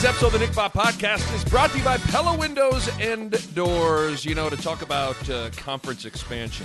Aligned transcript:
Today's 0.00 0.14
episode 0.14 0.26
of 0.28 0.32
the 0.32 0.38
Nick 0.38 0.54
Bob 0.54 0.72
Podcast 0.72 1.34
is 1.34 1.44
brought 1.44 1.72
to 1.72 1.76
you 1.76 1.84
by 1.84 1.98
Pella 1.98 2.34
Windows 2.34 2.88
and 3.00 3.54
Doors. 3.54 4.24
You 4.24 4.34
know, 4.34 4.48
to 4.48 4.56
talk 4.56 4.80
about 4.80 5.28
uh, 5.28 5.50
conference 5.50 6.06
expansion, 6.06 6.64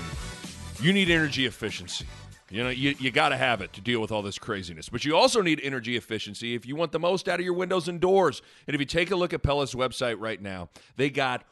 you 0.80 0.94
need 0.94 1.10
energy 1.10 1.46
efficiency. 1.46 2.06
You 2.50 2.64
know, 2.64 2.70
you, 2.70 2.96
you 2.98 3.12
got 3.12 3.30
to 3.30 3.36
have 3.36 3.60
it 3.60 3.74
to 3.74 3.82
deal 3.82 4.00
with 4.00 4.10
all 4.10 4.22
this 4.22 4.40
craziness. 4.40 4.88
But 4.88 5.04
you 5.04 5.18
also 5.18 5.42
need 5.42 5.60
energy 5.62 5.98
efficiency 5.98 6.56
if 6.56 6.66
you 6.66 6.78
want 6.78 6.94
the 6.94 7.00
most 7.00 7.28
out 7.28 7.42
of 7.42 7.44
your 7.44 7.56
windows 7.56 7.90
and 7.90 8.00
doors. 8.00 8.42
And 8.68 8.74
if 8.74 8.80
you 8.80 8.86
take 8.86 9.12
a 9.12 9.18
look 9.18 9.34
at 9.34 9.44
Pella's 9.44 9.76
website 9.76 10.16
right 10.18 10.42
now, 10.42 10.70
they 10.96 11.10
got 11.10 11.44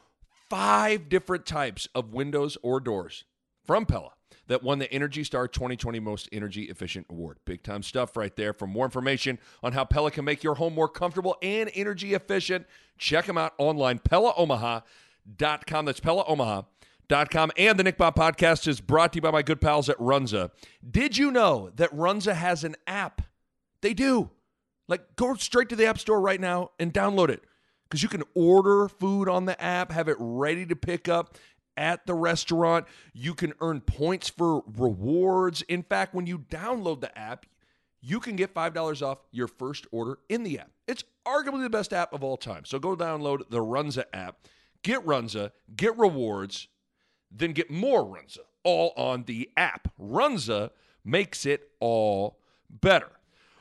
five 0.49 1.09
different 1.09 1.45
types 1.45 1.89
of 1.93 2.13
windows 2.13 2.57
or 2.63 2.79
doors 2.79 3.25
from 3.65 3.85
Pella 3.85 4.11
that 4.47 4.63
won 4.63 4.79
the 4.79 4.91
Energy 4.91 5.23
Star 5.23 5.47
2020 5.47 5.99
Most 5.99 6.29
Energy 6.31 6.63
Efficient 6.63 7.07
Award. 7.09 7.37
Big 7.45 7.63
time 7.63 7.83
stuff 7.83 8.17
right 8.17 8.35
there. 8.35 8.53
For 8.53 8.67
more 8.67 8.85
information 8.85 9.39
on 9.61 9.73
how 9.73 9.85
Pella 9.85 10.11
can 10.11 10.25
make 10.25 10.43
your 10.43 10.55
home 10.55 10.73
more 10.73 10.89
comfortable 10.89 11.37
and 11.41 11.69
energy 11.73 12.13
efficient, 12.13 12.65
check 12.97 13.25
them 13.25 13.37
out 13.37 13.53
online, 13.57 13.99
PellaOmaha.com. 13.99 15.85
That's 15.85 15.99
PellaOmaha.com. 15.99 17.51
And 17.57 17.79
the 17.79 17.83
Nick 17.83 17.97
Bob 17.97 18.15
podcast 18.15 18.67
is 18.67 18.81
brought 18.81 19.13
to 19.13 19.17
you 19.17 19.21
by 19.21 19.31
my 19.31 19.41
good 19.41 19.61
pals 19.61 19.89
at 19.89 19.97
Runza. 19.97 20.51
Did 20.89 21.17
you 21.17 21.31
know 21.31 21.71
that 21.75 21.91
Runza 21.95 22.33
has 22.33 22.63
an 22.63 22.75
app? 22.87 23.21
They 23.81 23.93
do. 23.93 24.29
Like, 24.87 25.15
go 25.15 25.33
straight 25.35 25.69
to 25.69 25.75
the 25.75 25.85
App 25.85 25.97
Store 25.97 26.19
right 26.19 26.39
now 26.39 26.71
and 26.77 26.93
download 26.93 27.29
it 27.29 27.43
because 27.93 28.01
you 28.01 28.09
can 28.09 28.23
order 28.33 28.87
food 28.87 29.29
on 29.29 29.45
the 29.45 29.61
app, 29.61 29.91
have 29.91 30.07
it 30.07 30.17
ready 30.19 30.65
to 30.65 30.75
pick 30.75 31.07
up 31.07 31.37
at 31.77 32.05
the 32.05 32.13
restaurant. 32.13 32.85
You 33.13 33.33
can 33.33 33.53
earn 33.61 33.81
points 33.81 34.29
for 34.29 34.63
rewards. 34.77 35.61
In 35.63 35.83
fact, 35.83 36.13
when 36.13 36.25
you 36.25 36.39
download 36.39 37.01
the 37.01 37.17
app, 37.17 37.45
you 38.01 38.19
can 38.19 38.35
get 38.35 38.53
$5 38.53 39.01
off 39.01 39.19
your 39.31 39.47
first 39.47 39.87
order 39.91 40.19
in 40.27 40.43
the 40.43 40.59
app. 40.59 40.71
It's 40.87 41.03
arguably 41.25 41.63
the 41.63 41.69
best 41.69 41.93
app 41.93 42.13
of 42.13 42.23
all 42.23 42.37
time. 42.37 42.65
So 42.65 42.77
go 42.77 42.95
download 42.95 43.49
the 43.49 43.59
Runza 43.59 44.03
app, 44.11 44.47
get 44.83 45.05
Runza, 45.05 45.51
get 45.75 45.97
rewards, 45.97 46.67
then 47.31 47.53
get 47.53 47.71
more 47.71 48.03
Runza, 48.03 48.39
all 48.63 48.93
on 48.97 49.23
the 49.23 49.49
app. 49.55 49.87
Runza 49.99 50.71
makes 51.05 51.45
it 51.45 51.69
all 51.79 52.39
better. 52.69 53.09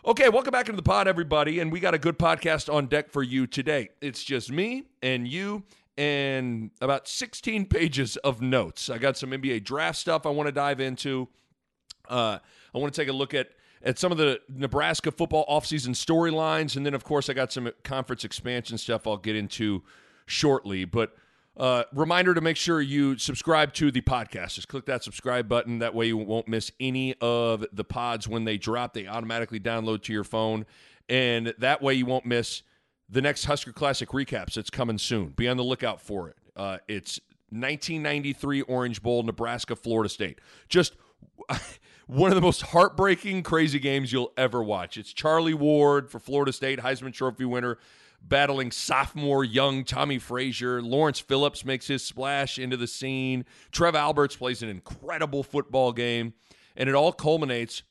Okay, 0.05 0.29
welcome 0.29 0.51
back 0.51 0.69
into 0.69 0.77
the 0.77 0.83
pod, 0.83 1.07
everybody. 1.07 1.61
And 1.61 1.71
we 1.71 1.79
got 1.79 1.95
a 1.95 1.99
good 1.99 2.19
podcast 2.19 2.73
on 2.73 2.87
deck 2.87 3.11
for 3.11 3.23
you 3.23 3.47
today. 3.47 3.91
It's 4.01 4.25
just 4.25 4.51
me 4.51 4.87
and 5.01 5.29
you 5.29 5.63
and 5.97 6.71
about 6.81 7.07
16 7.07 7.67
pages 7.67 8.17
of 8.19 8.41
notes. 8.41 8.89
I 8.89 8.99
got 8.99 9.17
some 9.17 9.31
NBA 9.31 9.65
draft 9.65 9.99
stuff 9.99 10.27
I 10.27 10.31
want 10.31 10.47
to 10.47 10.53
dive 10.53 10.81
into. 10.81 11.29
Uh, 12.09 12.39
I 12.75 12.79
want 12.79 12.93
to 12.93 13.01
take 13.01 13.09
a 13.09 13.13
look 13.13 13.35
at 13.35 13.51
at 13.85 13.99
some 13.99 14.13
of 14.13 14.19
the 14.19 14.41
Nebraska 14.49 15.11
football 15.11 15.45
offseason 15.47 15.91
storylines, 15.91 16.77
and 16.77 16.87
then 16.87 16.95
of 16.95 17.05
course 17.05 17.29
I 17.29 17.33
got 17.33 17.53
some 17.53 17.71
conference 17.83 18.25
expansion 18.25 18.79
stuff 18.79 19.07
I'll 19.07 19.17
get 19.17 19.35
into 19.35 19.83
shortly. 20.27 20.85
But 20.85 21.17
uh, 21.57 21.85
reminder 21.93 22.33
to 22.33 22.41
make 22.41 22.57
sure 22.57 22.81
you 22.81 23.19
subscribe 23.19 23.75
to 23.75 23.91
the 23.91 24.01
podcast. 24.01 24.55
Just 24.55 24.69
click 24.69 24.87
that 24.87 25.03
subscribe 25.03 25.49
button. 25.49 25.81
That 25.81 25.95
way 25.95 26.07
you 26.07 26.17
won't 26.17 26.49
miss 26.49 26.71
any 26.81 27.15
of 27.21 27.67
the 27.73 27.85
pods 27.85 28.27
when 28.29 28.45
they 28.45 28.57
drop. 28.57 28.95
They 28.95 29.07
automatically 29.07 29.61
download 29.61 30.03
to 30.05 30.13
your 30.13 30.25
phone, 30.25 30.65
and 31.09 31.53
that 31.59 31.83
way 31.83 31.95
you 31.95 32.07
won't 32.07 32.25
miss 32.25 32.63
the 33.13 33.21
next 33.21 33.45
Husker 33.45 33.73
Classic 33.73 34.09
recaps. 34.09 34.57
It's 34.57 34.71
coming 34.71 34.97
soon. 34.97 35.29
Be 35.29 35.47
on 35.47 35.59
the 35.59 35.63
lookout 35.63 36.01
for 36.01 36.31
it. 36.31 36.37
Uh, 36.57 36.79
it's 36.89 37.21
1993 37.51 38.63
Orange 38.63 39.03
Bowl, 39.03 39.23
Nebraska, 39.23 39.77
Florida 39.77 40.09
State. 40.09 40.41
Just 40.69 40.97
one 42.07 42.31
of 42.31 42.35
the 42.35 42.41
most 42.41 42.63
heartbreaking, 42.63 43.43
crazy 43.43 43.79
games 43.79 44.13
you'll 44.13 44.33
ever 44.39 44.63
watch. 44.63 44.97
It's 44.97 45.13
Charlie 45.13 45.53
Ward 45.53 46.11
for 46.11 46.19
Florida 46.19 46.55
State, 46.55 46.79
Heisman 46.79 47.13
Trophy 47.13 47.45
winner, 47.45 47.77
battling 48.23 48.71
sophomore 48.71 49.45
young 49.45 49.85
Tommie 49.85 50.19
Frazier. 50.19 50.81
Lawrence 50.81 51.21
Phillips 51.21 51.67
makes 51.67 51.89
his 51.89 52.03
splash 52.03 52.59
into 52.59 52.79
the 52.79 52.87
scene. 52.87 53.45
Trev 53.71 53.95
Alberts 53.95 54.37
plays 54.37 54.63
an 54.63 54.71
incredible 54.71 55.43
football 55.43 55.93
game. 55.93 56.33
And 56.77 56.89
it 56.89 56.95
all 56.95 57.13
culminates 57.13 57.83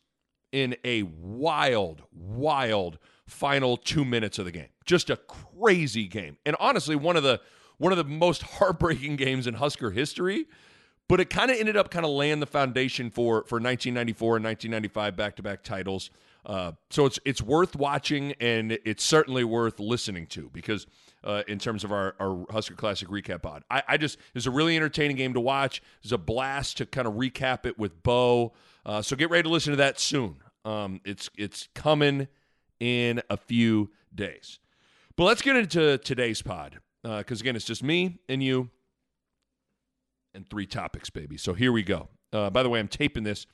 in 0.51 0.75
a 0.83 1.03
wild, 1.03 2.01
wild 2.11 2.97
final 3.31 3.77
two 3.77 4.05
minutes 4.05 4.37
of 4.37 4.45
the 4.45 4.51
game. 4.51 4.67
Just 4.85 5.09
a 5.09 5.17
crazy 5.17 6.07
game. 6.07 6.37
And 6.45 6.55
honestly, 6.59 6.95
one 6.95 7.15
of 7.15 7.23
the 7.23 7.41
one 7.77 7.91
of 7.91 7.97
the 7.97 8.03
most 8.03 8.41
heartbreaking 8.57 9.15
games 9.15 9.47
in 9.47 9.55
Husker 9.55 9.91
history. 9.91 10.45
But 11.07 11.19
it 11.19 11.29
kind 11.29 11.51
of 11.51 11.57
ended 11.57 11.75
up 11.75 11.91
kind 11.91 12.05
of 12.05 12.11
laying 12.11 12.39
the 12.39 12.45
foundation 12.45 13.09
for 13.09 13.43
for 13.43 13.55
1994 13.55 14.37
and 14.37 14.45
1995 14.45 15.15
back 15.17 15.35
to 15.37 15.43
back 15.43 15.63
titles. 15.63 16.09
Uh, 16.45 16.71
so 16.89 17.05
it's 17.05 17.19
it's 17.25 17.41
worth 17.41 17.75
watching 17.75 18.33
and 18.39 18.77
it's 18.85 19.03
certainly 19.03 19.43
worth 19.43 19.79
listening 19.79 20.25
to 20.27 20.49
because 20.53 20.87
uh, 21.23 21.43
in 21.47 21.59
terms 21.59 21.83
of 21.83 21.91
our, 21.91 22.15
our 22.19 22.45
Husker 22.49 22.75
Classic 22.75 23.07
recap 23.09 23.41
pod, 23.41 23.63
I, 23.69 23.83
I 23.89 23.97
just 23.97 24.17
it's 24.33 24.45
a 24.45 24.51
really 24.51 24.75
entertaining 24.75 25.17
game 25.17 25.33
to 25.33 25.41
watch. 25.41 25.81
It's 26.01 26.11
a 26.11 26.17
blast 26.17 26.77
to 26.77 26.85
kind 26.85 27.07
of 27.07 27.15
recap 27.15 27.65
it 27.65 27.77
with 27.77 28.01
Bo. 28.03 28.53
Uh, 28.85 29.01
so 29.01 29.15
get 29.15 29.29
ready 29.29 29.43
to 29.43 29.49
listen 29.49 29.71
to 29.71 29.77
that 29.77 29.99
soon. 29.99 30.37
Um, 30.63 31.01
it's 31.03 31.29
it's 31.37 31.67
coming 31.75 32.27
in 32.81 33.21
a 33.29 33.37
few 33.37 33.91
days. 34.13 34.59
But 35.15 35.25
let's 35.25 35.41
get 35.41 35.55
into 35.55 35.99
today's 35.99 36.41
pod 36.41 36.79
because, 37.03 37.39
uh, 37.39 37.43
again, 37.43 37.55
it's 37.55 37.63
just 37.63 37.83
me 37.83 38.19
and 38.27 38.43
you 38.43 38.69
and 40.33 40.49
three 40.49 40.65
topics, 40.65 41.09
baby. 41.09 41.37
So 41.37 41.53
here 41.53 41.71
we 41.71 41.83
go. 41.83 42.09
Uh, 42.33 42.49
by 42.49 42.63
the 42.63 42.69
way, 42.69 42.79
I'm 42.79 42.87
taping 42.87 43.23
this. 43.23 43.45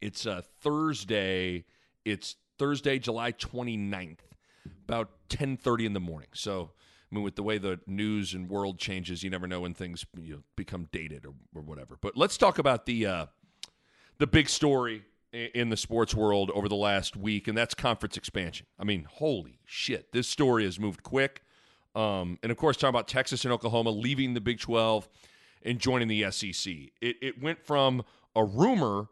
It's 0.00 0.26
uh, 0.26 0.42
Thursday. 0.60 1.64
It's 2.04 2.34
Thursday, 2.58 2.98
July 2.98 3.32
29th, 3.32 4.18
about 4.88 5.10
10:30 5.28 5.86
in 5.86 5.92
the 5.92 6.00
morning. 6.00 6.30
So, 6.34 6.72
I 7.10 7.14
mean, 7.14 7.22
with 7.22 7.36
the 7.36 7.44
way 7.44 7.58
the 7.58 7.78
news 7.86 8.34
and 8.34 8.48
world 8.48 8.78
changes, 8.78 9.22
you 9.22 9.30
never 9.30 9.46
know 9.46 9.60
when 9.60 9.74
things 9.74 10.04
you 10.18 10.34
know, 10.34 10.42
become 10.56 10.88
dated 10.90 11.26
or, 11.26 11.34
or 11.54 11.62
whatever. 11.62 11.96
But 12.00 12.16
let's 12.16 12.36
talk 12.36 12.58
about 12.58 12.86
the 12.86 13.06
uh, 13.06 13.26
the 14.18 14.26
big 14.26 14.48
story 14.48 15.04
in 15.32 15.70
the 15.70 15.76
sports 15.76 16.14
world 16.14 16.50
over 16.54 16.68
the 16.68 16.76
last 16.76 17.16
week, 17.16 17.48
and 17.48 17.56
that's 17.56 17.74
conference 17.74 18.16
expansion. 18.16 18.66
I 18.78 18.84
mean, 18.84 19.06
holy 19.10 19.60
shit, 19.64 20.12
this 20.12 20.28
story 20.28 20.64
has 20.64 20.78
moved 20.78 21.02
quick. 21.02 21.42
Um, 21.94 22.38
and 22.42 22.52
of 22.52 22.58
course, 22.58 22.76
talking 22.76 22.90
about 22.90 23.08
Texas 23.08 23.44
and 23.44 23.52
Oklahoma 23.52 23.90
leaving 23.90 24.34
the 24.34 24.40
Big 24.40 24.60
12 24.60 25.08
and 25.62 25.78
joining 25.78 26.08
the 26.08 26.30
SEC. 26.30 26.72
It, 27.00 27.16
it 27.22 27.42
went 27.42 27.64
from 27.64 28.02
a 28.34 28.44
rumor 28.44 29.08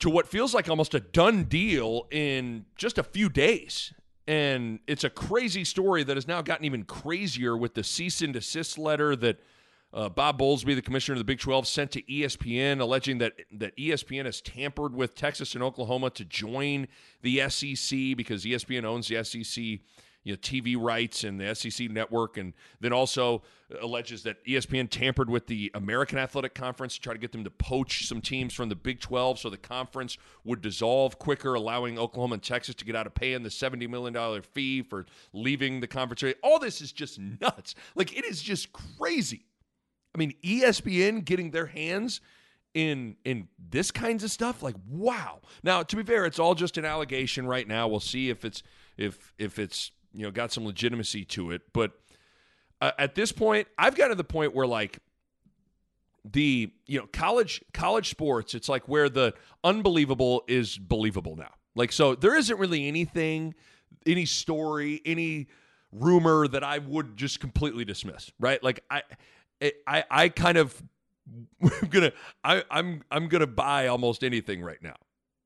to 0.00 0.10
what 0.10 0.26
feels 0.26 0.52
like 0.52 0.68
almost 0.68 0.94
a 0.94 1.00
done 1.00 1.44
deal 1.44 2.06
in 2.10 2.66
just 2.76 2.98
a 2.98 3.02
few 3.02 3.28
days. 3.28 3.92
And 4.26 4.80
it's 4.86 5.04
a 5.04 5.10
crazy 5.10 5.64
story 5.64 6.04
that 6.04 6.16
has 6.16 6.28
now 6.28 6.42
gotten 6.42 6.64
even 6.64 6.84
crazier 6.84 7.56
with 7.56 7.74
the 7.74 7.84
cease 7.84 8.20
and 8.20 8.32
desist 8.32 8.78
letter 8.78 9.16
that– 9.16 9.40
uh, 9.94 10.08
Bob 10.08 10.38
Bowlesby, 10.38 10.74
the 10.74 10.82
commissioner 10.82 11.14
of 11.14 11.18
the 11.18 11.24
Big 11.24 11.38
12, 11.38 11.66
sent 11.66 11.90
to 11.92 12.02
ESPN 12.02 12.80
alleging 12.80 13.18
that, 13.18 13.34
that 13.52 13.76
ESPN 13.76 14.24
has 14.24 14.40
tampered 14.40 14.94
with 14.94 15.14
Texas 15.14 15.54
and 15.54 15.62
Oklahoma 15.62 16.10
to 16.10 16.24
join 16.24 16.88
the 17.20 17.48
SEC 17.48 18.16
because 18.16 18.44
ESPN 18.44 18.84
owns 18.84 19.08
the 19.08 19.22
SEC 19.22 19.80
you 20.24 20.32
know, 20.32 20.36
TV 20.36 20.80
rights 20.80 21.24
and 21.24 21.40
the 21.40 21.54
SEC 21.54 21.90
network, 21.90 22.36
and 22.36 22.52
then 22.80 22.92
also 22.92 23.42
alleges 23.80 24.22
that 24.22 24.44
ESPN 24.44 24.88
tampered 24.88 25.28
with 25.28 25.46
the 25.46 25.70
American 25.74 26.18
Athletic 26.18 26.54
Conference 26.54 26.94
to 26.94 27.00
try 27.00 27.12
to 27.12 27.18
get 27.18 27.32
them 27.32 27.44
to 27.44 27.50
poach 27.50 28.06
some 28.06 28.20
teams 28.20 28.54
from 28.54 28.68
the 28.68 28.76
Big 28.76 29.00
12 29.00 29.40
so 29.40 29.50
the 29.50 29.56
conference 29.56 30.18
would 30.44 30.62
dissolve 30.62 31.18
quicker, 31.18 31.54
allowing 31.54 31.98
Oklahoma 31.98 32.34
and 32.34 32.42
Texas 32.42 32.74
to 32.76 32.84
get 32.84 32.94
out 32.94 33.06
of 33.06 33.14
paying 33.14 33.42
the 33.42 33.48
$70 33.48 33.88
million 33.88 34.42
fee 34.42 34.82
for 34.82 35.06
leaving 35.32 35.80
the 35.80 35.88
conference. 35.88 36.36
All 36.42 36.58
this 36.58 36.80
is 36.80 36.92
just 36.92 37.18
nuts. 37.18 37.74
Like, 37.94 38.16
it 38.16 38.24
is 38.24 38.40
just 38.40 38.72
crazy. 38.72 39.46
I 40.14 40.18
mean, 40.18 40.34
ESPN 40.44 41.24
getting 41.24 41.50
their 41.50 41.66
hands 41.66 42.20
in 42.74 43.16
in 43.24 43.48
this 43.58 43.90
kinds 43.90 44.24
of 44.24 44.30
stuff 44.30 44.62
like 44.62 44.76
wow. 44.88 45.40
Now 45.62 45.82
to 45.82 45.96
be 45.96 46.02
fair 46.02 46.24
it's 46.24 46.38
all 46.38 46.54
just 46.54 46.78
an 46.78 46.84
allegation 46.84 47.46
right 47.46 47.66
now. 47.66 47.88
We'll 47.88 48.00
see 48.00 48.30
if 48.30 48.44
it's 48.44 48.62
if 48.96 49.32
if 49.38 49.58
it's 49.58 49.90
you 50.12 50.22
know 50.22 50.30
got 50.30 50.52
some 50.52 50.64
legitimacy 50.64 51.24
to 51.26 51.50
it. 51.50 51.62
But 51.72 51.92
uh, 52.80 52.92
at 52.98 53.14
this 53.14 53.30
point 53.30 53.68
i've 53.78 53.94
got 53.94 54.08
to 54.08 54.14
the 54.14 54.24
point 54.24 54.54
where 54.54 54.66
like 54.66 54.98
the 56.24 56.72
you 56.86 56.98
know 56.98 57.06
college 57.12 57.62
college 57.74 58.08
sports 58.08 58.54
it's 58.54 58.68
like 58.68 58.88
where 58.88 59.08
the 59.08 59.34
unbelievable 59.64 60.42
is 60.48 60.78
believable 60.78 61.36
now. 61.36 61.52
Like 61.74 61.92
so 61.92 62.14
there 62.14 62.34
isn't 62.36 62.58
really 62.58 62.88
anything 62.88 63.54
any 64.06 64.24
story 64.24 65.02
any 65.04 65.48
rumor 65.92 66.48
that 66.48 66.64
i 66.64 66.78
would 66.78 67.18
just 67.18 67.38
completely 67.38 67.84
dismiss 67.84 68.30
right? 68.40 68.62
Like 68.62 68.82
i 68.90 69.02
i 69.86 70.04
i 70.10 70.28
kind 70.28 70.58
of 70.58 70.82
i'm 71.62 71.88
gonna 71.90 72.12
i 72.44 72.62
i'm 72.70 73.02
i'm 73.10 73.28
gonna 73.28 73.46
buy 73.46 73.86
almost 73.86 74.24
anything 74.24 74.62
right 74.62 74.82
now 74.82 74.96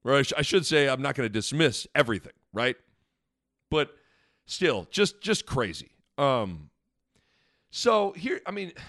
or 0.04 0.14
I, 0.14 0.22
sh- 0.22 0.32
I 0.36 0.42
should 0.42 0.64
say 0.66 0.88
i'm 0.88 1.02
not 1.02 1.14
gonna 1.14 1.28
dismiss 1.28 1.86
everything 1.94 2.32
right 2.52 2.76
but 3.70 3.90
still 4.46 4.86
just 4.90 5.20
just 5.20 5.46
crazy 5.46 5.90
um 6.18 6.70
so 7.70 8.12
here 8.12 8.40
i 8.46 8.50
mean 8.50 8.72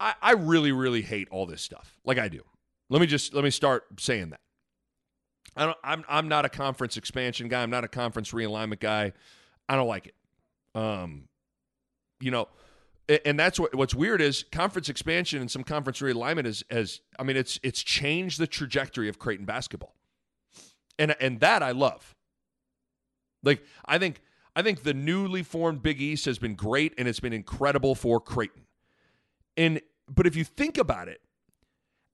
I, 0.00 0.14
I 0.22 0.32
really, 0.32 0.72
really 0.72 1.02
hate 1.02 1.28
all 1.30 1.44
this 1.44 1.60
stuff. 1.60 1.98
Like 2.06 2.18
I 2.18 2.28
do. 2.28 2.40
Let 2.88 3.00
me 3.02 3.06
just 3.06 3.34
let 3.34 3.44
me 3.44 3.50
start 3.50 3.84
saying 4.00 4.30
that. 4.30 4.40
I 5.54 5.66
don't 5.66 5.76
I'm 5.84 6.04
I'm 6.08 6.26
not 6.28 6.46
a 6.46 6.48
conference 6.48 6.96
expansion 6.96 7.48
guy. 7.48 7.62
I'm 7.62 7.70
not 7.70 7.84
a 7.84 7.88
conference 7.88 8.32
realignment 8.32 8.80
guy. 8.80 9.12
I 9.68 9.76
don't 9.76 9.86
like 9.88 10.06
it. 10.06 10.14
Um 10.74 11.28
you 12.18 12.30
know, 12.30 12.48
and 13.24 13.38
that's 13.38 13.58
what 13.58 13.74
what's 13.74 13.94
weird 13.94 14.20
is 14.20 14.44
conference 14.52 14.88
expansion 14.88 15.40
and 15.40 15.50
some 15.50 15.64
conference 15.64 16.00
realignment 16.00 16.46
is 16.46 16.64
as 16.70 17.00
I 17.18 17.24
mean 17.24 17.36
it's 17.36 17.58
it's 17.62 17.82
changed 17.82 18.38
the 18.38 18.46
trajectory 18.46 19.08
of 19.08 19.18
Creighton 19.18 19.46
basketball. 19.46 19.94
And 20.98 21.16
and 21.20 21.40
that 21.40 21.62
I 21.62 21.72
love. 21.72 22.14
Like 23.42 23.64
I 23.84 23.98
think 23.98 24.20
I 24.54 24.62
think 24.62 24.82
the 24.82 24.94
newly 24.94 25.42
formed 25.42 25.82
Big 25.82 26.00
East 26.00 26.24
has 26.26 26.38
been 26.38 26.54
great 26.54 26.94
and 26.98 27.08
it's 27.08 27.20
been 27.20 27.32
incredible 27.32 27.94
for 27.94 28.20
Creighton. 28.20 28.66
And 29.56 29.80
but 30.08 30.26
if 30.26 30.36
you 30.36 30.44
think 30.44 30.78
about 30.78 31.08
it, 31.08 31.20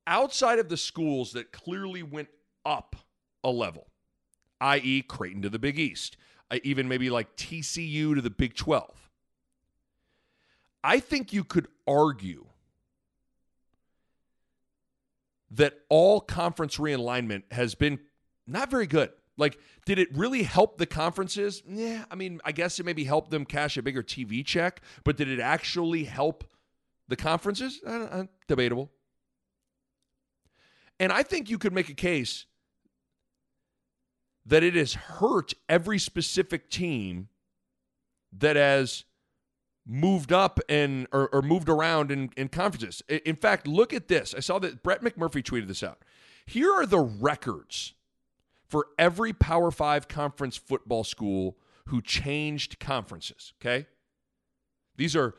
outside 0.06 0.58
of 0.58 0.68
the 0.68 0.76
schools 0.76 1.32
that 1.32 1.52
clearly 1.52 2.02
went 2.02 2.28
up 2.64 2.96
a 3.44 3.50
level, 3.50 3.88
i.e., 4.60 5.02
Creighton 5.02 5.42
to 5.42 5.48
the 5.48 5.58
Big 5.58 5.78
East, 5.78 6.16
even 6.62 6.88
maybe 6.88 7.10
like 7.10 7.36
TCU 7.36 8.14
to 8.14 8.20
the 8.20 8.30
Big 8.30 8.54
12, 8.54 9.05
I 10.86 11.00
think 11.00 11.32
you 11.32 11.42
could 11.42 11.66
argue 11.84 12.46
that 15.50 15.74
all 15.88 16.20
conference 16.20 16.76
realignment 16.76 17.42
has 17.50 17.74
been 17.74 17.98
not 18.46 18.70
very 18.70 18.86
good. 18.86 19.10
Like, 19.36 19.58
did 19.84 19.98
it 19.98 20.16
really 20.16 20.44
help 20.44 20.78
the 20.78 20.86
conferences? 20.86 21.60
Yeah, 21.68 22.04
I 22.08 22.14
mean, 22.14 22.40
I 22.44 22.52
guess 22.52 22.78
it 22.78 22.86
maybe 22.86 23.02
helped 23.02 23.32
them 23.32 23.44
cash 23.44 23.76
a 23.76 23.82
bigger 23.82 24.04
TV 24.04 24.46
check, 24.46 24.80
but 25.02 25.16
did 25.16 25.28
it 25.28 25.40
actually 25.40 26.04
help 26.04 26.44
the 27.08 27.16
conferences, 27.16 27.82
uh, 27.84 28.26
debatable. 28.46 28.92
And 31.00 31.10
I 31.10 31.24
think 31.24 31.50
you 31.50 31.58
could 31.58 31.72
make 31.72 31.88
a 31.88 31.94
case 31.94 32.46
that 34.46 34.62
it 34.62 34.76
has 34.76 34.94
hurt 34.94 35.52
every 35.68 35.98
specific 35.98 36.70
team 36.70 37.28
that 38.32 38.54
has 38.54 39.04
moved 39.86 40.32
up 40.32 40.58
and 40.68 41.06
or, 41.12 41.28
or 41.28 41.42
moved 41.42 41.68
around 41.68 42.10
in, 42.10 42.30
in 42.36 42.48
conferences. 42.48 43.02
In 43.08 43.36
fact, 43.36 43.66
look 43.68 43.92
at 43.92 44.08
this. 44.08 44.34
I 44.36 44.40
saw 44.40 44.58
that 44.58 44.82
Brett 44.82 45.02
McMurphy 45.02 45.42
tweeted 45.42 45.68
this 45.68 45.82
out. 45.82 45.98
Here 46.44 46.72
are 46.72 46.86
the 46.86 47.00
records 47.00 47.94
for 48.68 48.88
every 48.98 49.32
Power 49.32 49.70
Five 49.70 50.08
conference 50.08 50.56
football 50.56 51.04
school 51.04 51.56
who 51.86 52.02
changed 52.02 52.80
conferences. 52.80 53.52
Okay. 53.60 53.86
These 54.96 55.14
are 55.14 55.34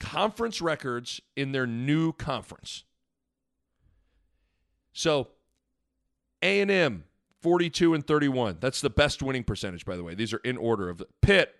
conference 0.00 0.60
records 0.60 1.20
in 1.36 1.52
their 1.52 1.66
new 1.66 2.12
conference. 2.12 2.84
So 4.92 5.28
A&M 6.42 7.04
42 7.42 7.94
and 7.94 8.06
31. 8.06 8.58
That's 8.60 8.80
the 8.80 8.90
best 8.90 9.22
winning 9.22 9.44
percentage 9.44 9.84
by 9.84 9.96
the 9.96 10.02
way. 10.02 10.14
These 10.14 10.32
are 10.32 10.40
in 10.44 10.56
order 10.56 10.88
of 10.88 10.98
the 10.98 11.06
Pitt 11.20 11.54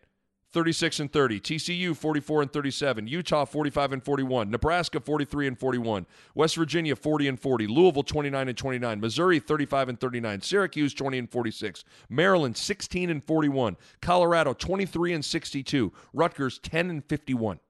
36 0.56 1.00
and 1.00 1.12
30, 1.12 1.38
TCU 1.38 1.94
44 1.94 2.40
and 2.40 2.50
37, 2.50 3.06
Utah 3.06 3.44
45 3.44 3.92
and 3.92 4.02
41, 4.02 4.50
Nebraska 4.50 4.98
43 4.98 5.48
and 5.48 5.58
41, 5.58 6.06
West 6.34 6.56
Virginia 6.56 6.96
40 6.96 7.28
and 7.28 7.38
40, 7.38 7.66
Louisville 7.66 8.02
29 8.02 8.48
and 8.48 8.56
29, 8.56 8.98
Missouri 8.98 9.38
35 9.38 9.90
and 9.90 10.00
39, 10.00 10.40
Syracuse 10.40 10.94
20 10.94 11.18
and 11.18 11.30
46, 11.30 11.84
Maryland 12.08 12.56
16 12.56 13.10
and 13.10 13.22
41, 13.22 13.76
Colorado 14.00 14.54
23 14.54 15.12
and 15.12 15.24
62, 15.26 15.92
Rutgers 16.14 16.58
10 16.60 16.88
and 16.88 17.04
51. 17.04 17.60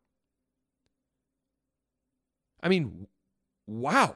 I 2.62 2.69
mean, 2.69 3.09
wow. 3.67 4.15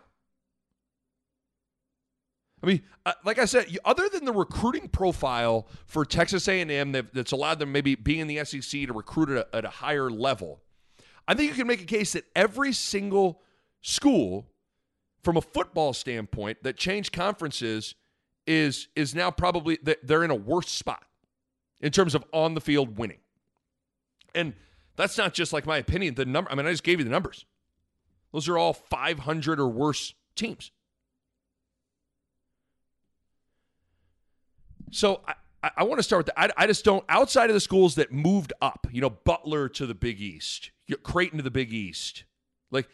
I 2.63 2.67
mean, 2.67 2.83
uh, 3.07 3.13
like 3.25 3.39
I 3.39 3.47
said, 3.47 3.75
other 3.85 4.09
than 4.09 4.25
the 4.25 4.33
recruiting 4.33 4.89
profile 4.89 5.67
for 5.87 6.05
Texas 6.05 6.47
A&M 6.47 6.93
that, 6.93 7.15
that's 7.15 7.33
allowed 7.33 7.59
them 7.59 7.73
maybe 7.73 7.95
being 7.95 8.21
in 8.21 8.27
the 8.27 8.45
SEC 8.45 8.87
to 8.87 8.93
recruit 8.93 9.31
at 9.31 9.49
a, 9.53 9.57
at 9.57 9.65
a 9.65 9.71
higher 9.71 10.11
level, 10.11 10.61
I 11.27 11.35
think 11.35 11.51
you 11.51 11.57
can 11.57 11.67
make 11.67 11.81
a 11.81 11.87
case 11.87 12.13
that 12.13 12.25
every 12.37 12.73
single 12.73 13.41
school, 13.81 14.47
from 15.23 15.37
a 15.37 15.41
football 15.41 15.93
standpoint, 15.93 16.63
that 16.63 16.77
changed 16.77 17.13
conferences 17.13 17.95
is 18.47 18.89
is 18.97 19.15
now 19.15 19.31
probably 19.31 19.79
they're 20.03 20.25
in 20.25 20.31
a 20.31 20.35
worse 20.35 20.71
spot 20.71 21.05
in 21.81 21.93
terms 21.93 22.15
of 22.15 22.25
on 22.33 22.55
the 22.55 22.61
field 22.61 22.99
winning. 22.99 23.21
And 24.35 24.55
that's 24.97 25.17
not 25.17 25.35
just 25.35 25.53
like 25.53 25.67
my 25.67 25.79
opinion. 25.79 26.15
The 26.15 26.25
number, 26.25 26.51
I 26.51 26.55
mean, 26.55 26.67
I 26.67 26.71
just 26.71 26.85
gave 26.85 26.99
you 26.99 27.05
the 27.05 27.11
numbers. 27.11 27.47
Those 28.33 28.49
are 28.49 28.59
all 28.59 28.73
500 28.73 29.61
or 29.61 29.69
worse 29.69 30.15
teams. 30.35 30.71
So 34.91 35.23
I, 35.63 35.71
I 35.79 35.85
want 35.85 35.99
to 35.99 36.03
start 36.03 36.21
with 36.21 36.35
that. 36.35 36.41
I, 36.59 36.65
I, 36.65 36.67
just 36.67 36.85
don't, 36.85 37.05
outside 37.09 37.51
of 37.51 37.55
the 37.55 37.61
schools 37.61 37.95
that 37.97 38.13
moved 38.13 38.53
up, 38.61 38.87
you 38.91 39.01
know, 39.01 39.11
Butler 39.11 39.69
to 39.71 39.87
the 39.87 39.95
Big 39.95 40.21
East, 40.21 40.71
Creighton 41.03 41.39
to 41.39 41.43
the 41.43 41.51
Big 41.51 41.73
East, 41.73 42.25
like, 42.71 42.89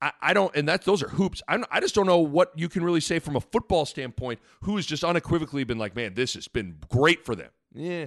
I, 0.00 0.12
I 0.20 0.34
don't, 0.34 0.54
and 0.56 0.68
that 0.68 0.84
those 0.84 1.02
are 1.02 1.08
hoops. 1.08 1.42
I, 1.48 1.62
I 1.70 1.80
just 1.80 1.94
don't 1.94 2.06
know 2.06 2.18
what 2.18 2.52
you 2.56 2.68
can 2.68 2.84
really 2.84 3.00
say 3.00 3.18
from 3.18 3.36
a 3.36 3.40
football 3.40 3.86
standpoint 3.86 4.40
who 4.62 4.76
has 4.76 4.86
just 4.86 5.04
unequivocally 5.04 5.64
been 5.64 5.78
like, 5.78 5.94
man, 5.94 6.14
this 6.14 6.34
has 6.34 6.48
been 6.48 6.76
great 6.90 7.24
for 7.24 7.34
them. 7.34 7.50
Yeah. 7.72 8.06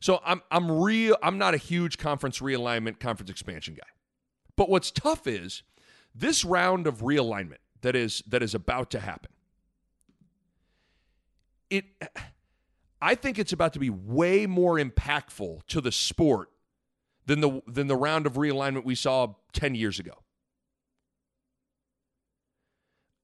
So 0.00 0.20
I'm 0.24 0.42
I'm 0.50 0.70
real 0.70 1.16
I'm 1.22 1.38
not 1.38 1.54
a 1.54 1.56
huge 1.56 1.98
conference 1.98 2.40
realignment, 2.40 3.00
conference 3.00 3.30
expansion 3.30 3.74
guy. 3.74 3.88
But 4.56 4.68
what's 4.68 4.90
tough 4.90 5.26
is 5.26 5.62
this 6.14 6.44
round 6.44 6.86
of 6.86 6.98
realignment 6.98 7.58
that 7.82 7.96
is 7.96 8.22
that 8.28 8.42
is 8.42 8.54
about 8.54 8.90
to 8.92 9.00
happen. 9.00 9.32
It 11.70 11.84
I 13.00 13.14
think 13.14 13.38
it's 13.38 13.52
about 13.52 13.72
to 13.74 13.78
be 13.78 13.90
way 13.90 14.46
more 14.46 14.78
impactful 14.78 15.66
to 15.66 15.80
the 15.80 15.92
sport 15.92 16.50
than 17.26 17.40
the 17.40 17.62
than 17.66 17.86
the 17.86 17.96
round 17.96 18.26
of 18.26 18.34
realignment 18.34 18.84
we 18.84 18.94
saw 18.94 19.34
10 19.52 19.74
years 19.74 19.98
ago. 19.98 20.22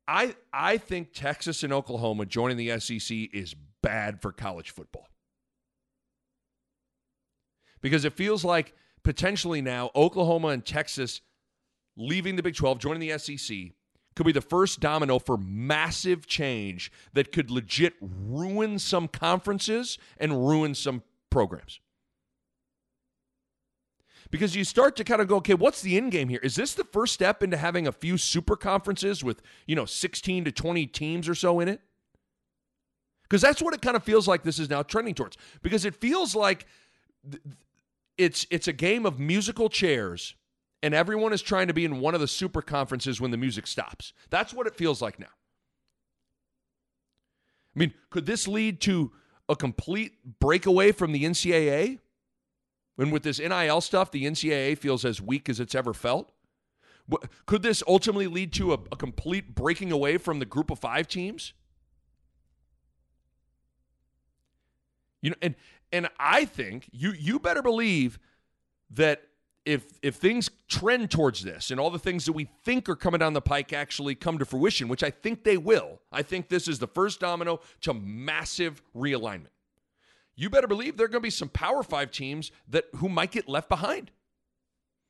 I 0.06 0.34
I 0.52 0.76
think 0.78 1.12
Texas 1.12 1.62
and 1.62 1.72
Oklahoma 1.72 2.26
joining 2.26 2.56
the 2.56 2.78
SEC 2.80 3.16
is 3.32 3.54
bad 3.82 4.20
for 4.20 4.32
college 4.32 4.70
football. 4.70 5.08
Because 7.80 8.04
it 8.04 8.12
feels 8.12 8.44
like 8.44 8.74
potentially 9.02 9.60
now 9.60 9.90
Oklahoma 9.94 10.48
and 10.48 10.64
Texas 10.64 11.20
leaving 11.96 12.36
the 12.36 12.42
Big 12.42 12.54
12, 12.54 12.78
joining 12.78 13.00
the 13.00 13.18
SEC, 13.18 13.72
could 14.14 14.26
be 14.26 14.32
the 14.32 14.40
first 14.40 14.80
domino 14.80 15.18
for 15.18 15.36
massive 15.36 16.26
change 16.26 16.92
that 17.12 17.32
could 17.32 17.50
legit 17.50 17.94
ruin 18.00 18.78
some 18.78 19.08
conferences 19.08 19.98
and 20.18 20.46
ruin 20.46 20.74
some 20.74 21.02
programs. 21.30 21.80
Because 24.30 24.56
you 24.56 24.64
start 24.64 24.96
to 24.96 25.04
kind 25.04 25.20
of 25.20 25.28
go, 25.28 25.36
okay, 25.36 25.54
what's 25.54 25.82
the 25.82 25.96
end 25.96 26.12
game 26.12 26.28
here? 26.28 26.40
Is 26.42 26.54
this 26.54 26.74
the 26.74 26.84
first 26.84 27.12
step 27.12 27.42
into 27.42 27.56
having 27.56 27.86
a 27.86 27.92
few 27.92 28.16
super 28.16 28.56
conferences 28.56 29.22
with, 29.22 29.42
you 29.66 29.76
know, 29.76 29.84
16 29.84 30.44
to 30.44 30.52
20 30.52 30.86
teams 30.86 31.28
or 31.28 31.34
so 31.34 31.60
in 31.60 31.68
it? 31.68 31.80
Because 33.24 33.42
that's 33.42 33.60
what 33.60 33.74
it 33.74 33.82
kind 33.82 33.96
of 33.96 34.02
feels 34.02 34.28
like 34.28 34.42
this 34.42 34.58
is 34.58 34.70
now 34.70 34.82
trending 34.82 35.14
towards. 35.14 35.36
Because 35.62 35.84
it 35.84 35.94
feels 35.94 36.34
like 36.34 36.66
it's 38.18 38.46
it's 38.50 38.68
a 38.68 38.72
game 38.72 39.06
of 39.06 39.18
musical 39.18 39.68
chairs 39.68 40.34
and 40.82 40.94
everyone 40.94 41.32
is 41.32 41.42
trying 41.42 41.68
to 41.68 41.74
be 41.74 41.84
in 41.84 42.00
one 42.00 42.14
of 42.14 42.20
the 42.20 42.28
super 42.28 42.60
conferences 42.60 43.20
when 43.20 43.30
the 43.30 43.36
music 43.36 43.66
stops. 43.66 44.12
That's 44.30 44.52
what 44.52 44.66
it 44.66 44.76
feels 44.76 45.00
like 45.00 45.18
now. 45.18 45.26
I 47.74 47.78
mean, 47.78 47.94
could 48.10 48.26
this 48.26 48.48
lead 48.48 48.80
to 48.82 49.12
a 49.48 49.56
complete 49.56 50.38
breakaway 50.40 50.92
from 50.92 51.12
the 51.12 51.24
NCAA? 51.24 52.00
When 52.96 53.10
with 53.10 53.22
this 53.22 53.38
NIL 53.38 53.80
stuff, 53.80 54.10
the 54.10 54.24
NCAA 54.24 54.76
feels 54.76 55.04
as 55.04 55.20
weak 55.20 55.48
as 55.48 55.60
it's 55.60 55.74
ever 55.74 55.94
felt? 55.94 56.32
Could 57.46 57.62
this 57.62 57.82
ultimately 57.88 58.26
lead 58.26 58.52
to 58.54 58.74
a, 58.74 58.78
a 58.92 58.96
complete 58.96 59.54
breaking 59.54 59.92
away 59.92 60.18
from 60.18 60.38
the 60.38 60.44
group 60.44 60.70
of 60.70 60.78
five 60.78 61.08
teams? 61.08 61.52
You 65.20 65.30
know, 65.30 65.36
and 65.40 65.54
and 65.92 66.08
I 66.18 66.44
think 66.44 66.88
you 66.92 67.12
you 67.12 67.38
better 67.38 67.62
believe 67.62 68.18
that 68.90 69.22
if 69.64 69.84
if 70.02 70.16
things 70.16 70.50
trend 70.68 71.10
towards 71.10 71.42
this 71.42 71.70
and 71.70 71.78
all 71.78 71.90
the 71.90 71.98
things 71.98 72.24
that 72.24 72.32
we 72.32 72.48
think 72.64 72.88
are 72.88 72.96
coming 72.96 73.20
down 73.20 73.32
the 73.32 73.40
pike 73.40 73.72
actually 73.72 74.14
come 74.14 74.38
to 74.38 74.44
fruition, 74.44 74.88
which 74.88 75.02
I 75.02 75.10
think 75.10 75.44
they 75.44 75.56
will, 75.56 76.00
I 76.10 76.22
think 76.22 76.48
this 76.48 76.66
is 76.66 76.78
the 76.78 76.88
first 76.88 77.20
domino 77.20 77.60
to 77.82 77.94
massive 77.94 78.82
realignment. 78.96 79.50
You 80.34 80.50
better 80.50 80.66
believe 80.66 80.96
there 80.96 81.04
are 81.04 81.08
going 81.08 81.20
to 81.20 81.26
be 81.26 81.30
some 81.30 81.48
Power 81.48 81.82
5 81.82 82.10
teams 82.10 82.50
that 82.68 82.86
who 82.96 83.08
might 83.08 83.30
get 83.30 83.48
left 83.48 83.68
behind. 83.68 84.10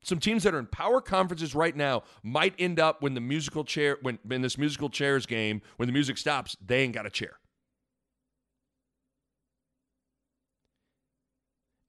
Some 0.04 0.18
teams 0.18 0.42
that 0.42 0.52
are 0.52 0.58
in 0.58 0.66
power 0.66 1.00
conferences 1.00 1.54
right 1.54 1.76
now 1.76 2.02
might 2.24 2.54
end 2.58 2.80
up 2.80 3.02
when 3.02 3.14
the 3.14 3.20
musical 3.20 3.62
chair 3.64 3.98
when 4.02 4.18
in 4.28 4.42
this 4.42 4.58
musical 4.58 4.90
chairs 4.90 5.26
game, 5.26 5.62
when 5.76 5.86
the 5.86 5.92
music 5.92 6.18
stops, 6.18 6.56
they 6.64 6.82
ain't 6.82 6.92
got 6.92 7.06
a 7.06 7.10
chair. 7.10 7.38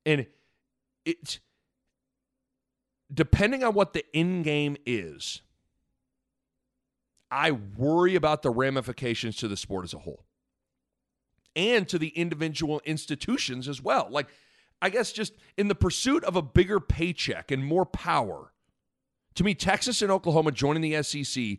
And 0.05 0.27
it's 1.05 1.39
depending 3.13 3.63
on 3.63 3.74
what 3.74 3.93
the 3.93 4.05
end 4.13 4.43
game 4.43 4.77
is, 4.86 5.41
I 7.29 7.51
worry 7.51 8.15
about 8.15 8.41
the 8.41 8.50
ramifications 8.50 9.38
to 9.38 9.48
the 9.48 9.58
sport 9.58 9.86
as 9.86 9.93
a 9.93 10.00
whole 10.00 10.25
and 11.55 11.88
to 11.89 11.98
the 11.98 12.10
individual 12.10 12.82
institutions 12.86 13.67
as 13.67 13.82
well. 13.82 14.08
Like, 14.10 14.27
I 14.82 14.89
guess 14.89 15.12
just 15.12 15.34
in 15.58 15.67
the 15.67 15.75
pursuit 15.75 16.24
of 16.24 16.36
a 16.36 16.41
bigger 16.41 16.79
paycheck 16.79 17.51
and 17.51 17.63
more 17.63 17.86
power, 17.86 18.53
to 19.36 19.43
me, 19.43 19.55
Texas 19.55 20.01
and 20.01 20.12
Oklahoma 20.12 20.51
joining 20.51 20.82
the 20.82 21.01
SEC 21.01 21.58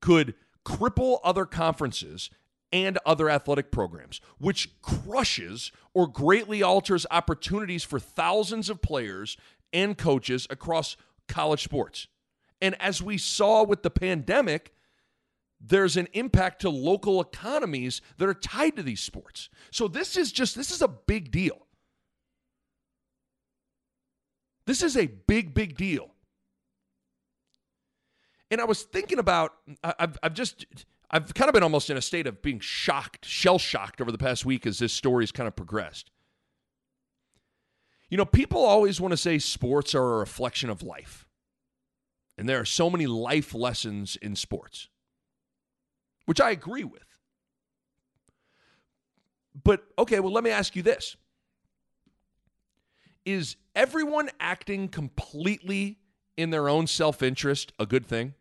could 0.00 0.34
cripple 0.64 1.18
other 1.24 1.46
conferences 1.46 2.30
and 2.72 2.98
other 3.06 3.30
athletic 3.30 3.72
programs, 3.72 4.20
which 4.38 4.80
crushes 4.82 5.72
or 5.94 6.06
greatly 6.06 6.62
alters 6.62 7.06
opportunities 7.10 7.82
for 7.82 7.98
thousands 7.98 8.68
of 8.68 8.82
players 8.82 9.36
and 9.72 9.96
coaches 9.96 10.46
across 10.50 10.96
college 11.26 11.62
sports. 11.62 12.08
And 12.60 12.80
as 12.80 13.02
we 13.02 13.18
saw 13.18 13.62
with 13.62 13.82
the 13.82 13.90
pandemic, 13.90 14.72
there's 15.60 15.96
an 15.96 16.08
impact 16.12 16.60
to 16.62 16.70
local 16.70 17.20
economies 17.20 18.00
that 18.16 18.28
are 18.28 18.34
tied 18.34 18.76
to 18.76 18.82
these 18.82 19.00
sports. 19.00 19.48
So 19.70 19.88
this 19.88 20.16
is 20.16 20.32
just 20.32 20.54
this 20.56 20.70
is 20.70 20.82
a 20.82 20.88
big 20.88 21.30
deal. 21.30 21.66
This 24.66 24.82
is 24.82 24.96
a 24.96 25.06
big 25.06 25.54
big 25.54 25.76
deal. 25.76 26.14
And 28.50 28.60
I 28.60 28.64
was 28.64 28.82
thinking 28.82 29.18
about 29.18 29.52
I've 29.82 30.16
I've 30.22 30.34
just 30.34 30.66
I've 31.10 31.32
kind 31.34 31.48
of 31.48 31.54
been 31.54 31.62
almost 31.62 31.90
in 31.90 31.96
a 31.96 32.02
state 32.02 32.26
of 32.26 32.42
being 32.42 32.60
shocked, 32.60 33.24
shell 33.24 33.58
shocked 33.58 34.00
over 34.00 34.12
the 34.12 34.18
past 34.18 34.44
week 34.44 34.66
as 34.66 34.78
this 34.78 34.92
story 34.92 35.22
has 35.22 35.32
kind 35.32 35.48
of 35.48 35.56
progressed. 35.56 36.10
You 38.08 38.16
know, 38.16 38.24
people 38.24 38.62
always 38.64 39.00
want 39.00 39.12
to 39.12 39.16
say 39.16 39.38
sports 39.38 39.94
are 39.94 40.14
a 40.14 40.18
reflection 40.18 40.70
of 40.70 40.82
life. 40.82 41.26
And 42.38 42.48
there 42.48 42.60
are 42.60 42.64
so 42.64 42.88
many 42.88 43.06
life 43.06 43.52
lessons 43.54 44.16
in 44.16 44.36
sports, 44.36 44.88
which 46.24 46.40
I 46.40 46.50
agree 46.50 46.84
with. 46.84 47.02
But 49.64 49.84
okay, 49.98 50.20
well, 50.20 50.32
let 50.32 50.44
me 50.44 50.50
ask 50.50 50.76
you 50.76 50.82
this 50.82 51.16
Is 53.24 53.56
everyone 53.74 54.30
acting 54.38 54.88
completely 54.88 55.98
in 56.36 56.50
their 56.50 56.68
own 56.68 56.86
self 56.86 57.22
interest 57.22 57.72
a 57.78 57.86
good 57.86 58.06
thing? 58.06 58.34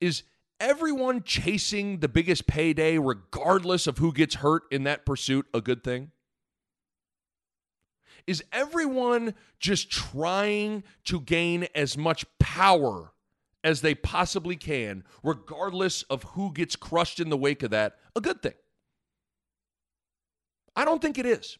Is 0.00 0.22
everyone 0.60 1.22
chasing 1.22 2.00
the 2.00 2.08
biggest 2.08 2.46
payday, 2.46 2.98
regardless 2.98 3.86
of 3.86 3.98
who 3.98 4.12
gets 4.12 4.36
hurt 4.36 4.64
in 4.70 4.84
that 4.84 5.06
pursuit, 5.06 5.46
a 5.54 5.60
good 5.60 5.82
thing? 5.82 6.10
Is 8.26 8.42
everyone 8.52 9.34
just 9.58 9.90
trying 9.90 10.84
to 11.04 11.20
gain 11.20 11.66
as 11.74 11.96
much 11.96 12.24
power 12.38 13.12
as 13.64 13.80
they 13.80 13.94
possibly 13.94 14.56
can, 14.56 15.04
regardless 15.22 16.02
of 16.04 16.22
who 16.24 16.52
gets 16.52 16.76
crushed 16.76 17.20
in 17.20 17.30
the 17.30 17.36
wake 17.36 17.62
of 17.62 17.70
that, 17.70 17.96
a 18.14 18.20
good 18.20 18.42
thing? 18.42 18.54
I 20.74 20.84
don't 20.84 21.02
think 21.02 21.18
it 21.18 21.26
is. 21.26 21.58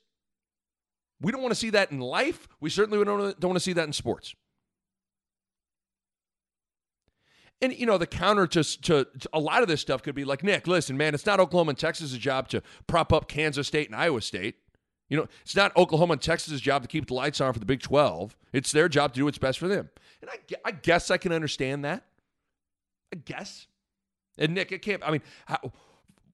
We 1.20 1.30
don't 1.30 1.42
want 1.42 1.52
to 1.52 1.60
see 1.60 1.70
that 1.70 1.92
in 1.92 2.00
life. 2.00 2.48
We 2.60 2.70
certainly 2.70 3.02
don't, 3.04 3.40
want 3.40 3.56
to 3.56 3.60
see 3.60 3.72
that 3.74 3.86
in 3.86 3.92
sports. 3.92 4.34
And 7.60 7.72
you 7.72 7.86
know 7.86 7.96
the 7.96 8.08
counter 8.08 8.48
to, 8.48 8.64
to, 8.64 9.06
to 9.20 9.28
a 9.32 9.38
lot 9.38 9.62
of 9.62 9.68
this 9.68 9.80
stuff 9.80 10.02
could 10.02 10.16
be 10.16 10.24
like 10.24 10.42
Nick. 10.42 10.66
Listen, 10.66 10.96
man, 10.96 11.14
it's 11.14 11.24
not 11.24 11.38
Oklahoma 11.38 11.70
and 11.70 11.78
Texas' 11.78 12.10
job 12.12 12.48
to 12.48 12.60
prop 12.88 13.12
up 13.12 13.28
Kansas 13.28 13.68
State 13.68 13.88
and 13.88 13.94
Iowa 13.94 14.20
State. 14.20 14.56
You 15.12 15.18
know, 15.18 15.26
it's 15.42 15.54
not 15.54 15.76
Oklahoma 15.76 16.14
and 16.14 16.22
Texas' 16.22 16.58
job 16.58 16.80
to 16.80 16.88
keep 16.88 17.06
the 17.06 17.12
lights 17.12 17.38
on 17.42 17.52
for 17.52 17.58
the 17.58 17.66
Big 17.66 17.82
12. 17.82 18.34
It's 18.54 18.72
their 18.72 18.88
job 18.88 19.12
to 19.12 19.20
do 19.20 19.26
what's 19.26 19.36
best 19.36 19.58
for 19.58 19.68
them. 19.68 19.90
And 20.22 20.30
I, 20.30 20.36
I 20.64 20.70
guess 20.70 21.10
I 21.10 21.18
can 21.18 21.32
understand 21.32 21.84
that. 21.84 22.06
I 23.12 23.16
guess. 23.16 23.66
And 24.38 24.54
Nick, 24.54 24.72
it 24.72 24.80
can't, 24.80 25.06
I 25.06 25.10
mean, 25.10 25.20
how, 25.44 25.70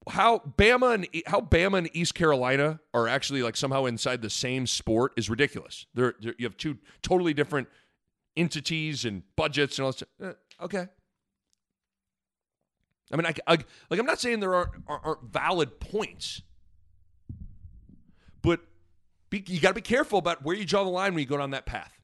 how 0.09 0.39
Bama 0.57 0.95
and 0.95 1.09
how 1.27 1.41
Bama 1.41 1.79
and 1.79 1.91
East 1.93 2.15
Carolina 2.15 2.79
are 2.95 3.09
actually 3.09 3.43
like 3.43 3.57
somehow 3.57 3.87
inside 3.87 4.23
the 4.23 4.31
same 4.31 4.65
sport 4.65 5.11
is 5.17 5.29
ridiculous. 5.29 5.87
They're, 5.95 6.15
they're 6.21 6.37
you 6.39 6.47
have 6.47 6.57
two 6.57 6.79
totally 7.03 7.35
different 7.35 7.67
entities 8.37 9.05
and 9.05 9.25
budgets 9.35 9.81
and 9.81 9.87
all 9.87 9.91
this. 9.91 10.05
Uh, 10.23 10.33
okay. 10.63 10.87
I 13.11 13.17
mean, 13.17 13.27
I, 13.27 13.35
I, 13.49 13.59
like 13.91 13.99
I'm 13.99 14.07
not 14.07 14.21
saying 14.21 14.39
there 14.39 14.55
aren't, 14.55 14.71
aren't 14.87 15.25
valid 15.33 15.81
points, 15.81 16.43
be, 19.31 19.45
you 19.47 19.61
got 19.61 19.71
to 19.71 19.75
be 19.75 19.81
careful 19.81 20.19
about 20.19 20.43
where 20.43 20.57
you 20.57 20.65
draw 20.65 20.85
the 20.85 20.91
line 20.91 21.15
when 21.15 21.21
you 21.21 21.27
go 21.27 21.37
down 21.37 21.51
that 21.51 21.67
path. 21.67 21.99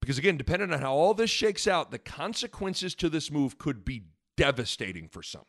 Because 0.00 0.18
again, 0.18 0.38
depending 0.38 0.72
on 0.72 0.80
how 0.80 0.94
all 0.94 1.12
this 1.12 1.30
shakes 1.30 1.66
out, 1.66 1.90
the 1.90 1.98
consequences 1.98 2.94
to 2.94 3.10
this 3.10 3.30
move 3.30 3.58
could 3.58 3.84
be 3.84 4.04
devastating 4.38 5.06
for 5.06 5.22
some. 5.22 5.44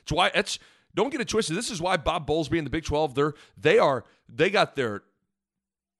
That's 0.00 0.12
why 0.12 0.30
it's 0.34 0.58
don't 0.94 1.10
get 1.10 1.20
it 1.20 1.28
twisted. 1.28 1.56
This 1.56 1.70
is 1.70 1.80
why 1.80 1.96
Bob 1.96 2.26
Bowlesby 2.26 2.58
and 2.58 2.66
the 2.66 2.70
Big 2.70 2.84
12, 2.84 3.14
they're 3.14 3.34
they 3.56 3.78
are 3.78 4.04
they 4.28 4.50
got 4.50 4.74
their 4.74 5.04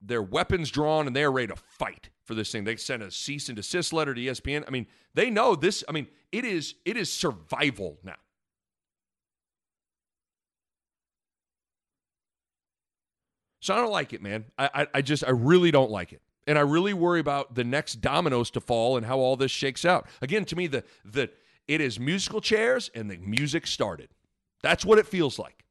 their 0.01 0.21
weapons 0.21 0.69
drawn 0.69 1.07
and 1.07 1.15
they 1.15 1.23
are 1.23 1.31
ready 1.31 1.47
to 1.47 1.55
fight 1.55 2.09
for 2.25 2.35
this 2.35 2.51
thing. 2.51 2.65
They 2.65 2.75
sent 2.75 3.01
a 3.01 3.09
cease 3.09 3.47
and 3.47 3.55
desist 3.55 3.93
letter 3.93 4.13
to 4.13 4.19
ESPN. 4.19 4.65
I 4.67 4.69
mean, 4.69 4.87
they 5.13 5.29
know 5.29 5.55
this. 5.55 5.83
I 5.87 5.93
mean, 5.93 6.07
it 6.31 6.43
is 6.43 6.75
it 6.83 6.97
is 6.97 7.11
survival 7.11 7.99
now. 8.03 8.15
So 13.63 13.73
I 13.73 13.77
don't 13.77 13.93
like 13.93 14.11
it, 14.11 14.21
man. 14.21 14.43
I, 14.57 14.69
I, 14.75 14.87
I 14.95 15.01
just, 15.01 15.23
I 15.23 15.29
really 15.29 15.71
don't 15.71 15.89
like 15.89 16.11
it. 16.11 16.21
And 16.45 16.57
I 16.57 16.61
really 16.61 16.93
worry 16.93 17.21
about 17.21 17.55
the 17.55 17.63
next 17.63 18.01
dominoes 18.01 18.51
to 18.51 18.59
fall 18.59 18.97
and 18.97 19.05
how 19.05 19.19
all 19.19 19.37
this 19.37 19.51
shakes 19.51 19.85
out. 19.85 20.05
Again, 20.21 20.43
to 20.45 20.57
me, 20.57 20.67
the, 20.67 20.83
the, 21.05 21.29
it 21.65 21.79
is 21.79 21.97
musical 21.97 22.41
chairs 22.41 22.91
and 22.93 23.09
the 23.09 23.15
music 23.15 23.65
started. 23.65 24.09
That's 24.61 24.83
what 24.83 24.99
it 24.99 25.07
feels 25.07 25.39
like. 25.39 25.63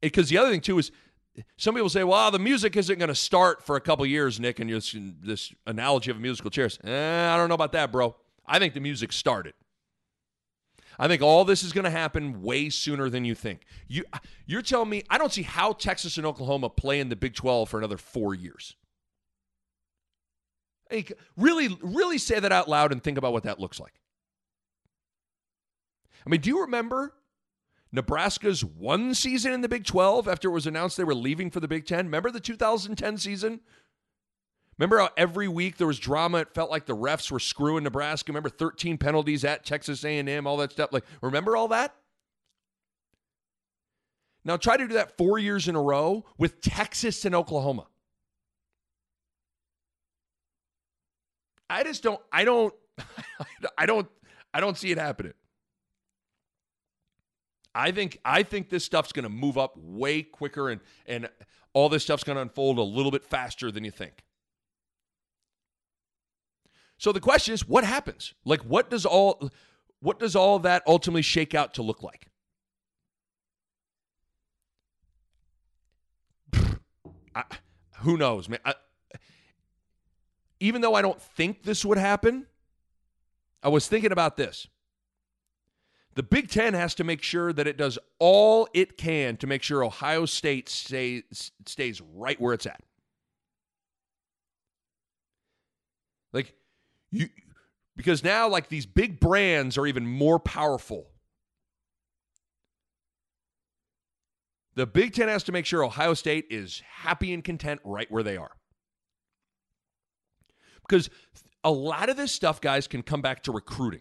Because 0.00 0.28
the 0.28 0.38
other 0.38 0.52
thing, 0.52 0.60
too, 0.60 0.78
is 0.78 0.92
some 1.56 1.74
people 1.74 1.88
say, 1.88 2.04
well, 2.04 2.30
the 2.30 2.38
music 2.38 2.76
isn't 2.76 3.00
going 3.00 3.08
to 3.08 3.16
start 3.16 3.64
for 3.64 3.74
a 3.74 3.80
couple 3.80 4.06
years, 4.06 4.38
Nick, 4.38 4.60
and 4.60 4.70
this, 4.70 4.94
this 5.20 5.52
analogy 5.66 6.12
of 6.12 6.20
musical 6.20 6.52
chairs. 6.52 6.78
Eh, 6.84 7.28
I 7.28 7.36
don't 7.36 7.48
know 7.48 7.56
about 7.56 7.72
that, 7.72 7.90
bro. 7.90 8.14
I 8.46 8.60
think 8.60 8.74
the 8.74 8.80
music 8.80 9.12
started. 9.12 9.54
I 10.98 11.08
think 11.08 11.22
all 11.22 11.44
this 11.44 11.62
is 11.62 11.72
going 11.72 11.84
to 11.84 11.90
happen 11.90 12.42
way 12.42 12.68
sooner 12.68 13.08
than 13.08 13.24
you 13.24 13.34
think. 13.34 13.64
You, 13.88 14.04
you're 14.46 14.62
telling 14.62 14.90
me 14.90 15.02
I 15.08 15.18
don't 15.18 15.32
see 15.32 15.42
how 15.42 15.72
Texas 15.72 16.16
and 16.16 16.26
Oklahoma 16.26 16.70
play 16.70 17.00
in 17.00 17.08
the 17.08 17.16
Big 17.16 17.34
12 17.34 17.68
for 17.68 17.78
another 17.78 17.96
four 17.96 18.34
years. 18.34 18.76
Hey, 20.90 21.06
really, 21.36 21.76
really 21.80 22.18
say 22.18 22.38
that 22.38 22.52
out 22.52 22.68
loud 22.68 22.92
and 22.92 23.02
think 23.02 23.16
about 23.16 23.32
what 23.32 23.44
that 23.44 23.58
looks 23.58 23.80
like. 23.80 23.94
I 26.26 26.30
mean, 26.30 26.40
do 26.40 26.50
you 26.50 26.60
remember 26.60 27.14
Nebraska's 27.90 28.64
one 28.64 29.14
season 29.14 29.52
in 29.52 29.62
the 29.62 29.68
Big 29.68 29.84
12 29.84 30.28
after 30.28 30.48
it 30.48 30.52
was 30.52 30.66
announced 30.66 30.96
they 30.96 31.04
were 31.04 31.14
leaving 31.14 31.50
for 31.50 31.60
the 31.60 31.68
Big 31.68 31.86
10? 31.86 32.06
Remember 32.06 32.30
the 32.30 32.40
2010 32.40 33.18
season 33.18 33.60
Remember 34.82 34.98
how 34.98 35.10
every 35.16 35.46
week 35.46 35.76
there 35.76 35.86
was 35.86 36.00
drama? 36.00 36.38
It 36.38 36.54
felt 36.54 36.68
like 36.68 36.86
the 36.86 36.96
refs 36.96 37.30
were 37.30 37.38
screwing 37.38 37.84
Nebraska. 37.84 38.32
Remember 38.32 38.48
13 38.48 38.98
penalties 38.98 39.44
at 39.44 39.64
Texas 39.64 40.04
A&M, 40.04 40.44
all 40.44 40.56
that 40.56 40.72
stuff. 40.72 40.92
Like, 40.92 41.04
remember 41.20 41.56
all 41.56 41.68
that? 41.68 41.94
Now 44.44 44.56
try 44.56 44.76
to 44.76 44.88
do 44.88 44.94
that 44.94 45.16
four 45.16 45.38
years 45.38 45.68
in 45.68 45.76
a 45.76 45.80
row 45.80 46.24
with 46.36 46.60
Texas 46.60 47.24
and 47.24 47.32
Oklahoma. 47.32 47.86
I 51.70 51.84
just 51.84 52.02
don't. 52.02 52.20
I 52.32 52.44
don't. 52.44 52.74
I 53.78 53.86
don't. 53.86 54.08
I 54.52 54.58
don't 54.58 54.76
see 54.76 54.90
it 54.90 54.98
happening. 54.98 55.34
I 57.72 57.92
think. 57.92 58.18
I 58.24 58.42
think 58.42 58.68
this 58.68 58.84
stuff's 58.84 59.12
going 59.12 59.22
to 59.22 59.28
move 59.28 59.56
up 59.56 59.76
way 59.76 60.24
quicker, 60.24 60.70
and 60.70 60.80
and 61.06 61.28
all 61.72 61.88
this 61.88 62.02
stuff's 62.02 62.24
going 62.24 62.34
to 62.34 62.42
unfold 62.42 62.78
a 62.78 62.82
little 62.82 63.12
bit 63.12 63.24
faster 63.24 63.70
than 63.70 63.84
you 63.84 63.92
think. 63.92 64.24
So 66.98 67.12
the 67.12 67.20
question 67.20 67.54
is, 67.54 67.66
what 67.66 67.84
happens? 67.84 68.34
Like, 68.44 68.60
what 68.62 68.90
does 68.90 69.04
all 69.04 69.50
what 70.00 70.18
does 70.18 70.34
all 70.34 70.58
that 70.60 70.82
ultimately 70.86 71.22
shake 71.22 71.54
out 71.54 71.74
to 71.74 71.82
look 71.82 72.02
like? 72.02 72.26
I, 77.34 77.44
who 77.98 78.16
knows, 78.16 78.48
man? 78.48 78.60
I, 78.64 78.74
even 80.60 80.80
though 80.80 80.94
I 80.94 81.02
don't 81.02 81.20
think 81.20 81.62
this 81.62 81.84
would 81.84 81.98
happen, 81.98 82.46
I 83.62 83.68
was 83.68 83.88
thinking 83.88 84.12
about 84.12 84.36
this. 84.36 84.68
The 86.14 86.22
Big 86.22 86.50
Ten 86.50 86.74
has 86.74 86.94
to 86.96 87.04
make 87.04 87.22
sure 87.22 87.52
that 87.52 87.66
it 87.66 87.76
does 87.76 87.98
all 88.18 88.68
it 88.74 88.98
can 88.98 89.36
to 89.38 89.46
make 89.46 89.62
sure 89.62 89.82
Ohio 89.82 90.26
State 90.26 90.68
stays, 90.68 91.52
stays 91.64 92.02
right 92.14 92.38
where 92.40 92.52
it's 92.52 92.66
at. 92.66 92.82
Like, 96.32 96.54
you, 97.12 97.28
because 97.94 98.24
now, 98.24 98.48
like, 98.48 98.68
these 98.68 98.86
big 98.86 99.20
brands 99.20 99.78
are 99.78 99.86
even 99.86 100.06
more 100.06 100.40
powerful. 100.40 101.06
The 104.74 104.86
Big 104.86 105.12
Ten 105.12 105.28
has 105.28 105.42
to 105.44 105.52
make 105.52 105.66
sure 105.66 105.84
Ohio 105.84 106.14
State 106.14 106.46
is 106.50 106.82
happy 106.88 107.34
and 107.34 107.44
content 107.44 107.80
right 107.84 108.10
where 108.10 108.22
they 108.22 108.38
are. 108.38 108.52
Because 110.80 111.10
a 111.62 111.70
lot 111.70 112.08
of 112.08 112.16
this 112.16 112.32
stuff, 112.32 112.60
guys, 112.60 112.88
can 112.88 113.02
come 113.02 113.20
back 113.20 113.42
to 113.44 113.52
recruiting. 113.52 114.00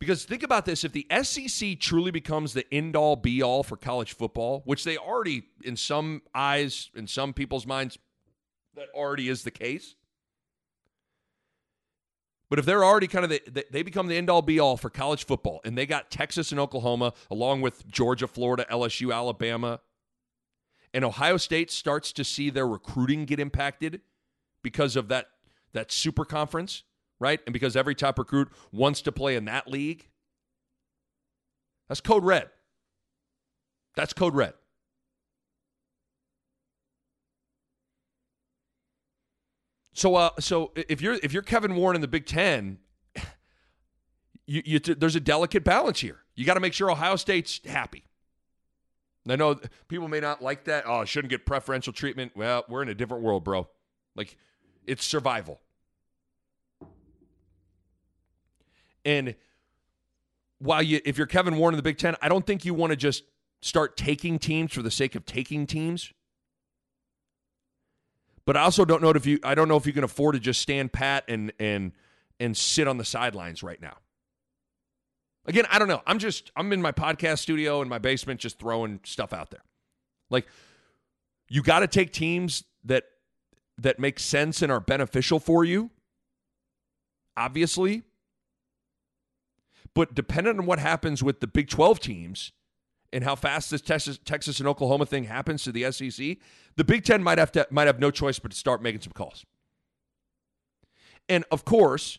Because 0.00 0.24
think 0.24 0.42
about 0.42 0.64
this 0.64 0.84
if 0.84 0.92
the 0.92 1.06
SEC 1.22 1.78
truly 1.78 2.10
becomes 2.10 2.52
the 2.52 2.72
end 2.72 2.94
all 2.94 3.16
be 3.16 3.42
all 3.42 3.62
for 3.62 3.76
college 3.76 4.14
football, 4.14 4.62
which 4.64 4.84
they 4.84 4.96
already, 4.96 5.44
in 5.64 5.76
some 5.76 6.22
eyes, 6.34 6.90
in 6.94 7.06
some 7.06 7.32
people's 7.32 7.66
minds, 7.66 7.98
that 8.78 8.88
already 8.94 9.28
is 9.28 9.42
the 9.42 9.50
case. 9.50 9.94
But 12.50 12.58
if 12.58 12.64
they're 12.64 12.84
already 12.84 13.08
kind 13.08 13.24
of 13.24 13.30
the, 13.30 13.66
they 13.70 13.82
become 13.82 14.06
the 14.06 14.16
end 14.16 14.30
all 14.30 14.40
be 14.40 14.58
all 14.58 14.76
for 14.76 14.88
college 14.88 15.26
football, 15.26 15.60
and 15.64 15.76
they 15.76 15.84
got 15.84 16.10
Texas 16.10 16.50
and 16.50 16.58
Oklahoma, 16.58 17.12
along 17.30 17.60
with 17.60 17.86
Georgia, 17.86 18.26
Florida, 18.26 18.64
LSU, 18.70 19.14
Alabama, 19.14 19.80
and 20.94 21.04
Ohio 21.04 21.36
State 21.36 21.70
starts 21.70 22.12
to 22.12 22.24
see 22.24 22.48
their 22.48 22.66
recruiting 22.66 23.26
get 23.26 23.38
impacted 23.38 24.00
because 24.62 24.96
of 24.96 25.08
that 25.08 25.26
that 25.74 25.92
super 25.92 26.24
conference, 26.24 26.84
right? 27.20 27.40
And 27.46 27.52
because 27.52 27.76
every 27.76 27.94
top 27.94 28.18
recruit 28.18 28.48
wants 28.72 29.02
to 29.02 29.12
play 29.12 29.36
in 29.36 29.44
that 29.44 29.68
league. 29.68 30.08
That's 31.88 32.00
code 32.00 32.24
red. 32.24 32.48
That's 33.94 34.14
code 34.14 34.34
red. 34.34 34.54
So, 39.98 40.14
uh, 40.14 40.30
so 40.38 40.70
if 40.76 41.00
you're 41.02 41.14
if 41.24 41.32
you're 41.32 41.42
Kevin 41.42 41.74
Warren 41.74 41.96
in 41.96 42.00
the 42.00 42.06
Big 42.06 42.24
Ten, 42.24 42.78
you, 44.46 44.62
you 44.64 44.78
there's 44.78 45.16
a 45.16 45.20
delicate 45.20 45.64
balance 45.64 45.98
here. 45.98 46.20
You 46.36 46.44
got 46.44 46.54
to 46.54 46.60
make 46.60 46.72
sure 46.72 46.88
Ohio 46.88 47.16
State's 47.16 47.60
happy. 47.66 48.04
I 49.28 49.34
know 49.34 49.58
people 49.88 50.06
may 50.06 50.20
not 50.20 50.40
like 50.40 50.66
that. 50.66 50.84
Oh, 50.86 51.04
shouldn't 51.04 51.30
get 51.30 51.44
preferential 51.44 51.92
treatment. 51.92 52.30
Well, 52.36 52.64
we're 52.68 52.80
in 52.82 52.88
a 52.88 52.94
different 52.94 53.24
world, 53.24 53.42
bro. 53.42 53.66
Like, 54.14 54.36
it's 54.86 55.04
survival. 55.04 55.60
And 59.04 59.34
while 60.60 60.80
you, 60.80 61.00
if 61.04 61.18
you're 61.18 61.26
Kevin 61.26 61.56
Warren 61.56 61.74
in 61.74 61.76
the 61.76 61.82
Big 61.82 61.98
Ten, 61.98 62.14
I 62.22 62.28
don't 62.28 62.46
think 62.46 62.64
you 62.64 62.72
want 62.72 62.92
to 62.92 62.96
just 62.96 63.24
start 63.62 63.96
taking 63.96 64.38
teams 64.38 64.72
for 64.72 64.82
the 64.82 64.92
sake 64.92 65.16
of 65.16 65.26
taking 65.26 65.66
teams. 65.66 66.12
But 68.48 68.56
I 68.56 68.62
also 68.62 68.86
don't 68.86 69.02
know 69.02 69.10
if 69.10 69.26
you 69.26 69.38
I 69.44 69.54
don't 69.54 69.68
know 69.68 69.76
if 69.76 69.86
you 69.86 69.92
can 69.92 70.04
afford 70.04 70.32
to 70.32 70.40
just 70.40 70.62
stand 70.62 70.90
pat 70.90 71.22
and 71.28 71.52
and 71.60 71.92
and 72.40 72.56
sit 72.56 72.88
on 72.88 72.96
the 72.96 73.04
sidelines 73.04 73.62
right 73.62 73.78
now. 73.78 73.98
Again, 75.44 75.66
I 75.70 75.78
don't 75.78 75.86
know. 75.86 76.00
I'm 76.06 76.18
just 76.18 76.50
I'm 76.56 76.72
in 76.72 76.80
my 76.80 76.90
podcast 76.90 77.40
studio 77.40 77.82
in 77.82 77.90
my 77.90 77.98
basement 77.98 78.40
just 78.40 78.58
throwing 78.58 79.00
stuff 79.04 79.34
out 79.34 79.50
there. 79.50 79.60
Like 80.30 80.46
you 81.50 81.62
got 81.62 81.80
to 81.80 81.86
take 81.86 82.10
teams 82.10 82.64
that 82.84 83.04
that 83.76 83.98
make 83.98 84.18
sense 84.18 84.62
and 84.62 84.72
are 84.72 84.80
beneficial 84.80 85.38
for 85.38 85.62
you. 85.62 85.90
Obviously. 87.36 88.02
But 89.92 90.14
depending 90.14 90.58
on 90.58 90.64
what 90.64 90.78
happens 90.78 91.22
with 91.22 91.40
the 91.40 91.46
Big 91.46 91.68
12 91.68 92.00
teams, 92.00 92.52
and 93.12 93.24
how 93.24 93.34
fast 93.34 93.70
this 93.70 93.80
Texas, 93.80 94.18
Texas 94.24 94.58
and 94.58 94.68
Oklahoma 94.68 95.06
thing 95.06 95.24
happens 95.24 95.62
to 95.64 95.72
the 95.72 95.90
SEC, 95.90 96.36
the 96.76 96.84
Big 96.84 97.04
Ten 97.04 97.22
might 97.22 97.38
have 97.38 97.52
to 97.52 97.66
might 97.70 97.86
have 97.86 98.00
no 98.00 98.10
choice 98.10 98.38
but 98.38 98.50
to 98.50 98.56
start 98.56 98.82
making 98.82 99.00
some 99.00 99.12
calls. 99.12 99.44
And 101.28 101.44
of 101.50 101.64
course, 101.64 102.18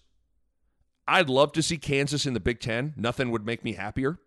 I'd 1.07 1.29
love 1.29 1.51
to 1.53 1.63
see 1.63 1.77
Kansas 1.77 2.25
in 2.25 2.33
the 2.33 2.39
Big 2.39 2.59
Ten. 2.59 2.93
Nothing 2.95 3.31
would 3.31 3.45
make 3.45 3.63
me 3.63 3.73
happier. 3.73 4.19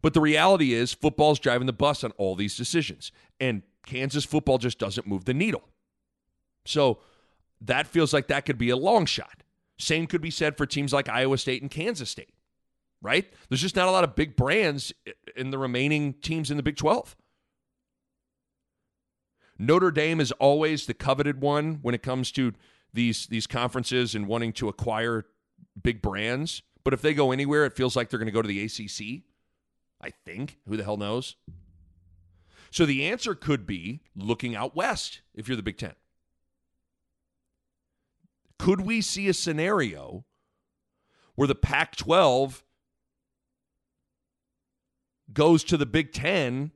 But 0.00 0.14
the 0.14 0.20
reality 0.20 0.74
is, 0.74 0.92
football's 0.92 1.40
driving 1.40 1.66
the 1.66 1.72
bus 1.72 2.04
on 2.04 2.12
all 2.12 2.36
these 2.36 2.56
decisions, 2.56 3.10
and 3.40 3.62
Kansas 3.84 4.24
football 4.24 4.58
just 4.58 4.78
doesn't 4.78 5.08
move 5.08 5.24
the 5.24 5.34
needle. 5.34 5.64
So 6.64 7.00
that 7.60 7.88
feels 7.88 8.12
like 8.12 8.28
that 8.28 8.44
could 8.44 8.58
be 8.58 8.70
a 8.70 8.76
long 8.76 9.06
shot. 9.06 9.42
Same 9.76 10.06
could 10.06 10.20
be 10.20 10.30
said 10.30 10.56
for 10.56 10.66
teams 10.66 10.92
like 10.92 11.08
Iowa 11.08 11.38
State 11.38 11.62
and 11.62 11.70
Kansas 11.70 12.10
State 12.10 12.30
right? 13.00 13.32
There's 13.48 13.60
just 13.60 13.76
not 13.76 13.88
a 13.88 13.92
lot 13.92 14.04
of 14.04 14.14
big 14.14 14.36
brands 14.36 14.92
in 15.36 15.50
the 15.50 15.58
remaining 15.58 16.14
teams 16.14 16.50
in 16.50 16.56
the 16.56 16.62
Big 16.62 16.76
12. 16.76 17.16
Notre 19.58 19.90
Dame 19.90 20.20
is 20.20 20.32
always 20.32 20.86
the 20.86 20.94
coveted 20.94 21.40
one 21.40 21.78
when 21.82 21.94
it 21.94 22.02
comes 22.02 22.30
to 22.32 22.52
these 22.92 23.26
these 23.26 23.46
conferences 23.46 24.14
and 24.14 24.26
wanting 24.26 24.52
to 24.54 24.68
acquire 24.68 25.26
big 25.80 26.00
brands. 26.00 26.62
But 26.84 26.94
if 26.94 27.02
they 27.02 27.12
go 27.12 27.32
anywhere, 27.32 27.64
it 27.64 27.74
feels 27.74 27.96
like 27.96 28.08
they're 28.08 28.20
going 28.20 28.26
to 28.26 28.32
go 28.32 28.42
to 28.42 28.48
the 28.48 28.62
ACC. 28.64 29.24
I 30.00 30.10
think. 30.24 30.58
Who 30.68 30.76
the 30.76 30.84
hell 30.84 30.96
knows? 30.96 31.36
So 32.70 32.86
the 32.86 33.04
answer 33.04 33.34
could 33.34 33.66
be 33.66 34.00
looking 34.14 34.54
out 34.54 34.76
west 34.76 35.22
if 35.34 35.48
you're 35.48 35.56
the 35.56 35.62
Big 35.62 35.78
Ten. 35.78 35.94
Could 38.58 38.82
we 38.82 39.00
see 39.00 39.28
a 39.28 39.34
scenario 39.34 40.24
where 41.34 41.48
the 41.48 41.54
Pac 41.54 41.96
12 41.96 42.62
goes 45.32 45.64
to 45.64 45.76
the 45.76 45.86
Big 45.86 46.12
Ten, 46.12 46.72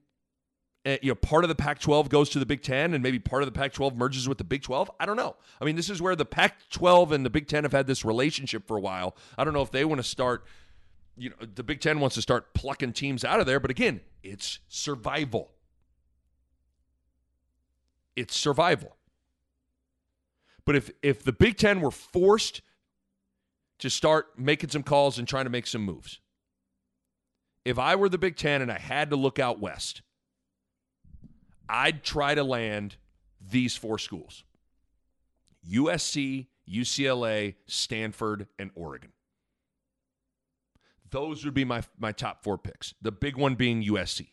uh, 0.85 0.97
you 1.01 1.11
know, 1.11 1.15
part 1.15 1.45
of 1.45 1.49
the 1.49 1.55
Pac 1.55 1.79
12 1.79 2.09
goes 2.09 2.29
to 2.31 2.39
the 2.39 2.47
Big 2.47 2.63
Ten 2.63 2.93
and 2.93 3.03
maybe 3.03 3.19
part 3.19 3.43
of 3.43 3.47
the 3.47 3.59
Pac 3.59 3.73
12 3.73 3.97
merges 3.97 4.29
with 4.29 4.39
the 4.39 4.45
Big 4.45 4.63
12. 4.63 4.91
I 4.99 5.07
don't 5.07 5.17
know. 5.17 5.37
I 5.61 5.65
mean, 5.65 5.77
this 5.77 5.89
is 5.89 6.03
where 6.03 6.17
the 6.17 6.25
Pac 6.25 6.69
12 6.71 7.13
and 7.13 7.25
the 7.25 7.31
Big 7.31 7.47
Ten 7.47 7.65
have 7.65 7.73
had 7.73 7.87
this 7.87 8.05
relationship 8.05 8.67
for 8.67 8.77
a 8.77 8.81
while. 8.81 9.17
I 9.39 9.45
don't 9.45 9.55
know 9.55 9.63
if 9.63 9.71
they 9.71 9.85
want 9.85 10.01
to 10.01 10.07
start, 10.07 10.45
you 11.17 11.31
know, 11.31 11.37
the 11.55 11.63
Big 11.63 11.81
Ten 11.81 12.01
wants 12.01 12.15
to 12.17 12.23
start 12.23 12.53
plucking 12.55 12.95
teams 12.95 13.25
out 13.25 13.39
of 13.39 13.47
there. 13.47 13.61
But 13.61 13.71
again, 13.71 14.01
it's 14.23 14.59
survival. 14.69 15.53
It's 18.17 18.37
survival. 18.37 18.97
But 20.65 20.77
if 20.77 20.91
if 21.03 21.23
the 21.23 21.33
Big 21.33 21.57
Ten 21.57 21.81
were 21.81 21.91
forced 21.91 22.63
to 23.79 23.91
start 23.91 24.39
making 24.39 24.71
some 24.71 24.83
calls 24.83 25.19
and 25.19 25.27
trying 25.27 25.45
to 25.45 25.51
make 25.51 25.67
some 25.67 25.83
moves, 25.83 26.21
if 27.65 27.79
I 27.79 27.95
were 27.97 28.09
the 28.09 28.19
Big 28.19 28.37
Ten 28.37 28.63
and 28.63 28.71
I 28.71 28.79
had 28.79 29.11
to 29.11 29.17
look 29.17 29.39
out 29.39 29.61
west, 29.61 30.03
I'd 31.69 32.03
try 32.03 32.35
to 32.35 32.45
land 32.45 32.97
these 33.41 33.77
four 33.77 33.99
schools 33.99 34.45
USC, 35.69 36.47
UCLA, 36.69 37.55
Stanford, 37.67 38.47
and 38.59 38.71
Oregon. 38.75 39.13
Those 41.11 41.45
would 41.45 41.55
be 41.55 41.65
my, 41.65 41.83
my 41.99 42.13
top 42.13 42.43
four 42.43 42.57
picks. 42.57 42.95
The 43.03 43.13
big 43.13 43.37
one 43.37 43.55
being 43.55 43.85
USC. 43.85 44.29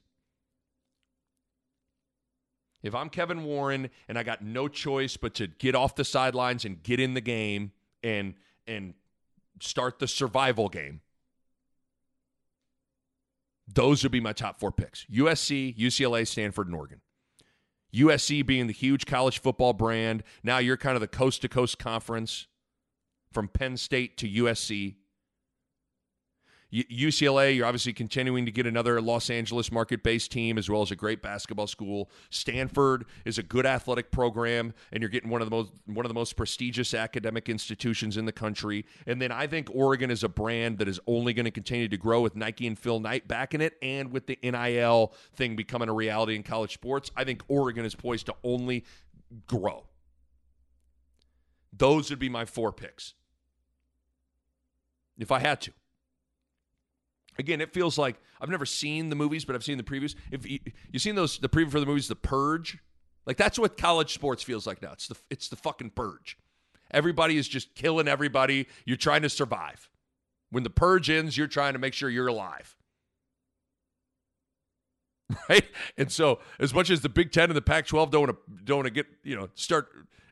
If 2.82 2.96
I'm 2.96 3.10
Kevin 3.10 3.44
Warren 3.44 3.90
and 4.08 4.18
I 4.18 4.24
got 4.24 4.42
no 4.42 4.70
choice 4.70 5.18
but 5.18 5.34
to 5.36 5.48
get 5.48 5.76
off 5.76 5.96
the 5.96 6.06
sidelines 6.06 6.64
and 6.64 6.82
get 6.82 7.00
in 7.00 7.14
the 7.14 7.22
game 7.22 7.74
and 8.02 8.36
and 8.66 8.94
start 9.60 10.00
the 10.00 10.08
survival 10.08 10.70
game, 10.70 11.02
those 13.74 14.04
would 14.04 14.12
be 14.12 14.20
my 14.20 14.34
top 14.34 14.60
four 14.60 14.72
picks 14.72 15.06
USC, 15.06 15.78
UCLA, 15.78 16.28
Stanford, 16.28 16.68
and 16.68 16.76
Oregon. 16.76 17.02
USC 17.94 18.46
being 18.46 18.68
the 18.68 18.74
huge 18.74 19.06
college 19.06 19.40
football 19.40 19.74
brand. 19.74 20.24
Now 20.44 20.60
you're 20.60 20.78
kind 20.78 20.96
of 20.96 21.02
the 21.02 21.08
coast 21.08 21.42
to 21.42 21.50
coast 21.50 21.80
conference 21.80 22.48
from 23.32 23.48
Penn 23.48 23.78
State 23.78 24.18
to 24.18 24.30
USC. 24.30 24.96
UCLA, 26.72 27.56
you're 27.56 27.66
obviously 27.66 27.94
continuing 27.94 28.46
to 28.46 28.52
get 28.52 28.68
another 28.68 29.02
Los 29.02 29.32
Angeles 29.32 29.72
market 29.72 30.04
based 30.04 30.32
team 30.32 30.56
as 30.56 30.70
well 30.70 30.84
as 30.84 30.92
a 30.92 30.96
great 30.96 31.20
basketball 31.22 31.66
school. 31.66 32.12
Stanford 32.30 33.06
is 33.26 33.40
a 33.40 33.44
good 33.44 33.66
athletic 33.66 34.12
program, 34.12 34.74
and 34.92 35.02
you're 35.02 35.10
getting 35.10 35.32
one 35.32 35.42
of 35.42 35.50
the 35.50 35.56
most 35.56 35.72
one 35.86 36.06
of 36.06 36.10
the 36.10 36.16
most 36.16 36.36
prestigious 36.36 36.94
academic 36.94 37.50
institutions 37.50 38.18
in 38.18 38.26
the 38.26 38.32
country. 38.32 38.86
And 39.08 39.20
then 39.20 39.32
I 39.32 39.48
think 39.48 39.70
Oregon 39.74 40.12
is 40.12 40.24
a 40.24 40.30
brand 40.30 40.78
that 40.78 40.88
is 40.88 41.00
only 41.08 41.34
going 41.34 41.46
to 41.46 41.52
continue 41.52 41.88
to 41.88 41.98
grow 41.98 42.22
with 42.22 42.36
Nike 42.36 42.68
and 42.68 42.78
Phil 42.78 43.00
Knight 43.00 43.28
backing 43.28 43.62
it, 43.62 43.74
and 43.82 44.12
with 44.12 44.28
the 44.28 44.38
NIL 44.44 45.14
thing 45.34 45.56
becoming 45.56 45.90
a 45.90 45.94
reality 45.94 46.36
in 46.36 46.44
college 46.44 46.74
sports. 46.74 47.10
I 47.18 47.24
think 47.24 47.42
Oregon 47.48 47.84
is 47.84 47.96
poised 47.96 48.28
to 48.28 48.36
only 48.44 48.86
grow. 49.48 49.86
Those 51.74 52.12
would 52.12 52.20
be 52.20 52.30
my 52.30 52.46
four 52.46 52.72
picks 52.72 53.16
if 55.18 55.32
I 55.32 55.40
had 55.40 55.62
to. 55.62 55.72
Again, 57.40 57.62
it 57.62 57.74
feels 57.74 57.98
like 57.98 58.18
I've 58.42 58.50
never 58.50 58.66
seen 58.66 59.10
the 59.10 59.16
movies, 59.16 59.46
but 59.46 59.56
I've 59.56 59.64
seen 59.64 59.78
the 59.78 59.84
previews. 59.84 60.14
If 60.30 60.46
you, 60.46 60.60
you've 60.92 61.02
seen 61.02 61.16
those, 61.16 61.40
the 61.40 61.48
preview 61.50 61.72
for 61.72 61.80
the 61.80 61.86
movies, 61.86 62.10
The 62.10 62.16
Purge, 62.16 62.78
like 63.26 63.38
that's 63.38 63.58
what 63.58 63.78
college 63.78 64.14
sports 64.14 64.44
feels 64.44 64.68
like 64.68 64.82
now. 64.82 64.92
It's 64.92 65.08
the 65.08 65.16
it's 65.30 65.48
the 65.48 65.56
fucking 65.56 65.92
purge. 65.92 66.38
Everybody 66.92 67.38
is 67.38 67.48
just 67.48 67.76
killing 67.76 68.08
everybody. 68.08 68.68
You're 68.86 68.98
trying 68.98 69.22
to 69.22 69.30
survive. 69.30 69.90
When 70.50 70.64
the 70.64 70.70
purge 70.70 71.10
ends, 71.10 71.38
you're 71.38 71.48
trying 71.48 71.74
to 71.74 71.80
make 71.80 71.94
sure 71.94 72.10
you're 72.10 72.28
alive. 72.28 72.76
Right? 75.48 75.66
And 75.96 76.12
so, 76.12 76.40
as 76.60 76.74
much 76.74 76.90
as 76.90 77.02
the 77.02 77.10
Big 77.10 77.32
Ten 77.32 77.52
and 77.52 77.56
the 77.56 77.62
Pac 77.62 77.86
12 77.86 78.10
don't 78.10 78.22
want 78.22 78.32
to 78.36 78.64
don't 78.64 78.78
want 78.78 78.88
to 78.88 78.94
get, 78.94 79.06
you 79.24 79.36
know, 79.36 79.50
start 79.54 79.88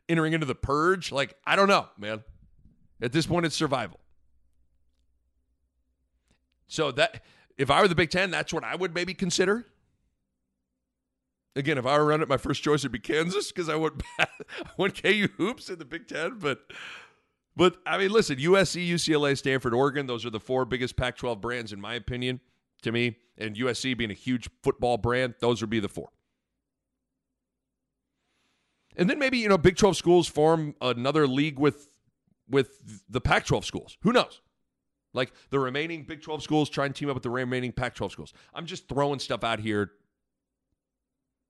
entering 0.08 0.32
into 0.32 0.46
the 0.46 0.56
purge, 0.56 1.12
like, 1.12 1.36
I 1.46 1.54
don't 1.54 1.68
know, 1.68 1.86
man. 1.96 2.24
At 3.00 3.12
this 3.12 3.24
point, 3.24 3.46
it's 3.46 3.54
survival. 3.54 4.00
So 6.68 6.92
that 6.92 7.22
if 7.56 7.70
I 7.70 7.80
were 7.80 7.88
the 7.88 7.94
Big 7.94 8.10
Ten, 8.10 8.30
that's 8.30 8.52
what 8.52 8.62
I 8.62 8.76
would 8.76 8.94
maybe 8.94 9.14
consider. 9.14 9.66
Again, 11.56 11.76
if 11.76 11.86
I 11.86 11.98
were 11.98 12.04
running 12.04 12.22
it, 12.22 12.28
my 12.28 12.36
first 12.36 12.62
choice 12.62 12.84
would 12.84 12.92
be 12.92 13.00
Kansas 13.00 13.50
because 13.50 13.68
I 13.68 13.74
want 13.74 14.02
I 14.20 14.26
want 14.76 15.02
KU 15.02 15.28
hoops 15.36 15.68
in 15.68 15.78
the 15.78 15.84
Big 15.84 16.06
Ten. 16.06 16.38
But 16.38 16.60
but 17.56 17.78
I 17.84 17.98
mean, 17.98 18.10
listen, 18.10 18.36
USC, 18.36 18.88
UCLA, 18.88 19.36
Stanford, 19.36 19.74
Oregon, 19.74 20.06
those 20.06 20.24
are 20.24 20.30
the 20.30 20.38
four 20.38 20.64
biggest 20.64 20.96
Pac-12 20.96 21.40
brands 21.40 21.72
in 21.72 21.80
my 21.80 21.94
opinion. 21.94 22.40
To 22.82 22.92
me, 22.92 23.16
and 23.36 23.56
USC 23.56 23.98
being 23.98 24.12
a 24.12 24.14
huge 24.14 24.48
football 24.62 24.98
brand, 24.98 25.34
those 25.40 25.60
would 25.60 25.70
be 25.70 25.80
the 25.80 25.88
four. 25.88 26.10
And 28.96 29.10
then 29.10 29.18
maybe 29.18 29.38
you 29.38 29.48
know 29.48 29.58
Big 29.58 29.76
12 29.76 29.96
schools 29.96 30.28
form 30.28 30.76
another 30.80 31.26
league 31.26 31.58
with 31.58 31.88
with 32.48 32.78
the 33.08 33.20
Pac 33.20 33.46
12 33.46 33.64
schools. 33.64 33.98
Who 34.02 34.12
knows? 34.12 34.42
Like 35.14 35.32
the 35.50 35.58
remaining 35.58 36.04
Big 36.04 36.22
12 36.22 36.42
schools 36.42 36.68
try 36.68 36.86
and 36.86 36.94
team 36.94 37.08
up 37.08 37.14
with 37.14 37.22
the 37.22 37.30
remaining 37.30 37.72
Pac 37.72 37.94
12 37.94 38.12
schools. 38.12 38.32
I'm 38.54 38.66
just 38.66 38.88
throwing 38.88 39.18
stuff 39.18 39.42
out 39.42 39.60
here. 39.60 39.92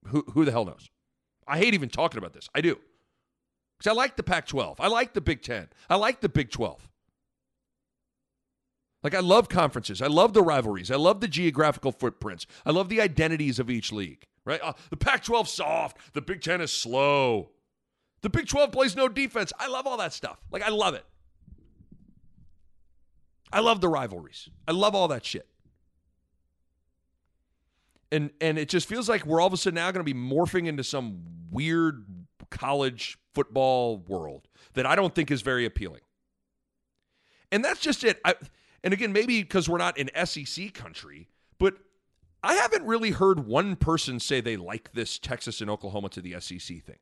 Who, 0.06 0.24
who 0.32 0.44
the 0.44 0.52
hell 0.52 0.64
knows? 0.64 0.88
I 1.46 1.58
hate 1.58 1.74
even 1.74 1.88
talking 1.88 2.18
about 2.18 2.32
this. 2.32 2.48
I 2.54 2.60
do. 2.60 2.78
Because 3.78 3.90
I 3.90 3.94
like 3.94 4.16
the 4.16 4.22
Pac 4.22 4.46
12. 4.46 4.80
I 4.80 4.88
like 4.88 5.14
the 5.14 5.20
Big 5.20 5.42
10. 5.42 5.68
I 5.88 5.96
like 5.96 6.20
the 6.20 6.28
Big 6.28 6.50
12. 6.50 6.88
Like, 9.02 9.14
I 9.14 9.20
love 9.20 9.48
conferences. 9.48 10.02
I 10.02 10.08
love 10.08 10.34
the 10.34 10.42
rivalries. 10.42 10.90
I 10.90 10.96
love 10.96 11.20
the 11.20 11.28
geographical 11.28 11.92
footprints. 11.92 12.46
I 12.66 12.70
love 12.70 12.88
the 12.88 13.00
identities 13.00 13.60
of 13.60 13.70
each 13.70 13.92
league, 13.92 14.26
right? 14.44 14.60
Uh, 14.62 14.72
the 14.90 14.96
Pac 14.96 15.22
12 15.22 15.48
soft. 15.48 15.98
The 16.14 16.20
Big 16.20 16.42
10 16.42 16.60
is 16.60 16.72
slow. 16.72 17.50
The 18.22 18.30
Big 18.30 18.48
12 18.48 18.72
plays 18.72 18.96
no 18.96 19.08
defense. 19.08 19.52
I 19.58 19.68
love 19.68 19.86
all 19.86 19.96
that 19.98 20.12
stuff. 20.12 20.38
Like, 20.50 20.62
I 20.62 20.70
love 20.70 20.94
it. 20.94 21.04
I 23.52 23.60
love 23.60 23.80
the 23.80 23.88
rivalries. 23.88 24.48
I 24.66 24.72
love 24.72 24.94
all 24.94 25.08
that 25.08 25.24
shit. 25.24 25.48
And 28.10 28.30
and 28.40 28.58
it 28.58 28.68
just 28.68 28.88
feels 28.88 29.08
like 29.08 29.26
we're 29.26 29.40
all 29.40 29.46
of 29.46 29.52
a 29.52 29.56
sudden 29.56 29.74
now 29.74 29.90
going 29.90 30.04
to 30.04 30.14
be 30.14 30.18
morphing 30.18 30.66
into 30.66 30.82
some 30.82 31.22
weird 31.50 32.04
college 32.50 33.18
football 33.34 33.98
world 34.08 34.48
that 34.74 34.86
I 34.86 34.96
don't 34.96 35.14
think 35.14 35.30
is 35.30 35.42
very 35.42 35.64
appealing. 35.64 36.00
And 37.52 37.64
that's 37.64 37.80
just 37.80 38.04
it. 38.04 38.20
I, 38.24 38.34
and 38.84 38.94
again, 38.94 39.12
maybe 39.12 39.42
because 39.42 39.68
we're 39.68 39.78
not 39.78 39.98
in 39.98 40.10
SEC 40.26 40.72
country, 40.72 41.28
but 41.58 41.74
I 42.42 42.54
haven't 42.54 42.84
really 42.84 43.10
heard 43.10 43.46
one 43.46 43.76
person 43.76 44.20
say 44.20 44.40
they 44.40 44.56
like 44.56 44.92
this 44.92 45.18
Texas 45.18 45.60
and 45.60 45.68
Oklahoma 45.68 46.08
to 46.10 46.20
the 46.20 46.40
SEC 46.40 46.82
thing. 46.82 46.98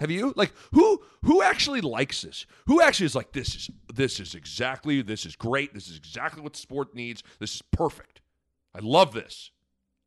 Have 0.00 0.10
you? 0.10 0.32
Like 0.36 0.52
who 0.72 1.02
who 1.22 1.42
actually 1.42 1.80
likes 1.80 2.22
this? 2.22 2.46
Who 2.66 2.82
actually 2.82 3.06
is 3.06 3.14
like 3.14 3.32
this 3.32 3.54
is 3.54 3.70
this 3.92 4.18
is 4.18 4.34
exactly 4.34 5.02
this 5.02 5.24
is 5.24 5.36
great. 5.36 5.72
This 5.72 5.88
is 5.88 5.96
exactly 5.96 6.42
what 6.42 6.54
the 6.54 6.58
sport 6.58 6.94
needs. 6.94 7.22
This 7.38 7.54
is 7.56 7.62
perfect. 7.62 8.20
I 8.74 8.80
love 8.82 9.12
this. 9.12 9.50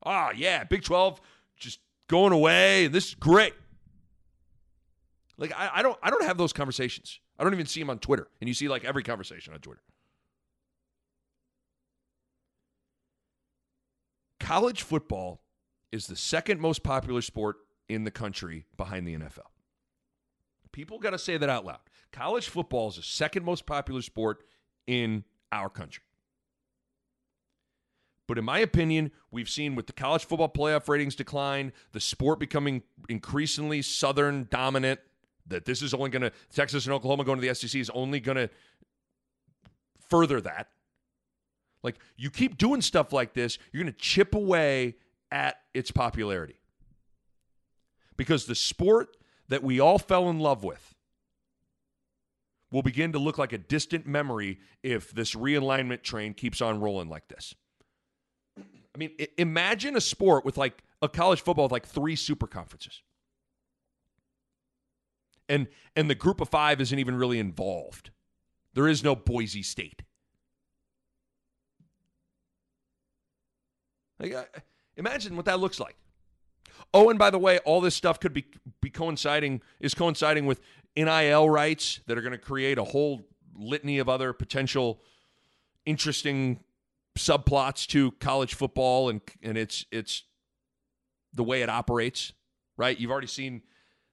Ah, 0.04 0.32
yeah, 0.36 0.64
Big 0.66 0.84
12 0.84 1.22
just 1.56 1.80
going 2.08 2.34
away. 2.34 2.86
and 2.86 2.94
This 2.94 3.10
is 3.10 3.16
great. 3.16 3.54
Like 5.38 5.54
I, 5.56 5.70
I 5.76 5.82
don't 5.82 5.98
I 6.04 6.10
don't 6.10 6.24
have 6.24 6.38
those 6.38 6.54
conversations. 6.54 7.20
I 7.40 7.44
don't 7.44 7.54
even 7.54 7.66
see 7.66 7.80
them 7.80 7.90
on 7.90 8.00
Twitter. 8.00 8.28
And 8.42 8.48
you 8.48 8.54
see 8.54 8.68
like 8.68 8.84
every 8.84 9.04
conversation 9.04 9.54
on 9.54 9.60
Twitter. 9.60 9.82
College 14.40 14.82
football 14.82 15.42
is 15.92 16.08
the 16.08 16.16
second 16.16 16.60
most 16.60 16.84
popular 16.84 17.22
sport 17.22 17.58
in 17.90 18.04
the 18.04 18.12
country 18.12 18.66
behind 18.76 19.08
the 19.08 19.16
NFL. 19.16 19.48
People 20.78 21.00
got 21.00 21.10
to 21.10 21.18
say 21.18 21.38
that 21.38 21.50
out 21.50 21.66
loud. 21.66 21.80
College 22.12 22.50
football 22.50 22.90
is 22.90 22.98
the 22.98 23.02
second 23.02 23.44
most 23.44 23.66
popular 23.66 24.04
sport 24.04 24.44
in 24.86 25.24
our 25.52 25.70
country. 25.70 26.04
But 28.28 28.38
in 28.38 28.46
my 28.46 28.60
opinion, 28.60 29.10
we've 29.32 29.50
seen 29.50 29.74
with 29.74 29.88
the 29.88 29.94
college 29.94 30.26
football 30.26 30.50
playoff 30.50 30.88
ratings 30.88 31.16
decline, 31.16 31.74
the 31.94 32.00
sport 32.00 32.40
becoming 32.40 32.84
increasingly 33.10 33.82
Southern 33.82 34.46
dominant, 34.52 35.00
that 35.48 35.66
this 35.66 35.82
is 35.82 35.96
only 35.96 36.12
going 36.12 36.22
to, 36.22 36.32
Texas 36.54 36.86
and 36.86 36.94
Oklahoma 36.94 37.24
going 37.24 37.42
to 37.42 37.48
the 37.48 37.56
SEC 37.56 37.82
is 37.82 37.90
only 37.90 38.20
going 38.20 38.38
to 38.38 38.48
further 40.12 40.40
that. 40.42 40.68
Like, 41.82 41.96
you 42.18 42.30
keep 42.30 42.56
doing 42.56 42.84
stuff 42.84 43.12
like 43.12 43.34
this, 43.34 43.58
you're 43.72 43.82
going 43.82 43.92
to 43.92 44.00
chip 44.00 44.36
away 44.36 44.98
at 45.32 45.56
its 45.74 45.90
popularity. 45.90 46.60
Because 48.16 48.46
the 48.46 48.54
sport 48.54 49.18
that 49.50 49.64
we 49.64 49.80
all 49.80 49.98
fell 49.98 50.30
in 50.30 50.40
love 50.40 50.64
with 50.64 50.96
will 52.72 52.82
begin 52.82 53.14
to 53.14 53.20
look 53.20 53.38
like 53.38 53.54
a 53.54 53.58
distant 53.58 54.06
memory 54.06 54.60
if 54.84 55.12
this 55.12 55.36
realignment 55.36 56.04
train 56.04 56.34
keeps 56.34 56.62
on 56.62 56.82
rolling 56.82 57.10
like 57.10 57.28
this. 57.28 57.56
I 58.58 58.98
mean, 58.98 59.12
imagine 59.38 59.96
a 59.96 60.02
sport 60.02 60.44
with 60.44 60.58
like 60.58 60.84
a 61.02 61.08
college 61.08 61.42
football 61.42 61.66
with 61.66 61.72
like 61.72 61.86
three 61.86 62.16
super 62.16 62.48
conferences. 62.48 63.02
And 65.48 65.68
and 65.96 66.10
the 66.10 66.16
group 66.16 66.42
of 66.42 66.50
5 66.50 66.82
isn't 66.82 67.00
even 67.00 67.16
really 67.16 67.40
involved. 67.40 68.10
There 68.74 68.88
is 68.88 69.04
no 69.04 69.16
Boise 69.16 69.64
State. 69.64 70.02
Like, 74.20 74.34
uh, 74.34 74.44
imagine 74.98 75.36
what 75.36 75.46
that 75.46 75.60
looks 75.60 75.80
like. 75.80 75.96
Oh, 76.94 77.10
and 77.10 77.20
by 77.20 77.30
the 77.30 77.40
way, 77.40 77.60
all 77.60 77.82
this 77.82 77.96
stuff 77.96 78.20
could 78.20 78.34
be 78.34 78.46
be 78.82 78.90
coinciding 78.90 79.62
is 79.80 79.94
coinciding 79.94 80.46
with 80.46 80.62
NIL 80.96 81.50
rights 81.50 82.00
that 82.08 82.18
are 82.18 82.22
going 82.22 82.32
to 82.32 82.38
create 82.38 82.78
a 82.78 82.84
whole 82.84 83.28
litany 83.56 84.00
of 84.00 84.10
other 84.10 84.34
potential 84.34 85.02
interesting 85.86 86.60
subplots 87.18 87.88
to 87.88 88.12
college 88.14 88.54
football 88.54 89.10
and 89.10 89.22
and 89.42 89.58
it's 89.58 89.86
it's 89.92 90.24
the 91.34 91.44
way 91.44 91.62
it 91.62 91.70
operates, 91.70 92.34
right? 92.78 93.00
You've 93.00 93.12
already 93.12 93.28
seen 93.28 93.62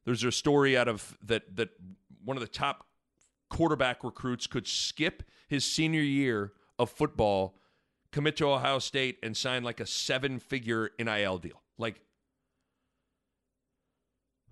there's 0.05 0.25
a 0.25 0.33
story 0.33 0.77
out 0.77 0.89
of 0.89 1.17
that 1.25 1.57
that 1.57 1.71
one 2.25 2.37
of 2.37 2.43
the 2.43 2.49
top 2.49 2.87
quarterback 3.51 4.03
recruits 4.03 4.47
could 4.47 4.67
skip 4.67 5.23
his 5.49 5.65
senior 5.65 6.01
year 6.01 6.53
of 6.79 6.91
football, 6.91 7.57
commit 8.11 8.37
to 8.37 8.49
Ohio 8.49 8.79
State 8.79 9.19
and 9.23 9.37
sign 9.37 9.63
like 9.63 9.81
a 9.81 9.87
seven-figure 9.87 10.91
NIL 10.99 11.39
deal. 11.39 11.63
Like 11.79 12.01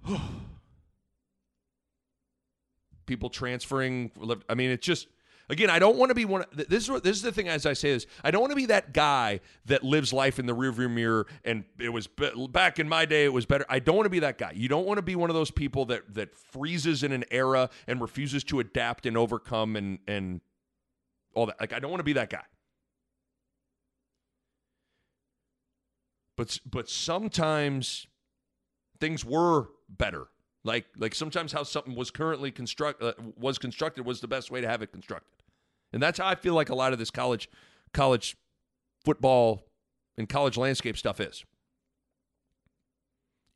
people 3.06 3.30
transferring. 3.30 4.10
I 4.48 4.54
mean, 4.54 4.70
it's 4.70 4.86
just 4.86 5.08
again. 5.48 5.70
I 5.70 5.78
don't 5.78 5.96
want 5.96 6.10
to 6.10 6.14
be 6.14 6.24
one. 6.24 6.44
This 6.52 6.84
is 6.84 6.90
what, 6.90 7.04
this 7.04 7.16
is 7.16 7.22
the 7.22 7.32
thing. 7.32 7.48
As 7.48 7.66
I 7.66 7.72
say 7.72 7.92
this, 7.92 8.06
I 8.24 8.30
don't 8.30 8.40
want 8.40 8.52
to 8.52 8.56
be 8.56 8.66
that 8.66 8.92
guy 8.92 9.40
that 9.66 9.84
lives 9.84 10.12
life 10.12 10.38
in 10.38 10.46
the 10.46 10.54
rearview 10.54 10.90
mirror. 10.90 11.26
And 11.44 11.64
it 11.78 11.90
was 11.90 12.08
back 12.50 12.78
in 12.78 12.88
my 12.88 13.04
day. 13.04 13.24
It 13.24 13.32
was 13.32 13.46
better. 13.46 13.66
I 13.68 13.78
don't 13.78 13.96
want 13.96 14.06
to 14.06 14.10
be 14.10 14.20
that 14.20 14.38
guy. 14.38 14.52
You 14.54 14.68
don't 14.68 14.86
want 14.86 14.98
to 14.98 15.02
be 15.02 15.16
one 15.16 15.30
of 15.30 15.34
those 15.34 15.50
people 15.50 15.86
that 15.86 16.14
that 16.14 16.34
freezes 16.36 17.02
in 17.02 17.12
an 17.12 17.24
era 17.30 17.70
and 17.86 18.00
refuses 18.00 18.44
to 18.44 18.60
adapt 18.60 19.06
and 19.06 19.16
overcome 19.16 19.76
and 19.76 19.98
and 20.06 20.40
all 21.34 21.46
that. 21.46 21.60
Like 21.60 21.72
I 21.72 21.78
don't 21.78 21.90
want 21.90 22.00
to 22.00 22.04
be 22.04 22.14
that 22.14 22.30
guy. 22.30 22.44
But 26.36 26.58
but 26.68 26.88
sometimes 26.88 28.06
things 29.00 29.24
were 29.24 29.68
better. 29.98 30.26
Like 30.64 30.87
like 30.96 31.14
sometimes 31.14 31.52
how 31.52 31.64
something 31.64 31.94
was 31.94 32.11
currently 32.11 32.50
construct 32.50 33.02
uh, 33.02 33.14
was 33.37 33.59
constructed 33.59 34.07
was 34.07 34.20
the 34.20 34.28
best 34.28 34.50
way 34.50 34.61
to 34.61 34.68
have 34.68 34.81
it 34.83 34.92
constructed, 34.92 35.42
and 35.92 36.02
that's 36.02 36.18
how 36.18 36.26
I 36.26 36.37
feel 36.37 36.55
like 36.55 36.68
a 36.68 36.74
lot 36.74 36.92
of 36.92 36.98
this 36.98 37.11
college 37.11 37.48
college 37.92 38.37
football 39.05 39.64
and 40.16 40.28
college 40.28 40.57
landscape 40.57 40.96
stuff 40.96 41.20
is. 41.20 41.44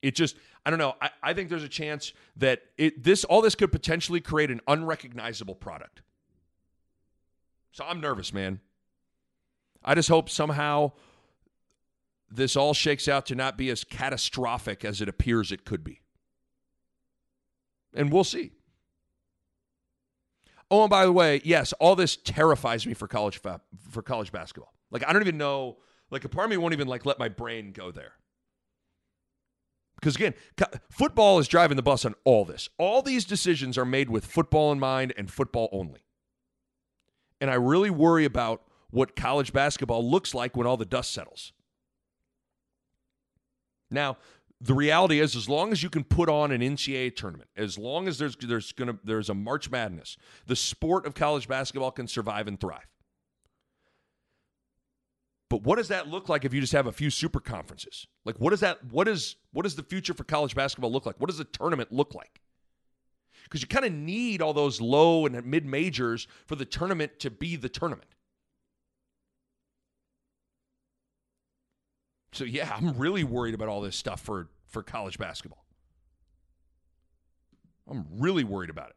It 0.03 0.16
just 0.16 0.37
I 0.64 0.70
don't 0.70 0.81
know. 0.81 0.94
I, 1.01 1.11
I 1.22 1.33
think 1.33 1.49
there's 1.49 1.62
a 1.62 1.68
chance 1.68 2.12
that 2.37 2.62
it 2.77 3.05
this 3.05 3.25
all 3.25 3.40
this 3.40 3.55
could 3.55 3.70
potentially 3.70 4.20
create 4.20 4.51
an 4.51 4.61
unrecognizable 4.66 5.55
product. 5.55 6.03
So 7.70 7.85
I'm 7.85 8.01
nervous, 8.01 8.33
man. 8.33 8.61
I 9.85 9.94
just 9.94 10.09
hope 10.09 10.29
somehow 10.29 10.92
this 12.29 12.57
all 12.57 12.75
shakes 12.75 13.07
out 13.07 13.27
to 13.27 13.37
not 13.37 13.57
be 13.57 13.70
as 13.70 13.85
catastrophic 13.85 14.85
as 14.85 15.01
it 15.01 15.09
appears 15.09 15.53
it 15.53 15.64
could 15.64 15.85
be. 15.85 16.01
And 17.96 18.12
we'll 18.12 18.24
see. 18.24 18.52
Oh, 20.70 20.82
and 20.82 20.90
by 20.90 21.04
the 21.04 21.12
way, 21.12 21.40
yes, 21.44 21.72
all 21.74 21.96
this 21.96 22.16
terrifies 22.16 22.87
me 22.87 22.94
for 22.94 23.09
college 23.09 23.38
fa- 23.38 23.61
for 23.90 24.02
college 24.02 24.30
basketball. 24.30 24.74
Like 24.90 25.06
I 25.06 25.12
don't 25.12 25.22
even 25.22 25.38
know. 25.38 25.78
Like 26.11 26.24
a 26.24 26.28
part 26.28 26.44
of 26.44 26.50
me 26.50 26.56
won't 26.56 26.74
even 26.74 26.87
like 26.87 27.04
let 27.04 27.18
my 27.18 27.28
brain 27.28 27.72
go 27.72 27.90
there. 27.90 28.12
Because 29.96 30.14
again, 30.14 30.35
football 30.90 31.38
is 31.38 31.48
driving 31.48 31.76
the 31.76 31.82
bus 31.82 32.04
on 32.04 32.14
all 32.24 32.44
this. 32.44 32.68
All 32.78 33.02
these 33.02 33.24
decisions 33.24 33.78
are 33.78 33.85
made 33.85 34.11
with 34.11 34.26
football 34.26 34.70
in 34.70 34.78
mind 34.78 35.14
and 35.16 35.30
football 35.30 35.68
only. 35.72 36.04
And 37.40 37.50
I 37.50 37.54
really 37.54 37.90
worry 37.90 38.24
about 38.24 38.62
what 38.90 39.16
college 39.16 39.52
basketball 39.52 40.09
looks 40.09 40.35
like 40.35 40.56
when 40.56 40.66
all 40.66 40.76
the 40.76 40.85
dust 40.85 41.12
settles. 41.12 41.52
Now, 43.90 44.16
the 44.61 44.75
reality 44.75 45.21
is 45.21 45.37
as 45.37 45.49
long 45.49 45.71
as 45.73 45.83
you 45.83 45.90
can 45.90 46.03
put 46.03 46.29
on 46.29 46.51
an 46.51 46.61
NCAA 46.62 47.14
tournament, 47.14 47.51
as 47.57 47.77
long 47.77 48.09
as 48.09 48.19
there's 48.19 48.37
there's 48.37 48.73
to 48.73 48.99
there's 49.05 49.29
a 49.29 49.35
March 49.35 49.71
Madness, 49.71 50.16
the 50.47 50.57
sport 50.57 51.07
of 51.07 51.14
college 51.14 51.47
basketball 51.47 51.90
can 51.90 52.09
survive 52.09 52.49
and 52.49 52.59
thrive. 52.59 52.87
But 55.49 55.62
what 55.62 55.77
does 55.77 55.88
that 55.88 56.09
look 56.09 56.29
like 56.29 56.45
if 56.45 56.53
you 56.53 56.61
just 56.61 56.73
have 56.73 56.87
a 56.87 56.92
few 56.92 57.11
super 57.11 57.38
conferences? 57.38 58.07
Like 58.25 58.37
what 58.37 58.51
does 58.51 58.61
that 58.61 58.83
what 58.90 59.09
is 59.09 59.37
what 59.53 59.62
does 59.62 59.77
the 59.77 59.83
future 59.83 60.14
for 60.14 60.25
college 60.25 60.55
basketball 60.55 60.90
look 60.90 61.07
like? 61.07 61.16
What 61.19 61.29
does 61.29 61.38
the 61.38 61.45
tournament 61.45 61.92
look 61.92 62.14
like? 62.14 62.40
Because 63.45 63.61
you 63.61 63.69
kind 63.69 63.85
of 63.85 63.92
need 63.92 64.42
all 64.42 64.55
those 64.55 64.81
low 64.81 65.27
and 65.27 65.45
mid 65.45 65.66
majors 65.66 66.27
for 66.47 66.57
the 66.57 66.64
tournament 66.64 67.21
to 67.21 67.31
be 67.31 67.57
the 67.57 67.69
tournament. 67.69 68.09
So 72.37 72.44
yeah, 72.44 72.70
I'm 72.75 72.99
really 72.99 73.25
worried 73.25 73.55
about 73.55 73.68
all 73.68 73.81
this 73.81 73.96
stuff 73.96 74.20
for 74.20 74.49
for 74.68 74.83
college 74.83 75.18
basketball. 75.18 75.64
I'm 77.90 78.05
really 78.18 78.44
worried 78.44 78.68
about 78.68 78.90
it. 78.90 78.96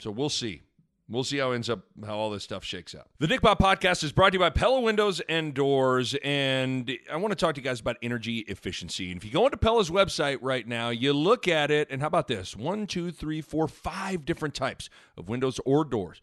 So 0.00 0.10
we'll 0.10 0.28
see. 0.28 0.62
We'll 1.08 1.24
see 1.24 1.38
how 1.38 1.52
ends 1.52 1.70
up 1.70 1.82
how 2.04 2.16
all 2.16 2.30
this 2.30 2.42
stuff 2.42 2.64
shakes 2.64 2.96
out. 2.96 3.08
The 3.20 3.28
Nick 3.28 3.42
Bob 3.42 3.58
podcast 3.60 4.02
is 4.02 4.10
brought 4.10 4.30
to 4.30 4.36
you 4.36 4.40
by 4.40 4.50
Pella 4.50 4.80
Windows 4.80 5.20
and 5.28 5.54
Doors, 5.54 6.16
and 6.24 6.90
I 7.10 7.16
want 7.16 7.30
to 7.30 7.36
talk 7.36 7.54
to 7.54 7.60
you 7.60 7.64
guys 7.64 7.80
about 7.80 7.96
energy 8.02 8.38
efficiency. 8.48 9.12
And 9.12 9.18
if 9.18 9.24
you 9.24 9.30
go 9.30 9.44
onto 9.44 9.56
Pella's 9.56 9.90
website 9.90 10.38
right 10.40 10.66
now, 10.66 10.90
you 10.90 11.12
look 11.12 11.46
at 11.46 11.70
it, 11.70 11.88
and 11.90 12.00
how 12.00 12.06
about 12.08 12.26
this? 12.28 12.56
One, 12.56 12.86
two, 12.86 13.12
three, 13.12 13.40
four, 13.40 13.68
five 13.68 14.24
different 14.24 14.54
types 14.54 14.90
of 15.16 15.28
windows 15.28 15.60
or 15.64 15.84
doors 15.84 16.22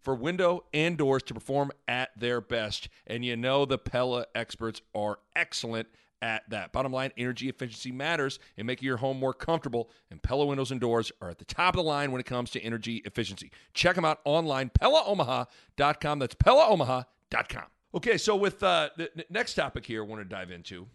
for 0.00 0.14
window 0.14 0.64
and 0.72 0.96
doors 0.96 1.22
to 1.24 1.34
perform 1.34 1.72
at 1.86 2.10
their 2.18 2.40
best. 2.40 2.88
And 3.06 3.24
you 3.24 3.36
know 3.36 3.64
the 3.64 3.78
Pella 3.78 4.26
experts 4.34 4.80
are 4.94 5.18
excellent 5.34 5.88
at 6.22 6.48
that. 6.50 6.72
Bottom 6.72 6.92
line, 6.92 7.12
energy 7.16 7.48
efficiency 7.48 7.92
matters 7.92 8.38
in 8.56 8.66
making 8.66 8.86
your 8.86 8.96
home 8.98 9.18
more 9.18 9.34
comfortable, 9.34 9.90
and 10.10 10.22
Pella 10.22 10.46
windows 10.46 10.70
and 10.70 10.80
doors 10.80 11.12
are 11.20 11.30
at 11.30 11.38
the 11.38 11.44
top 11.44 11.74
of 11.74 11.78
the 11.78 11.88
line 11.88 12.12
when 12.12 12.20
it 12.20 12.26
comes 12.26 12.50
to 12.50 12.60
energy 12.60 13.02
efficiency. 13.04 13.50
Check 13.74 13.94
them 13.94 14.04
out 14.04 14.20
online, 14.24 14.70
PellaOmaha.com. 14.70 16.18
That's 16.18 16.34
PellaOmaha.com. 16.34 17.64
Okay, 17.94 18.18
so 18.18 18.36
with 18.36 18.62
uh, 18.62 18.90
the 18.96 19.10
next 19.30 19.54
topic 19.54 19.86
here, 19.86 20.02
I 20.02 20.06
want 20.06 20.20
to 20.20 20.28
dive 20.28 20.50
into. 20.50 20.86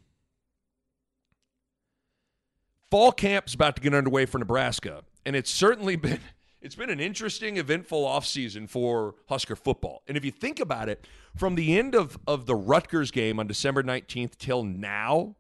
Fall 2.91 3.11
camp's 3.11 3.55
about 3.55 3.75
to 3.75 3.81
get 3.81 3.93
underway 3.95 4.25
for 4.25 4.37
Nebraska, 4.37 5.03
and 5.25 5.35
it's 5.35 5.49
certainly 5.49 5.95
been 5.97 6.19
it's 6.63 6.75
been 6.75 6.89
an 6.89 7.01
interesting, 7.01 7.57
eventful 7.57 8.05
offseason 8.05 8.69
for 8.69 9.15
Husker 9.27 9.55
football. 9.55 10.01
And 10.07 10.15
if 10.15 10.23
you 10.23 10.31
think 10.31 10.61
about 10.61 10.87
it, 10.87 11.05
from 11.35 11.55
the 11.55 11.77
end 11.77 11.93
of, 11.93 12.17
of 12.25 12.45
the 12.45 12.55
Rutgers 12.55 13.11
game 13.11 13.37
on 13.37 13.47
December 13.47 13.83
19th 13.83 14.37
till 14.37 14.63
now, 14.63 15.35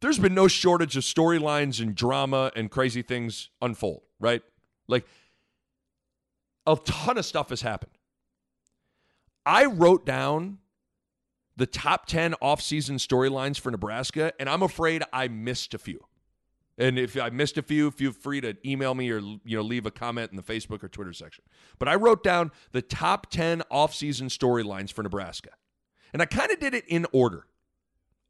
there's 0.00 0.18
been 0.18 0.34
no 0.34 0.46
shortage 0.46 0.96
of 0.96 1.02
storylines 1.02 1.82
and 1.82 1.94
drama 1.94 2.52
and 2.54 2.70
crazy 2.70 3.02
things 3.02 3.50
unfold, 3.60 4.02
right? 4.20 4.42
Like, 4.86 5.06
a 6.66 6.76
ton 6.76 7.18
of 7.18 7.26
stuff 7.26 7.48
has 7.48 7.62
happened. 7.62 7.98
I 9.44 9.64
wrote 9.64 10.06
down 10.06 10.58
the 11.56 11.66
top 11.66 12.06
10 12.06 12.34
offseason 12.40 12.94
storylines 12.94 13.58
for 13.58 13.72
Nebraska, 13.72 14.32
and 14.38 14.48
I'm 14.48 14.62
afraid 14.62 15.02
I 15.12 15.26
missed 15.26 15.74
a 15.74 15.78
few. 15.78 16.04
And 16.76 16.98
if 16.98 17.16
I 17.16 17.30
missed 17.30 17.56
a 17.56 17.62
few, 17.62 17.90
feel 17.90 18.12
free 18.12 18.40
to 18.40 18.56
email 18.68 18.94
me 18.94 19.10
or 19.10 19.18
you 19.18 19.56
know 19.56 19.62
leave 19.62 19.86
a 19.86 19.90
comment 19.90 20.30
in 20.30 20.36
the 20.36 20.42
Facebook 20.42 20.82
or 20.82 20.88
Twitter 20.88 21.12
section. 21.12 21.44
But 21.78 21.88
I 21.88 21.94
wrote 21.94 22.24
down 22.24 22.50
the 22.72 22.82
top 22.82 23.30
10 23.30 23.62
offseason 23.70 24.24
storylines 24.26 24.92
for 24.92 25.02
Nebraska. 25.02 25.50
And 26.12 26.20
I 26.20 26.26
kind 26.26 26.50
of 26.50 26.58
did 26.58 26.74
it 26.74 26.84
in 26.88 27.06
order 27.12 27.46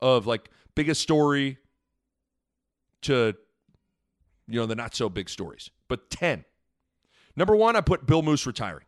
of 0.01 0.27
like 0.27 0.51
biggest 0.75 1.01
story 1.01 1.59
to 3.03 3.35
you 4.47 4.61
know 4.61 4.67
the 4.67 4.75
not 4.75 4.95
so 4.95 5.09
big 5.09 5.29
stories. 5.29 5.71
But 5.89 6.11
10. 6.11 6.45
Number 7.37 7.57
1, 7.57 7.77
I 7.77 7.81
put 7.81 8.07
Bill 8.07 8.23
Moos 8.23 8.47
retiring. 8.47 8.87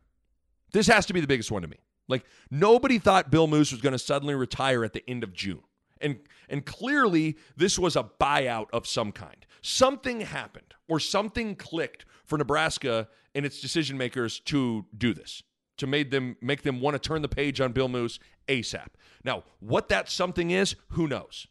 This 0.73 0.87
has 0.87 1.07
to 1.07 1.13
be 1.13 1.21
the 1.21 1.27
biggest 1.27 1.51
one 1.51 1.63
to 1.63 1.69
me. 1.69 1.79
Like 2.09 2.25
nobody 2.51 2.99
thought 2.99 3.31
Bill 3.31 3.47
Moos 3.47 3.73
was 3.73 3.81
going 3.81 3.93
to 3.93 3.99
suddenly 3.99 4.35
retire 4.35 4.85
at 4.85 4.93
the 4.93 5.09
end 5.09 5.25
of 5.25 5.33
June. 5.33 5.63
And 6.01 6.19
and 6.49 6.65
clearly 6.65 7.37
this 7.57 7.79
was 7.79 7.97
a 7.97 8.05
buyout 8.05 8.67
of 8.73 8.87
some 8.87 9.13
kind. 9.13 9.47
Something 9.63 10.21
happened 10.21 10.75
or 10.89 11.01
something 11.01 11.57
clicked 11.57 12.05
for 12.25 12.39
Nebraska 12.39 13.09
and 13.35 13.45
its 13.45 13.61
decision 13.61 13.99
makers 13.99 14.41
to 14.41 14.87
do 14.97 15.13
this, 15.13 15.43
to 15.79 15.87
make 15.87 16.11
them 16.11 16.37
make 16.41 16.63
them 16.63 16.81
want 16.81 16.95
to 16.95 16.99
turn 16.99 17.23
the 17.23 17.29
page 17.29 17.61
on 17.61 17.73
Bill 17.73 17.89
Moos 17.89 18.19
ASAP. 18.49 18.89
Now, 19.25 19.45
what 19.61 19.89
that 19.89 20.09
something 20.09 20.51
is, 20.51 20.77
who 20.91 21.09
knows? 21.09 21.47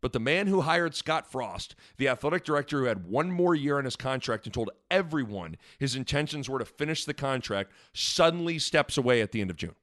But 0.00 0.12
the 0.12 0.20
man 0.20 0.46
who 0.46 0.60
hired 0.60 0.94
Scott 0.94 1.30
Frost, 1.30 1.74
the 1.96 2.08
athletic 2.08 2.44
director 2.44 2.78
who 2.78 2.84
had 2.84 3.08
one 3.08 3.32
more 3.32 3.54
year 3.54 3.78
on 3.78 3.84
his 3.84 3.96
contract 3.96 4.46
and 4.46 4.54
told 4.54 4.70
everyone 4.90 5.56
his 5.78 5.96
intentions 5.96 6.48
were 6.48 6.60
to 6.60 6.64
finish 6.64 7.04
the 7.04 7.14
contract, 7.14 7.72
suddenly 7.92 8.58
steps 8.60 8.96
away 8.96 9.20
at 9.20 9.32
the 9.32 9.40
end 9.40 9.50
of 9.50 9.56
June. 9.56 9.74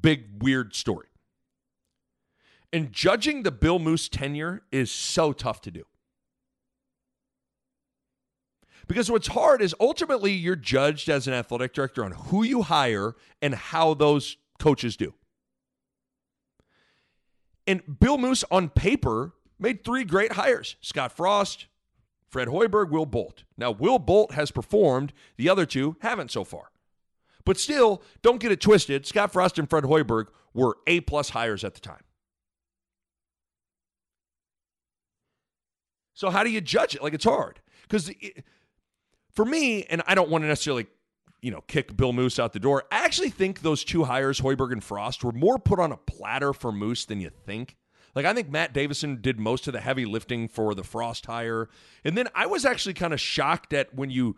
Big, 0.00 0.42
weird 0.42 0.74
story. 0.74 1.06
And 2.72 2.92
judging 2.92 3.42
the 3.42 3.50
Bill 3.50 3.78
Moos 3.78 4.08
tenure 4.08 4.62
is 4.70 4.90
so 4.90 5.32
tough 5.32 5.60
to 5.62 5.70
do. 5.70 5.84
Because 8.86 9.10
what's 9.10 9.28
hard 9.28 9.60
is 9.60 9.74
ultimately 9.80 10.32
you're 10.32 10.56
judged 10.56 11.08
as 11.08 11.26
an 11.26 11.34
athletic 11.34 11.74
director 11.74 12.04
on 12.04 12.12
who 12.12 12.42
you 12.42 12.62
hire 12.62 13.14
and 13.42 13.54
how 13.54 13.94
those 13.94 14.36
coaches 14.58 14.96
do. 14.96 15.14
And 17.66 18.00
Bill 18.00 18.16
Moos 18.16 18.44
on 18.50 18.70
paper, 18.70 19.34
made 19.58 19.84
three 19.84 20.04
great 20.04 20.32
hires 20.32 20.76
Scott 20.80 21.12
Frost, 21.12 21.66
Fred 22.28 22.48
Hoiberg, 22.48 22.90
Will 22.90 23.06
Bolt. 23.06 23.44
Now, 23.56 23.70
Will 23.70 23.98
Bolt 23.98 24.32
has 24.32 24.50
performed, 24.50 25.12
the 25.36 25.48
other 25.48 25.66
two 25.66 25.96
haven't 26.00 26.30
so 26.30 26.44
far. 26.44 26.70
But 27.44 27.58
still, 27.58 28.02
don't 28.22 28.40
get 28.40 28.52
it 28.52 28.60
twisted. 28.60 29.06
Scott 29.06 29.32
Frost 29.32 29.58
and 29.58 29.68
Fred 29.68 29.84
Hoiberg 29.84 30.26
were 30.52 30.78
A 30.86 31.00
plus 31.00 31.30
hires 31.30 31.64
at 31.64 31.74
the 31.74 31.80
time. 31.80 32.02
So 36.18 36.30
how 36.30 36.42
do 36.42 36.50
you 36.50 36.60
judge 36.60 36.96
it? 36.96 37.02
Like 37.04 37.14
it's 37.14 37.24
hard 37.24 37.60
because 37.82 38.10
for 39.30 39.44
me, 39.44 39.84
and 39.84 40.02
I 40.04 40.16
don't 40.16 40.28
want 40.28 40.42
to 40.42 40.48
necessarily, 40.48 40.88
you 41.42 41.52
know, 41.52 41.60
kick 41.68 41.96
Bill 41.96 42.12
Moos 42.12 42.40
out 42.40 42.52
the 42.52 42.58
door. 42.58 42.82
I 42.90 43.04
actually 43.04 43.30
think 43.30 43.60
those 43.60 43.84
two 43.84 44.02
hires, 44.02 44.40
Hoiberg 44.40 44.72
and 44.72 44.82
Frost, 44.82 45.22
were 45.22 45.30
more 45.30 45.60
put 45.60 45.78
on 45.78 45.92
a 45.92 45.96
platter 45.96 46.52
for 46.52 46.72
Moos 46.72 47.06
than 47.06 47.20
you 47.20 47.30
think. 47.46 47.76
Like 48.16 48.26
I 48.26 48.34
think 48.34 48.50
Matt 48.50 48.72
Davison 48.72 49.20
did 49.20 49.38
most 49.38 49.68
of 49.68 49.72
the 49.74 49.80
heavy 49.80 50.06
lifting 50.06 50.48
for 50.48 50.74
the 50.74 50.82
Frost 50.82 51.26
hire, 51.26 51.68
and 52.02 52.18
then 52.18 52.26
I 52.34 52.46
was 52.46 52.64
actually 52.64 52.94
kind 52.94 53.12
of 53.12 53.20
shocked 53.20 53.72
at 53.72 53.94
when 53.94 54.10
you 54.10 54.34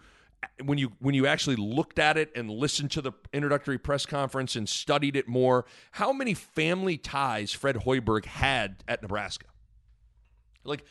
when 0.62 0.76
you 0.76 0.92
when 0.98 1.14
you 1.14 1.26
actually 1.26 1.56
looked 1.56 1.98
at 1.98 2.18
it 2.18 2.30
and 2.34 2.50
listened 2.50 2.90
to 2.90 3.00
the 3.00 3.12
introductory 3.32 3.78
press 3.78 4.04
conference 4.04 4.54
and 4.54 4.68
studied 4.68 5.16
it 5.16 5.26
more, 5.26 5.64
how 5.92 6.12
many 6.12 6.34
family 6.34 6.98
ties 6.98 7.52
Fred 7.52 7.76
Hoiberg 7.76 8.26
had 8.26 8.84
at 8.86 9.00
Nebraska. 9.00 9.46
Like 10.62 10.84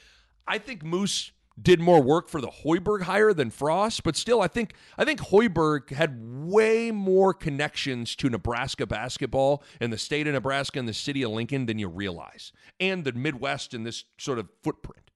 I 0.50 0.58
think 0.58 0.84
Moos 0.84 1.32
did 1.62 1.80
more 1.80 2.02
work 2.02 2.28
for 2.28 2.42
the 2.42 2.48
Hoiberg 2.50 3.04
hire 3.04 3.34
than 3.34 3.52
Frost, 3.52 4.04
but 4.04 4.16
still, 4.16 4.42
I 4.42 4.48
think 4.48 4.74
I 4.98 5.06
think 5.06 5.20
Hoiberg 5.20 5.92
had 5.92 6.18
way 6.20 6.90
more 6.90 7.34
connections 7.34 8.16
to 8.16 8.30
Nebraska 8.30 8.88
basketball 8.88 9.64
and 9.80 9.94
the 9.94 9.98
state 9.98 10.26
of 10.26 10.34
Nebraska 10.34 10.80
and 10.80 10.88
the 10.88 10.94
city 10.94 11.22
of 11.22 11.32
Lincoln 11.32 11.68
than 11.68 11.78
you 11.78 11.88
realize, 11.88 12.52
and 12.80 13.04
the 13.04 13.12
Midwest 13.12 13.76
in 13.76 13.84
this 13.84 14.06
sort 14.18 14.40
of 14.40 14.50
footprint. 14.64 15.12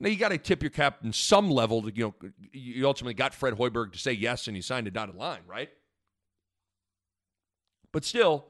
Now 0.00 0.08
you 0.08 0.16
got 0.16 0.30
to 0.30 0.38
tip 0.38 0.62
your 0.62 0.70
cap 0.70 0.98
in 1.04 1.12
some 1.12 1.50
level. 1.50 1.82
To, 1.82 1.94
you 1.94 2.04
know, 2.04 2.30
you 2.52 2.86
ultimately 2.86 3.14
got 3.14 3.34
Fred 3.34 3.54
Hoiberg 3.54 3.92
to 3.92 3.98
say 3.98 4.12
yes, 4.12 4.48
and 4.48 4.56
you 4.56 4.62
signed 4.62 4.88
a 4.88 4.90
dotted 4.90 5.14
line, 5.14 5.42
right? 5.46 5.68
But 7.92 8.04
still, 8.04 8.46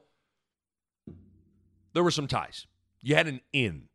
there 1.93 2.03
were 2.03 2.11
some 2.11 2.27
ties. 2.27 2.65
You 3.01 3.15
had 3.15 3.27
an 3.27 3.41
in. 3.53 3.88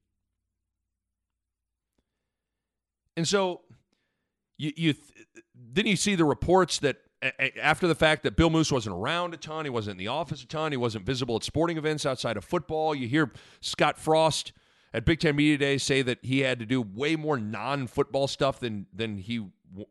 And 3.16 3.26
so 3.26 3.62
you, 4.58 4.72
you 4.76 4.92
th- 4.92 5.26
then 5.54 5.86
you 5.86 5.96
see 5.96 6.14
the 6.14 6.24
reports 6.24 6.78
that 6.80 6.98
after 7.60 7.86
the 7.86 7.94
fact 7.94 8.22
that 8.24 8.36
Bill 8.36 8.50
Moos 8.50 8.70
wasn't 8.70 8.96
around 8.96 9.34
a 9.34 9.36
ton, 9.36 9.64
he 9.64 9.70
wasn't 9.70 9.92
in 9.92 9.98
the 9.98 10.08
office 10.08 10.42
a 10.42 10.46
ton, 10.46 10.72
he 10.72 10.76
wasn't 10.76 11.06
visible 11.06 11.36
at 11.36 11.44
sporting 11.44 11.78
events 11.78 12.04
outside 12.04 12.36
of 12.36 12.44
football. 12.44 12.94
You 12.94 13.08
hear 13.08 13.32
Scott 13.60 13.98
Frost 13.98 14.52
at 14.92 15.04
Big 15.04 15.20
Ten 15.20 15.36
Media 15.36 15.56
Day 15.56 15.78
say 15.78 16.02
that 16.02 16.18
he 16.22 16.40
had 16.40 16.58
to 16.58 16.66
do 16.66 16.82
way 16.82 17.16
more 17.16 17.38
non-football 17.38 18.28
stuff 18.28 18.60
than 18.60 18.86
than 18.92 19.18
he 19.18 19.46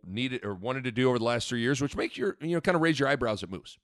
needed 0.06 0.46
or 0.46 0.54
wanted 0.54 0.84
to 0.86 0.92
do 0.92 1.10
over 1.10 1.18
the 1.18 1.26
last 1.26 1.50
three 1.50 1.62
years, 1.62 1.82
which 1.82 1.96
makes 1.96 2.18
your 2.18 2.38
you 2.40 2.56
know 2.56 2.62
kind 2.62 2.76
of 2.76 2.82
raise 2.82 3.00
your 3.00 3.10
eyebrows 3.10 3.44
at 3.44 3.50
Moos. 3.50 3.78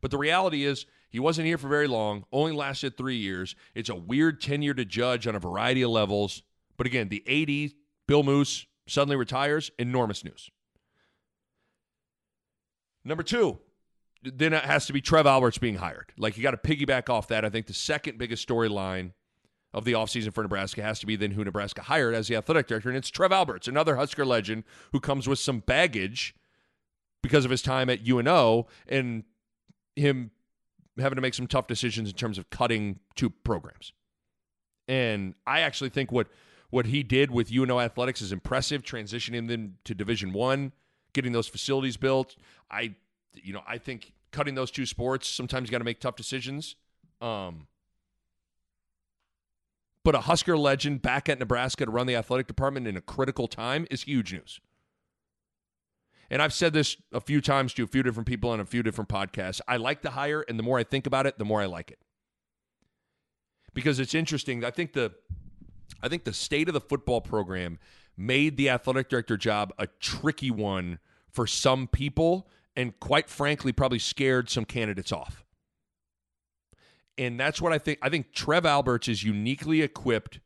But 0.00 0.10
the 0.10 0.18
reality 0.18 0.64
is 0.64 0.86
he 1.08 1.18
wasn't 1.18 1.46
here 1.46 1.56
for 1.56 1.68
very 1.68 1.86
long, 1.86 2.24
only 2.32 2.52
lasted 2.52 2.96
three 2.96 3.16
years. 3.16 3.54
It's 3.74 3.88
a 3.88 3.94
weird 3.94 4.40
tenure 4.40 4.74
to 4.74 4.84
judge 4.84 5.26
on 5.26 5.34
a 5.34 5.38
variety 5.38 5.82
of 5.82 5.90
levels. 5.90 6.42
But 6.76 6.86
again, 6.86 7.08
the 7.08 7.22
AD, 7.26 7.72
Bill 8.06 8.22
Moos, 8.22 8.66
suddenly 8.86 9.16
retires, 9.16 9.70
enormous 9.78 10.24
news. 10.24 10.50
Number 13.04 13.22
two, 13.22 13.58
then 14.22 14.52
it 14.52 14.64
has 14.64 14.86
to 14.86 14.92
be 14.92 15.00
Trev 15.00 15.26
Alberts 15.26 15.58
being 15.58 15.76
hired. 15.76 16.12
Like 16.18 16.36
you 16.36 16.42
got 16.42 16.50
to 16.50 16.56
piggyback 16.56 17.08
off 17.08 17.28
that. 17.28 17.44
I 17.44 17.50
think 17.50 17.66
the 17.66 17.74
second 17.74 18.18
biggest 18.18 18.46
storyline 18.46 19.12
of 19.72 19.84
the 19.84 19.92
offseason 19.92 20.32
for 20.32 20.42
Nebraska 20.42 20.82
has 20.82 20.98
to 21.00 21.06
be 21.06 21.16
then 21.16 21.32
who 21.32 21.44
Nebraska 21.44 21.82
hired 21.82 22.14
as 22.14 22.28
the 22.28 22.36
athletic 22.36 22.66
director, 22.66 22.88
and 22.88 22.96
it's 22.96 23.10
Trev 23.10 23.30
Alberts, 23.30 23.68
another 23.68 23.96
Husker 23.96 24.24
legend 24.24 24.64
who 24.92 25.00
comes 25.00 25.28
with 25.28 25.38
some 25.38 25.60
baggage 25.60 26.34
because 27.22 27.44
of 27.44 27.50
his 27.50 27.62
time 27.62 27.90
at 27.90 28.08
UNO 28.08 28.66
and 28.88 29.24
him 29.94 30.30
having 30.98 31.16
to 31.16 31.22
make 31.22 31.34
some 31.34 31.46
tough 31.46 31.66
decisions 31.66 32.08
in 32.08 32.16
terms 32.16 32.38
of 32.38 32.48
cutting 32.50 33.00
two 33.16 33.30
programs. 33.30 33.92
And 34.88 35.34
I 35.46 35.60
actually 35.60 35.90
think 35.90 36.10
what 36.10 36.28
what 36.70 36.86
he 36.86 37.02
did 37.02 37.30
with 37.30 37.52
UNO 37.52 37.80
athletics 37.80 38.20
is 38.20 38.32
impressive, 38.32 38.82
transitioning 38.82 39.48
them 39.48 39.76
to 39.84 39.94
Division 39.94 40.32
One, 40.32 40.72
getting 41.12 41.32
those 41.32 41.48
facilities 41.48 41.96
built. 41.96 42.36
I, 42.70 42.94
you 43.34 43.52
know, 43.52 43.62
I 43.66 43.78
think 43.78 44.12
cutting 44.32 44.54
those 44.54 44.70
two 44.70 44.86
sports 44.86 45.28
sometimes 45.28 45.68
you 45.68 45.72
got 45.72 45.78
to 45.78 45.84
make 45.84 46.00
tough 46.00 46.16
decisions. 46.16 46.76
Um, 47.20 47.68
but 50.04 50.14
a 50.14 50.20
Husker 50.20 50.56
legend 50.56 51.02
back 51.02 51.28
at 51.28 51.38
Nebraska 51.38 51.84
to 51.84 51.90
run 51.90 52.06
the 52.06 52.14
athletic 52.14 52.46
department 52.46 52.86
in 52.86 52.96
a 52.96 53.00
critical 53.00 53.48
time 53.48 53.86
is 53.90 54.02
huge 54.02 54.32
news. 54.32 54.60
And 56.30 56.42
I've 56.42 56.52
said 56.52 56.72
this 56.72 56.96
a 57.12 57.20
few 57.20 57.40
times 57.40 57.72
to 57.74 57.84
a 57.84 57.86
few 57.86 58.02
different 58.02 58.26
people 58.26 58.50
on 58.50 58.60
a 58.60 58.64
few 58.64 58.82
different 58.82 59.08
podcasts. 59.08 59.60
I 59.66 59.76
like 59.76 60.02
the 60.02 60.10
hire, 60.10 60.44
and 60.48 60.58
the 60.58 60.62
more 60.62 60.78
I 60.78 60.84
think 60.84 61.06
about 61.06 61.26
it, 61.26 61.38
the 61.38 61.44
more 61.44 61.60
I 61.60 61.66
like 61.66 61.90
it. 61.90 61.98
Because 63.74 63.98
it's 64.00 64.14
interesting. 64.14 64.64
I 64.64 64.70
think 64.70 64.92
the 64.92 65.12
I 66.02 66.08
think 66.08 66.24
the 66.24 66.32
state 66.32 66.68
of 66.68 66.74
the 66.74 66.80
football 66.80 67.20
program 67.20 67.78
made 68.16 68.56
the 68.56 68.70
athletic 68.70 69.08
director 69.08 69.36
job 69.36 69.72
a 69.78 69.86
tricky 70.00 70.50
one 70.50 70.98
for 71.30 71.46
some 71.46 71.86
people 71.86 72.48
and 72.74 72.98
quite 73.00 73.28
frankly 73.28 73.72
probably 73.72 73.98
scared 73.98 74.50
some 74.50 74.64
candidates 74.64 75.12
off. 75.12 75.44
And 77.18 77.40
that's 77.40 77.62
what 77.62 77.72
I 77.72 77.78
think 77.78 77.98
I 78.02 78.10
think 78.10 78.32
Trev 78.32 78.66
Alberts 78.66 79.08
is 79.08 79.22
uniquely 79.24 79.80
equipped 79.82 80.40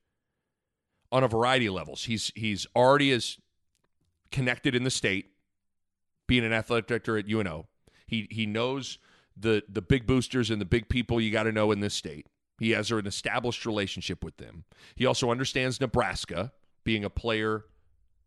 on 1.11 1.25
a 1.25 1.29
variety 1.29 1.67
of 1.67 1.75
levels. 1.75 2.05
He's 2.05 2.33
he's 2.37 2.67
already 2.77 3.11
as 3.11 3.39
connected 4.31 4.75
in 4.75 4.85
the 4.85 4.91
state 4.91 5.33
being 6.29 6.45
an 6.45 6.53
athletic 6.53 6.87
director 6.87 7.19
at 7.19 7.29
UNO. 7.29 7.67
He 8.07 8.29
he 8.31 8.47
knows 8.47 8.99
the 9.37 9.65
the 9.69 9.83
big 9.83 10.07
boosters 10.07 10.51
and 10.51 10.61
the 10.61 10.67
big 10.67 10.89
people 10.89 11.21
you 11.21 11.33
got 11.33 11.45
to 11.45 11.53
know 11.53 11.73
in 11.73 11.81
this 11.81 11.95
state. 11.95 12.27
He 12.61 12.73
has 12.73 12.91
an 12.91 13.07
established 13.07 13.65
relationship 13.65 14.23
with 14.23 14.37
them. 14.37 14.65
He 14.95 15.07
also 15.07 15.31
understands 15.31 15.81
Nebraska, 15.81 16.53
being 16.85 17.05
a 17.05 17.11
player 17.11 17.65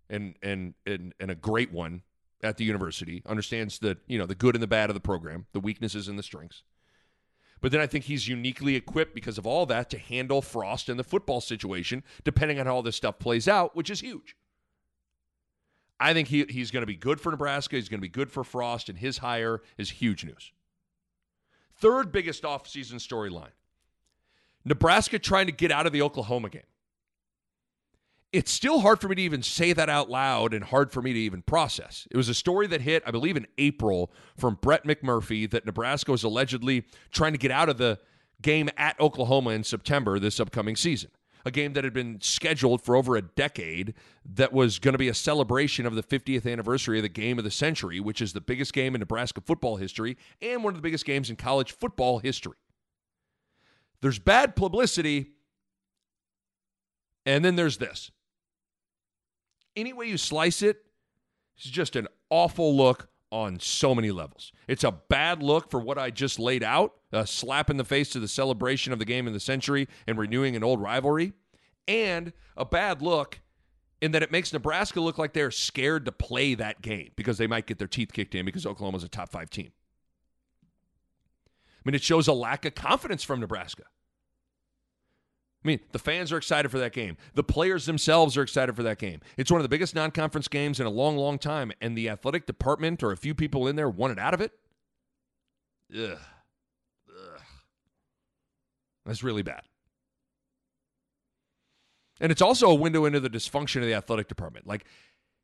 and 0.10 0.36
and 0.42 0.74
and, 0.88 1.14
and 1.20 1.30
a 1.30 1.36
great 1.36 1.72
one 1.72 2.02
at 2.42 2.58
the 2.58 2.66
university. 2.66 3.22
Understands 3.28 3.78
the 3.78 3.98
you 4.08 4.18
know 4.18 4.26
the 4.26 4.34
good 4.34 4.56
and 4.56 4.64
the 4.64 4.68
bad 4.68 4.90
of 4.90 4.96
the 4.96 5.00
program, 5.00 5.46
the 5.54 5.60
weaknesses 5.60 6.08
and 6.08 6.18
the 6.18 6.24
strengths. 6.24 6.64
But 7.62 7.72
then 7.72 7.80
I 7.80 7.86
think 7.86 8.06
he's 8.06 8.28
uniquely 8.28 8.76
equipped 8.76 9.14
because 9.14 9.38
of 9.38 9.46
all 9.46 9.68
that 9.68 9.92
to 9.92 10.00
handle 10.00 10.42
Frost 10.42 10.90
and 10.90 10.98
the 11.00 11.04
football 11.04 11.40
situation, 11.40 12.04
depending 12.24 12.60
on 12.60 12.66
how 12.66 12.76
all 12.76 12.82
this 12.82 12.96
stuff 12.96 13.20
plays 13.20 13.48
out, 13.48 13.76
which 13.76 13.92
is 13.92 14.02
huge. 14.02 14.36
I 16.00 16.14
think 16.14 16.28
he, 16.28 16.44
he's 16.50 16.72
going 16.72 16.82
to 16.82 16.88
be 16.88 16.96
good 16.96 17.22
for 17.22 17.32
Nebraska. 17.32 17.76
He's 17.76 17.88
going 17.88 18.00
to 18.00 18.06
be 18.06 18.10
good 18.10 18.32
for 18.32 18.44
Frost, 18.44 18.90
and 18.90 18.98
his 18.98 19.20
hire 19.20 19.62
is 19.78 19.92
huge 19.92 20.26
news. 20.26 20.52
Third 21.80 22.12
biggest 22.12 22.44
offseason 22.44 22.96
storyline 22.96 23.54
Nebraska 24.66 25.20
trying 25.20 25.48
to 25.48 25.52
get 25.52 25.72
out 25.72 25.86
of 25.86 25.94
the 25.94 26.02
Oklahoma 26.02 26.50
game. 26.50 26.62
It's 28.32 28.52
still 28.52 28.80
hard 28.80 29.00
for 29.00 29.08
me 29.08 29.16
to 29.16 29.22
even 29.22 29.44
say 29.44 29.74
that 29.74 29.90
out 29.90 30.10
loud 30.10 30.56
and 30.56 30.64
hard 30.64 30.92
for 30.92 31.04
me 31.04 31.14
to 31.14 31.20
even 31.20 31.44
process. 31.44 32.08
It 32.10 32.18
was 32.18 32.30
a 32.30 32.34
story 32.34 32.66
that 32.68 32.82
hit, 32.82 33.04
I 33.06 33.12
believe, 33.12 33.38
in 33.38 33.46
April 33.60 34.12
from 34.38 34.58
Brett 34.60 34.86
McMurphy 34.86 35.50
that 35.52 35.68
Nebraska 35.68 36.12
was 36.12 36.24
allegedly 36.24 36.86
trying 37.12 37.34
to 37.34 37.38
get 37.38 37.52
out 37.52 37.70
of 37.70 37.78
the 37.78 38.00
game 38.42 38.70
at 38.76 39.00
Oklahoma 39.00 39.52
in 39.52 39.64
September 39.64 40.18
this 40.18 40.40
upcoming 40.40 40.76
season 40.76 41.12
a 41.46 41.52
game 41.52 41.74
that 41.74 41.84
had 41.84 41.94
been 41.94 42.20
scheduled 42.22 42.82
for 42.82 42.96
over 42.96 43.16
a 43.16 43.22
decade 43.22 43.94
that 44.26 44.54
was 44.54 44.80
going 44.80 44.94
to 44.94 44.98
be 44.98 45.10
a 45.10 45.14
celebration 45.14 45.86
of 45.86 45.96
the 45.96 46.04
50th 46.04 46.50
anniversary 46.50 47.00
of 47.00 47.04
the 47.04 47.10
game 47.10 47.38
of 47.38 47.44
the 47.44 47.52
century, 47.52 48.00
which 48.00 48.22
is 48.22 48.34
the 48.34 48.42
biggest 48.42 48.74
game 48.74 48.96
in 48.96 49.00
Nebraska 49.00 49.42
football 49.42 49.78
history 49.78 50.18
and 50.42 50.64
one 50.64 50.72
of 50.72 50.78
the 50.78 50.82
biggest 50.82 51.06
games 51.06 51.30
in 51.30 51.36
college 51.36 51.72
football 51.72 52.20
history. 52.20 52.56
There's 54.04 54.20
bad 54.20 54.58
publicity, 54.58 55.32
and 57.26 57.44
then 57.44 57.56
there's 57.56 57.78
this. 57.78 58.12
Any 59.78 59.94
way 59.94 60.08
you 60.08 60.18
slice 60.18 60.62
it, 60.62 60.84
it's 61.56 61.70
just 61.70 61.96
an 61.96 62.10
awful 62.30 62.76
look 62.76 63.08
on 63.32 63.62
so 63.62 63.96
many 63.96 64.12
levels. 64.12 64.52
It's 64.68 64.84
a 64.84 64.92
bad 64.92 65.42
look 65.42 65.72
for 65.72 65.80
what 65.80 65.98
I 65.98 66.10
just 66.10 66.38
laid 66.38 66.64
out, 66.64 66.96
a 67.14 67.26
slap 67.26 67.70
in 67.70 67.78
the 67.78 67.86
face 67.86 68.10
to 68.10 68.20
the 68.20 68.28
celebration 68.28 68.92
of 68.92 69.00
the 69.00 69.06
game 69.06 69.26
of 69.26 69.32
the 69.32 69.40
century 69.40 69.88
and 70.06 70.18
renewing 70.18 70.58
an 70.58 70.66
old 70.66 70.82
rivalry, 70.82 71.32
and 71.88 72.34
a 72.58 72.66
bad 72.66 73.02
look 73.02 73.40
in 74.02 74.12
that 74.12 74.22
it 74.22 74.34
makes 74.34 74.52
Nebraska 74.52 75.00
look 75.00 75.18
like 75.18 75.32
they're 75.32 75.50
scared 75.50 76.04
to 76.08 76.12
play 76.12 76.56
that 76.56 76.82
game 76.82 77.12
because 77.16 77.38
they 77.38 77.48
might 77.48 77.68
get 77.68 77.80
their 77.80 77.88
teeth 77.88 78.12
kicked 78.12 78.36
in 78.36 78.46
because 78.46 78.66
Oklahoma's 78.66 79.06
a 79.06 79.08
top 79.08 79.32
five 79.32 79.50
team. 79.50 79.72
I 81.84 81.90
mean, 81.90 81.96
it 81.96 82.04
shows 82.04 82.28
a 82.28 82.34
lack 82.34 82.66
of 82.66 82.76
confidence 82.76 83.24
from 83.24 83.40
Nebraska. 83.40 83.84
I 85.64 85.68
mean, 85.68 85.80
the 85.92 86.00
fans 86.00 86.32
are 86.32 86.38
excited 86.38 86.70
for 86.70 86.80
that 86.80 86.92
game. 86.92 87.18
The 87.36 87.44
players 87.44 87.86
themselves 87.86 88.36
are 88.38 88.42
excited 88.42 88.76
for 88.76 88.84
that 88.84 89.00
game. 89.00 89.22
It's 89.38 89.52
one 89.52 89.60
of 89.60 89.64
the 89.64 89.70
biggest 89.70 89.96
non 89.96 90.12
conference 90.12 90.48
games 90.48 90.80
in 90.80 90.86
a 90.86 90.90
long, 90.90 91.18
long 91.18 91.38
time, 91.38 91.72
and 91.82 91.98
the 91.98 92.10
athletic 92.10 92.46
department 92.46 93.02
or 93.02 93.12
a 93.12 93.18
few 93.18 93.34
people 93.34 93.68
in 93.68 93.76
there 93.76 93.90
wanted 93.90 94.20
out 94.20 94.34
of 94.34 94.42
it. 94.42 94.52
Ugh. 95.94 96.18
Ugh. 97.10 97.42
That's 99.06 99.24
really 99.24 99.44
bad. 99.44 99.62
And 102.20 102.32
it's 102.32 102.42
also 102.42 102.70
a 102.70 102.76
window 102.76 103.06
into 103.06 103.20
the 103.20 103.30
dysfunction 103.30 103.78
of 103.78 103.88
the 103.88 103.94
athletic 103.94 104.28
department. 104.28 104.68
Like, 104.68 104.86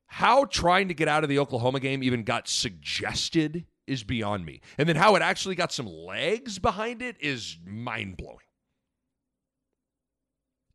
how 0.07 0.45
trying 0.45 0.87
to 0.87 0.93
get 0.93 1.07
out 1.07 1.23
of 1.23 1.29
the 1.29 1.39
Oklahoma 1.39 1.79
game 1.79 2.03
even 2.03 2.23
got 2.23 2.47
suggested 2.47 3.65
is 3.89 4.03
beyond 4.03 4.45
me. 4.45 4.61
And 4.77 4.87
then 4.87 4.95
how 4.95 5.15
it 5.15 5.21
actually 5.21 5.55
got 5.55 5.73
some 5.73 5.87
legs 5.87 6.59
behind 6.59 7.01
it 7.01 7.17
is 7.19 7.57
mind 7.65 8.17
blowing 8.17 8.45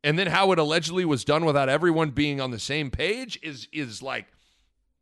and 0.05 0.19
then 0.19 0.27
how 0.27 0.51
it 0.51 0.59
allegedly 0.59 1.03
was 1.03 1.25
done 1.25 1.45
without 1.45 1.67
everyone 1.67 2.11
being 2.11 2.39
on 2.39 2.51
the 2.51 2.59
same 2.59 2.91
page 2.91 3.39
is 3.41 3.67
is 3.73 4.03
like 4.03 4.27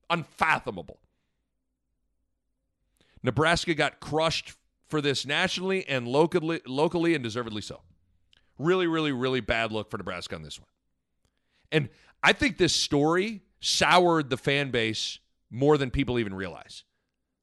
unfathomable. 0.10 0.98
Nebraska 3.22 3.74
got 3.74 4.00
crushed 4.00 4.54
for 4.88 5.02
this 5.02 5.26
nationally 5.26 5.86
and 5.90 6.08
locally 6.08 6.62
locally 6.66 7.16
and 7.16 7.24
deservedly 7.24 7.62
so. 7.62 7.82
Really 8.58 8.88
really 8.88 9.12
really 9.12 9.42
bad 9.42 9.74
look 9.74 9.92
for 9.92 9.98
Nebraska 9.98 10.36
on 10.36 10.42
this 10.42 10.58
one. 10.58 10.70
And 11.70 11.90
I 12.24 12.32
think 12.32 12.58
this 12.58 12.74
story 12.74 13.42
soured 13.60 14.30
the 14.30 14.38
fan 14.38 14.72
base 14.72 15.20
more 15.52 15.78
than 15.78 15.92
people 15.92 16.18
even 16.18 16.34
realize. 16.34 16.86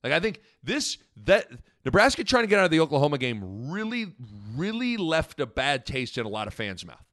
Like 0.02 0.12
I 0.12 0.20
think 0.20 0.40
this 0.62 0.98
that 1.24 1.48
Nebraska 1.84 2.24
trying 2.24 2.44
to 2.44 2.46
get 2.48 2.58
out 2.58 2.64
of 2.64 2.70
the 2.70 2.80
Oklahoma 2.80 3.18
game 3.18 3.70
really 3.70 4.14
really 4.56 4.96
left 4.96 5.40
a 5.40 5.46
bad 5.46 5.86
taste 5.86 6.18
in 6.18 6.26
a 6.26 6.28
lot 6.28 6.46
of 6.46 6.54
fans' 6.54 6.84
mouth. 6.84 7.04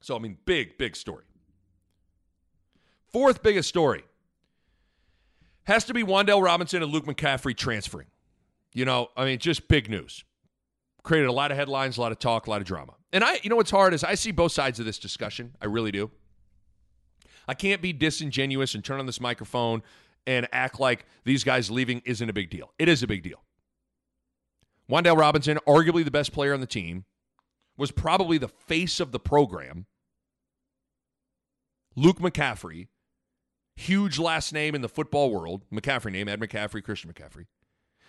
So, 0.00 0.16
I 0.16 0.18
mean, 0.18 0.38
big, 0.44 0.78
big 0.78 0.96
story. 0.96 1.24
Fourth 3.12 3.42
biggest 3.42 3.68
story 3.68 4.04
has 5.64 5.84
to 5.84 5.94
be 5.94 6.02
Wan'Dale 6.02 6.42
Robinson 6.42 6.82
and 6.82 6.90
Luke 6.90 7.04
McCaffrey 7.04 7.56
transferring. 7.56 8.06
You 8.72 8.84
know, 8.84 9.08
I 9.16 9.24
mean, 9.24 9.38
just 9.38 9.68
big 9.68 9.90
news. 9.90 10.24
Created 11.02 11.28
a 11.28 11.32
lot 11.32 11.50
of 11.50 11.56
headlines, 11.56 11.98
a 11.98 12.00
lot 12.00 12.12
of 12.12 12.18
talk, 12.18 12.46
a 12.46 12.50
lot 12.50 12.60
of 12.60 12.66
drama. 12.66 12.94
And 13.12 13.24
I, 13.24 13.40
you 13.42 13.50
know, 13.50 13.56
what's 13.56 13.70
hard 13.70 13.94
is 13.94 14.04
I 14.04 14.14
see 14.14 14.30
both 14.30 14.52
sides 14.52 14.78
of 14.78 14.86
this 14.86 14.98
discussion. 14.98 15.54
I 15.60 15.66
really 15.66 15.90
do. 15.90 16.10
I 17.50 17.54
can't 17.54 17.82
be 17.82 17.92
disingenuous 17.92 18.76
and 18.76 18.84
turn 18.84 19.00
on 19.00 19.06
this 19.06 19.20
microphone 19.20 19.82
and 20.24 20.46
act 20.52 20.78
like 20.78 21.04
these 21.24 21.42
guys 21.42 21.68
leaving 21.68 22.00
isn't 22.04 22.30
a 22.30 22.32
big 22.32 22.48
deal. 22.48 22.72
It 22.78 22.88
is 22.88 23.02
a 23.02 23.08
big 23.08 23.24
deal. 23.24 23.42
Wan'Dale 24.88 25.18
Robinson, 25.18 25.58
arguably 25.66 26.04
the 26.04 26.12
best 26.12 26.30
player 26.30 26.54
on 26.54 26.60
the 26.60 26.66
team, 26.66 27.06
was 27.76 27.90
probably 27.90 28.38
the 28.38 28.46
face 28.46 29.00
of 29.00 29.10
the 29.10 29.18
program. 29.18 29.86
Luke 31.96 32.20
McCaffrey, 32.20 32.86
huge 33.74 34.20
last 34.20 34.52
name 34.52 34.76
in 34.76 34.80
the 34.80 34.88
football 34.88 35.32
world, 35.32 35.64
McCaffrey 35.72 36.12
name, 36.12 36.28
Ed 36.28 36.38
McCaffrey, 36.38 36.84
Christian 36.84 37.12
McCaffrey. 37.12 37.46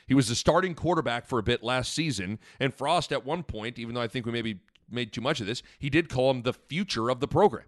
He 0.06 0.14
was 0.14 0.28
the 0.28 0.36
starting 0.36 0.76
quarterback 0.76 1.26
for 1.26 1.40
a 1.40 1.44
bit 1.44 1.64
last 1.64 1.96
season, 1.96 2.38
and 2.60 2.76
Frost 2.76 3.12
at 3.12 3.26
one 3.26 3.42
point, 3.42 3.80
even 3.80 3.96
though 3.96 4.02
I 4.02 4.08
think 4.08 4.28
we 4.28 4.32
maybe 4.32 4.60
made 4.88 5.12
too 5.12 5.22
much 5.22 5.42
of 5.42 5.48
this, 5.48 5.64
he 5.80 5.90
did 5.90 6.10
call 6.10 6.30
him 6.30 6.44
the 6.44 6.54
future 6.54 7.10
of 7.10 7.22
the 7.22 7.28
program. 7.28 7.66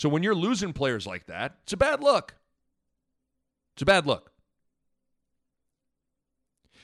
So 0.00 0.08
when 0.08 0.22
you're 0.22 0.34
losing 0.34 0.72
players 0.72 1.06
like 1.06 1.26
that, 1.26 1.58
it's 1.62 1.74
a 1.74 1.76
bad 1.76 2.02
look. 2.02 2.36
It's 3.74 3.82
a 3.82 3.84
bad 3.84 4.06
look. 4.06 4.32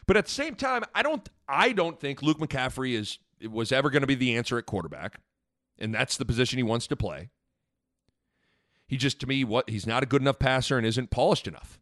But 0.07 0.19
at 0.19 0.27
the 0.27 0.31
same 0.31 0.55
time, 0.55 0.85
I 0.95 1.03
don't 1.03 1.27
I 1.49 1.73
don't 1.73 1.99
think 1.99 2.23
Luke 2.23 2.37
McCaffrey 2.37 2.93
is 2.93 3.19
was 3.49 3.73
ever 3.73 3.89
going 3.89 4.03
to 4.03 4.07
be 4.07 4.17
the 4.17 4.37
answer 4.37 4.59
at 4.59 4.67
quarterback, 4.67 5.21
and 5.79 5.95
that's 5.95 6.19
the 6.19 6.27
position 6.27 6.59
he 6.59 6.63
wants 6.63 6.87
to 6.89 6.95
play. 6.95 7.31
He 8.87 8.99
just 8.99 9.19
to 9.21 9.27
me 9.27 9.45
what 9.45 9.71
he's 9.71 9.87
not 9.87 10.03
a 10.03 10.07
good 10.07 10.21
enough 10.21 10.39
passer 10.39 10.77
and 10.77 10.87
isn't 10.87 11.09
polished 11.09 11.49
enough. 11.49 11.81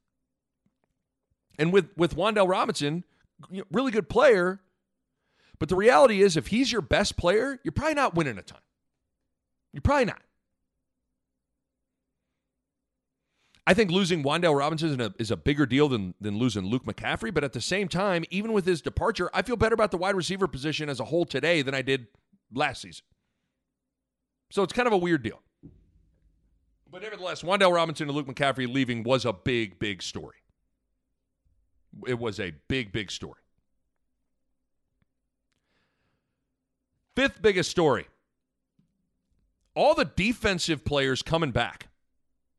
And 1.58 1.72
with 1.72 1.88
with 1.96 2.14
Wan'Dale 2.14 2.48
Robinson, 2.48 3.02
really 3.72 3.90
good 3.90 4.08
player, 4.08 4.60
but 5.58 5.68
the 5.68 5.74
reality 5.74 6.22
is 6.22 6.36
if 6.36 6.46
he's 6.46 6.70
your 6.70 6.80
best 6.80 7.16
player, 7.16 7.58
you're 7.64 7.72
probably 7.72 7.94
not 7.94 8.14
winning 8.14 8.38
a 8.38 8.42
ton. 8.42 8.60
You're 9.72 9.80
probably 9.80 10.04
not. 10.04 10.22
I 13.66 13.72
think 13.72 13.90
losing 13.90 14.22
Wan'Dale 14.22 14.58
Robinson 14.58 14.90
is 14.90 15.06
a, 15.06 15.14
is 15.18 15.30
a 15.30 15.36
bigger 15.36 15.64
deal 15.64 15.88
than, 15.88 16.14
than 16.20 16.38
losing 16.38 16.66
Luke 16.66 16.84
McCaffrey. 16.84 17.32
But 17.32 17.44
at 17.44 17.54
the 17.54 17.60
same 17.60 17.88
time, 17.88 18.24
even 18.30 18.52
with 18.52 18.66
his 18.66 18.82
departure, 18.82 19.30
I 19.32 19.42
feel 19.42 19.56
better 19.56 19.74
about 19.74 19.90
the 19.90 19.96
wide 19.96 20.14
receiver 20.14 20.46
position 20.46 20.88
as 20.88 21.00
a 21.00 21.04
whole 21.04 21.24
today 21.24 21.62
than 21.62 21.74
I 21.74 21.80
did 21.80 22.06
last 22.52 22.82
season. 22.82 23.04
So 24.50 24.62
it's 24.62 24.72
kind 24.72 24.86
of 24.86 24.92
a 24.92 24.98
weird 24.98 25.22
deal. 25.22 25.40
But 26.90 27.02
nevertheless, 27.02 27.42
Wan'Dale 27.42 27.74
Robinson 27.74 28.08
and 28.08 28.16
Luke 28.16 28.26
McCaffrey 28.26 28.72
leaving 28.72 29.02
was 29.02 29.24
a 29.24 29.32
big, 29.32 29.78
big 29.78 30.02
story. 30.02 30.36
It 32.06 32.18
was 32.18 32.38
a 32.38 32.52
big, 32.68 32.92
big 32.92 33.10
story. 33.10 33.40
Fifth 37.16 37.40
biggest 37.40 37.70
story 37.70 38.06
all 39.74 39.94
the 39.94 40.04
defensive 40.04 40.84
players 40.84 41.22
coming 41.22 41.50
back. 41.50 41.88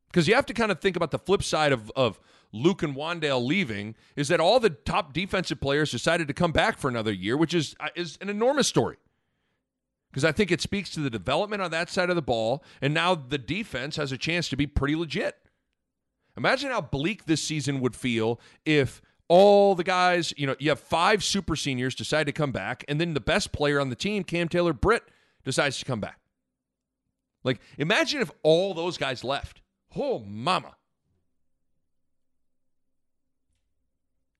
Because 0.08 0.28
you 0.28 0.34
have 0.34 0.46
to 0.46 0.54
kind 0.54 0.70
of 0.72 0.80
think 0.80 0.96
about 0.96 1.10
the 1.10 1.18
flip 1.18 1.42
side 1.42 1.72
of, 1.72 1.90
of 1.94 2.18
Luke 2.52 2.82
and 2.82 2.94
Wan'Dale 2.94 3.44
leaving 3.44 3.94
is 4.14 4.28
that 4.28 4.40
all 4.40 4.60
the 4.60 4.70
top 4.70 5.12
defensive 5.12 5.60
players 5.60 5.90
decided 5.90 6.28
to 6.28 6.34
come 6.34 6.52
back 6.52 6.78
for 6.78 6.88
another 6.88 7.12
year, 7.12 7.36
which 7.36 7.54
is 7.54 7.74
uh, 7.80 7.88
is 7.94 8.18
an 8.20 8.28
enormous 8.28 8.68
story. 8.68 8.96
Because 10.10 10.24
I 10.24 10.32
think 10.32 10.50
it 10.50 10.62
speaks 10.62 10.90
to 10.90 11.00
the 11.00 11.10
development 11.10 11.60
on 11.60 11.70
that 11.72 11.90
side 11.90 12.08
of 12.08 12.16
the 12.16 12.22
ball, 12.22 12.64
and 12.80 12.94
now 12.94 13.14
the 13.14 13.36
defense 13.38 13.96
has 13.96 14.12
a 14.12 14.16
chance 14.16 14.48
to 14.48 14.56
be 14.56 14.66
pretty 14.66 14.96
legit. 14.96 15.36
Imagine 16.36 16.70
how 16.70 16.80
bleak 16.80 17.26
this 17.26 17.42
season 17.42 17.80
would 17.80 17.94
feel 17.94 18.40
if 18.64 19.02
all 19.28 19.74
the 19.74 19.84
guys, 19.84 20.32
you 20.36 20.46
know, 20.46 20.54
you 20.58 20.70
have 20.70 20.80
five 20.80 21.22
super 21.22 21.56
seniors 21.56 21.94
decide 21.94 22.24
to 22.24 22.32
come 22.32 22.52
back, 22.52 22.84
and 22.88 23.00
then 23.00 23.14
the 23.14 23.20
best 23.20 23.52
player 23.52 23.80
on 23.80 23.90
the 23.90 23.96
team, 23.96 24.24
Cam 24.24 24.48
Taylor 24.48 24.72
Britt, 24.72 25.02
decides 25.44 25.78
to 25.78 25.84
come 25.84 26.00
back. 26.00 26.18
Like, 27.44 27.60
imagine 27.76 28.22
if 28.22 28.30
all 28.42 28.72
those 28.72 28.96
guys 28.96 29.22
left. 29.24 29.60
Oh, 29.96 30.20
mama. 30.20 30.76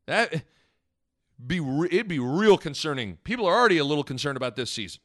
That 0.07 0.45
be 1.45 1.59
it'd 1.91 2.09
be 2.09 2.19
real 2.19 2.57
concerning. 2.57 3.19
People 3.25 3.47
are 3.47 3.55
already 3.55 3.79
a 3.79 3.85
little 3.85 4.05
concerned 4.05 4.37
about 4.37 4.57
this 4.57 4.71
season. 4.71 5.01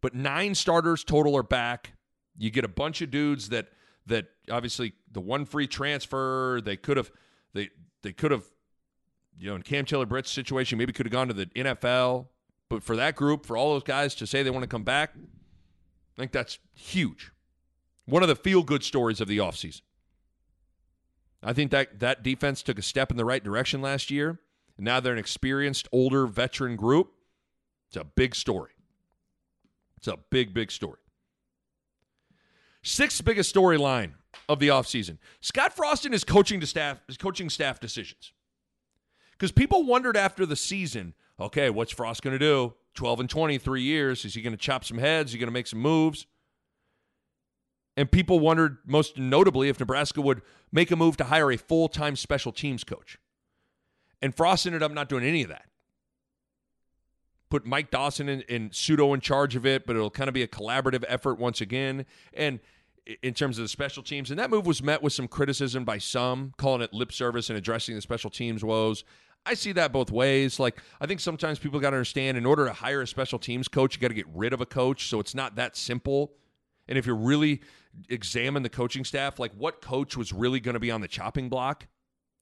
But 0.00 0.14
nine 0.14 0.54
starters 0.54 1.02
total 1.02 1.36
are 1.36 1.42
back. 1.42 1.94
You 2.36 2.50
get 2.50 2.64
a 2.64 2.68
bunch 2.68 3.00
of 3.00 3.10
dudes 3.10 3.48
that 3.48 3.68
that 4.06 4.26
obviously 4.50 4.92
the 5.10 5.20
one 5.20 5.46
free 5.46 5.66
transfer 5.66 6.60
they 6.62 6.76
could 6.76 6.96
have 6.96 7.10
they 7.54 7.70
they 8.02 8.12
could 8.12 8.30
have 8.30 8.44
you 9.38 9.48
know 9.48 9.56
in 9.56 9.62
Cam 9.62 9.86
Taylor 9.86 10.06
Britt's 10.06 10.30
situation 10.30 10.76
maybe 10.76 10.92
could 10.92 11.06
have 11.06 11.12
gone 11.12 11.28
to 11.28 11.34
the 11.34 11.46
NFL. 11.46 12.26
But 12.68 12.82
for 12.82 12.96
that 12.96 13.14
group, 13.14 13.46
for 13.46 13.56
all 13.56 13.72
those 13.72 13.82
guys 13.82 14.14
to 14.16 14.26
say 14.26 14.42
they 14.42 14.50
want 14.50 14.62
to 14.62 14.68
come 14.68 14.84
back, 14.84 15.14
I 15.16 16.20
think 16.20 16.32
that's 16.32 16.58
huge. 16.72 17.30
One 18.06 18.22
of 18.22 18.28
the 18.28 18.36
feel 18.36 18.62
good 18.62 18.84
stories 18.84 19.20
of 19.20 19.28
the 19.28 19.38
offseason. 19.38 19.82
I 21.42 21.52
think 21.52 21.70
that 21.70 22.00
that 22.00 22.22
defense 22.22 22.62
took 22.62 22.78
a 22.78 22.82
step 22.82 23.10
in 23.10 23.16
the 23.16 23.24
right 23.24 23.42
direction 23.42 23.82
last 23.82 24.10
year. 24.10 24.40
Now 24.78 25.00
they're 25.00 25.12
an 25.12 25.18
experienced, 25.18 25.88
older 25.92 26.26
veteran 26.26 26.76
group. 26.76 27.12
It's 27.88 27.96
a 27.96 28.04
big 28.04 28.34
story. 28.34 28.72
It's 29.98 30.08
a 30.08 30.18
big, 30.30 30.52
big 30.52 30.70
story. 30.70 30.98
Sixth 32.82 33.24
biggest 33.24 33.54
storyline 33.54 34.12
of 34.48 34.58
the 34.58 34.68
offseason. 34.68 35.18
Scott 35.40 35.72
Frost 35.72 36.04
and 36.04 36.12
his 36.12 36.24
coaching 36.24 36.60
to 36.60 36.66
staff 36.66 37.00
his 37.06 37.16
coaching 37.16 37.48
staff 37.48 37.80
decisions. 37.80 38.32
Because 39.32 39.52
people 39.52 39.84
wondered 39.84 40.16
after 40.16 40.44
the 40.44 40.56
season, 40.56 41.14
okay, 41.40 41.70
what's 41.70 41.92
Frost 41.92 42.22
going 42.22 42.38
to 42.38 42.38
do? 42.38 42.74
12 42.94 43.20
and 43.20 43.30
20, 43.30 43.58
three 43.58 43.82
years. 43.82 44.24
Is 44.24 44.34
he 44.34 44.42
going 44.42 44.52
to 44.52 44.58
chop 44.58 44.84
some 44.84 44.98
heads? 44.98 45.30
Is 45.30 45.32
he 45.32 45.38
going 45.38 45.48
to 45.48 45.52
make 45.52 45.66
some 45.66 45.80
moves? 45.80 46.26
And 47.96 48.10
people 48.10 48.40
wondered, 48.40 48.78
most 48.86 49.18
notably, 49.18 49.68
if 49.68 49.78
Nebraska 49.78 50.20
would 50.20 50.42
make 50.72 50.90
a 50.90 50.96
move 50.96 51.16
to 51.18 51.24
hire 51.24 51.50
a 51.52 51.56
full 51.56 51.88
time 51.88 52.16
special 52.16 52.52
teams 52.52 52.82
coach. 52.84 53.18
And 54.20 54.34
Frost 54.34 54.66
ended 54.66 54.82
up 54.82 54.92
not 54.92 55.08
doing 55.08 55.24
any 55.24 55.42
of 55.42 55.48
that. 55.50 55.66
Put 57.50 57.66
Mike 57.66 57.90
Dawson 57.90 58.28
and, 58.48 58.74
pseudo 58.74 59.14
in 59.14 59.20
charge 59.20 59.54
of 59.54 59.64
it, 59.64 59.86
but 59.86 59.94
it'll 59.94 60.10
kind 60.10 60.28
of 60.28 60.34
be 60.34 60.42
a 60.42 60.48
collaborative 60.48 61.04
effort 61.06 61.38
once 61.38 61.60
again. 61.60 62.04
And 62.32 62.58
in 63.22 63.34
terms 63.34 63.58
of 63.58 63.64
the 63.64 63.68
special 63.68 64.02
teams, 64.02 64.30
and 64.30 64.38
that 64.40 64.50
move 64.50 64.66
was 64.66 64.82
met 64.82 65.02
with 65.02 65.12
some 65.12 65.28
criticism 65.28 65.84
by 65.84 65.98
some, 65.98 66.52
calling 66.56 66.80
it 66.80 66.92
lip 66.92 67.12
service 67.12 67.50
and 67.50 67.56
addressing 67.56 67.94
the 67.94 68.00
special 68.00 68.30
teams 68.30 68.64
woes. 68.64 69.04
I 69.46 69.54
see 69.54 69.72
that 69.72 69.92
both 69.92 70.10
ways. 70.10 70.58
Like, 70.58 70.82
I 71.00 71.06
think 71.06 71.20
sometimes 71.20 71.58
people 71.58 71.78
got 71.78 71.90
to 71.90 71.96
understand 71.96 72.38
in 72.38 72.46
order 72.46 72.64
to 72.64 72.72
hire 72.72 73.02
a 73.02 73.06
special 73.06 73.38
teams 73.38 73.68
coach, 73.68 73.94
you 73.94 74.00
got 74.00 74.08
to 74.08 74.14
get 74.14 74.26
rid 74.34 74.52
of 74.54 74.60
a 74.60 74.66
coach. 74.66 75.08
So 75.08 75.20
it's 75.20 75.34
not 75.34 75.56
that 75.56 75.76
simple. 75.76 76.32
And 76.88 76.96
if 76.96 77.06
you're 77.06 77.14
really 77.14 77.60
examine 78.08 78.62
the 78.62 78.68
coaching 78.68 79.04
staff, 79.04 79.38
like 79.38 79.52
what 79.52 79.80
coach 79.80 80.16
was 80.16 80.32
really 80.32 80.60
going 80.60 80.74
to 80.74 80.80
be 80.80 80.90
on 80.90 81.00
the 81.00 81.08
chopping 81.08 81.48
block? 81.48 81.86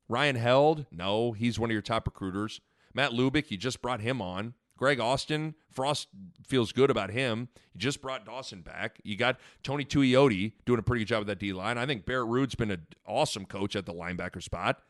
Ryan 0.09 0.36
Held? 0.36 0.86
No, 0.90 1.32
he's 1.32 1.59
one 1.59 1.70
of 1.70 1.72
your 1.72 1.82
top 1.82 2.07
recruiters. 2.07 2.61
Matt 2.94 3.12
Lubick, 3.12 3.50
you 3.50 3.57
just 3.57 3.80
brought 3.80 4.00
him 4.00 4.20
on. 4.20 4.55
Greg 4.76 4.98
Austin, 4.98 5.55
Frost 5.70 6.09
feels 6.44 6.72
good 6.72 6.90
about 6.90 7.11
him. 7.11 7.48
You 7.72 7.78
just 7.78 8.03
brought 8.03 8.26
Dawson 8.26 8.62
back. 8.62 9.00
You 9.05 9.16
got 9.16 9.38
Tony 9.62 9.84
Tuioti 9.84 10.55
doing 10.66 10.80
a 10.80 10.82
pretty 10.82 11.03
good 11.05 11.09
job 11.09 11.20
with 11.20 11.28
that 11.28 11.38
D 11.38 11.53
line. 11.53 11.78
I 11.78 11.86
think 11.86 12.05
Barrett 12.05 12.28
Ruud's 12.28 12.57
been 12.57 12.70
an 12.70 12.86
awesome 13.07 13.44
coach 13.44 13.76
at 13.76 13.86
the 13.86 13.94
linebacker 13.94 14.42
spot. 14.42 14.82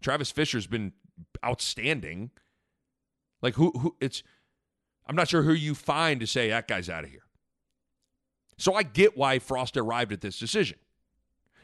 Travis 0.00 0.30
Fisher's 0.30 0.66
been 0.66 0.92
outstanding. 1.44 2.30
Like 3.42 3.56
who 3.56 3.72
who 3.72 3.96
it's 4.00 4.22
I'm 5.06 5.16
not 5.16 5.28
sure 5.28 5.42
who 5.42 5.52
you 5.52 5.74
find 5.74 6.18
to 6.20 6.26
say 6.26 6.48
that 6.48 6.66
guy's 6.66 6.88
out 6.88 7.04
of 7.04 7.10
here. 7.10 7.25
So 8.58 8.74
I 8.74 8.82
get 8.82 9.16
why 9.16 9.38
Frost 9.38 9.76
arrived 9.76 10.12
at 10.12 10.20
this 10.20 10.38
decision. 10.38 10.78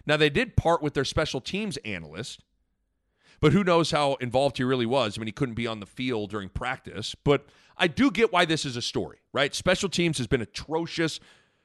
Now, 0.06 0.16
they 0.16 0.30
did 0.30 0.56
part 0.56 0.82
with 0.82 0.94
their 0.94 1.04
special 1.04 1.40
teams 1.40 1.76
analyst, 1.78 2.40
but 3.40 3.52
who 3.52 3.64
knows 3.64 3.90
how 3.92 4.14
involved 4.14 4.58
he 4.58 4.64
really 4.64 4.86
was. 4.86 5.16
I 5.16 5.20
mean, 5.20 5.26
he 5.26 5.32
couldn't 5.32 5.54
be 5.54 5.66
on 5.66 5.80
the 5.80 5.86
field 5.86 6.30
during 6.30 6.48
practice, 6.48 7.14
but 7.14 7.46
I 7.76 7.86
do 7.86 8.10
get 8.10 8.32
why 8.32 8.44
this 8.44 8.64
is 8.64 8.76
a 8.76 8.82
story, 8.82 9.18
right? 9.32 9.54
Special 9.54 9.88
teams 9.88 10.18
has 10.18 10.26
been 10.26 10.42
atrocious 10.42 11.20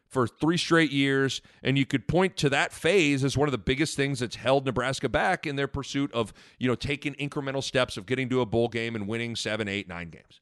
for 0.08 0.28
three 0.28 0.58
straight 0.58 0.92
years, 0.92 1.42
and 1.62 1.78
you 1.78 1.86
could 1.86 2.08
point 2.08 2.38
to 2.38 2.50
that 2.50 2.72
phase 2.72 3.24
as 3.24 3.38
one 3.38 3.48
of 3.48 3.52
the 3.52 3.58
biggest 3.58 3.98
things 3.98 4.20
that's 4.20 4.38
held 4.38 4.66
Nebraska 4.66 5.10
back 5.10 5.46
in 5.46 5.56
their 5.58 5.68
pursuit 5.68 6.12
of, 6.14 6.34
you 6.58 6.68
know, 6.68 6.76
taking 6.76 7.14
incremental 7.16 7.64
steps 7.64 7.98
of 7.98 8.06
getting 8.06 8.30
to 8.30 8.40
a 8.40 8.46
bowl 8.46 8.70
game 8.70 8.96
and 8.96 9.08
winning 9.08 9.36
seven, 9.36 9.68
eight, 9.68 9.88
nine 9.88 10.10
games. 10.10 10.40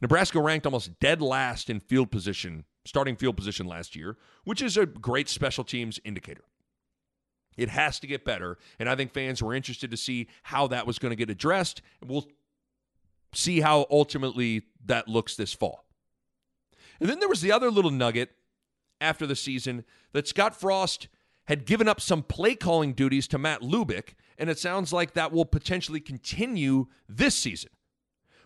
Nebraska 0.00 0.40
ranked 0.40 0.66
almost 0.66 0.98
dead 0.98 1.20
last 1.20 1.68
in 1.68 1.78
field 1.78 2.10
position 2.10 2.64
starting 2.84 3.16
field 3.16 3.36
position 3.36 3.66
last 3.66 3.94
year, 3.94 4.16
which 4.44 4.62
is 4.62 4.76
a 4.76 4.86
great 4.86 5.28
special 5.28 5.64
teams 5.64 6.00
indicator. 6.04 6.44
It 7.56 7.68
has 7.68 8.00
to 8.00 8.06
get 8.06 8.24
better, 8.24 8.56
and 8.78 8.88
I 8.88 8.96
think 8.96 9.12
fans 9.12 9.42
were 9.42 9.54
interested 9.54 9.90
to 9.90 9.96
see 9.96 10.28
how 10.44 10.66
that 10.68 10.86
was 10.86 10.98
going 10.98 11.10
to 11.10 11.16
get 11.16 11.30
addressed. 11.30 11.82
We'll 12.04 12.26
see 13.34 13.60
how 13.60 13.86
ultimately 13.90 14.62
that 14.86 15.08
looks 15.08 15.36
this 15.36 15.52
fall. 15.52 15.84
And 16.98 17.08
then 17.08 17.18
there 17.18 17.28
was 17.28 17.40
the 17.40 17.52
other 17.52 17.70
little 17.70 17.90
nugget 17.90 18.30
after 19.00 19.26
the 19.26 19.36
season 19.36 19.84
that 20.12 20.28
Scott 20.28 20.58
Frost 20.58 21.08
had 21.46 21.66
given 21.66 21.88
up 21.88 22.00
some 22.00 22.22
play 22.22 22.54
calling 22.54 22.92
duties 22.92 23.26
to 23.28 23.38
Matt 23.38 23.60
Lubick, 23.60 24.14
and 24.38 24.48
it 24.48 24.58
sounds 24.58 24.92
like 24.92 25.14
that 25.14 25.32
will 25.32 25.44
potentially 25.44 26.00
continue 26.00 26.86
this 27.08 27.34
season. 27.34 27.70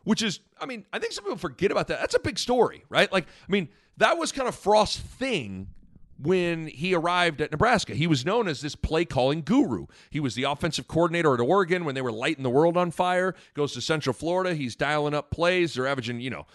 Which 0.04 0.22
is, 0.22 0.40
I 0.60 0.66
mean, 0.66 0.86
I 0.92 1.00
think 1.00 1.12
some 1.12 1.24
people 1.24 1.36
forget 1.36 1.72
about 1.72 1.88
that. 1.88 2.00
That's 2.00 2.14
a 2.14 2.20
big 2.20 2.38
story, 2.38 2.84
right? 2.88 3.12
Like, 3.12 3.26
I 3.26 3.52
mean, 3.52 3.68
that 3.98 4.18
was 4.18 4.32
kind 4.32 4.48
of 4.48 4.54
Frost's 4.54 4.98
thing 4.98 5.68
when 6.18 6.66
he 6.66 6.94
arrived 6.94 7.40
at 7.40 7.50
Nebraska. 7.50 7.94
He 7.94 8.06
was 8.06 8.24
known 8.24 8.48
as 8.48 8.60
this 8.60 8.74
play 8.74 9.04
calling 9.04 9.42
guru. 9.42 9.86
He 10.10 10.20
was 10.20 10.34
the 10.34 10.44
offensive 10.44 10.88
coordinator 10.88 11.34
at 11.34 11.40
Oregon 11.40 11.84
when 11.84 11.94
they 11.94 12.02
were 12.02 12.12
lighting 12.12 12.42
the 12.42 12.50
world 12.50 12.76
on 12.76 12.90
fire. 12.90 13.34
Goes 13.54 13.72
to 13.74 13.80
Central 13.80 14.14
Florida. 14.14 14.54
He's 14.54 14.76
dialing 14.76 15.14
up 15.14 15.30
plays. 15.30 15.74
They're 15.74 15.86
averaging, 15.86 16.20
you 16.20 16.30
know, 16.30 16.46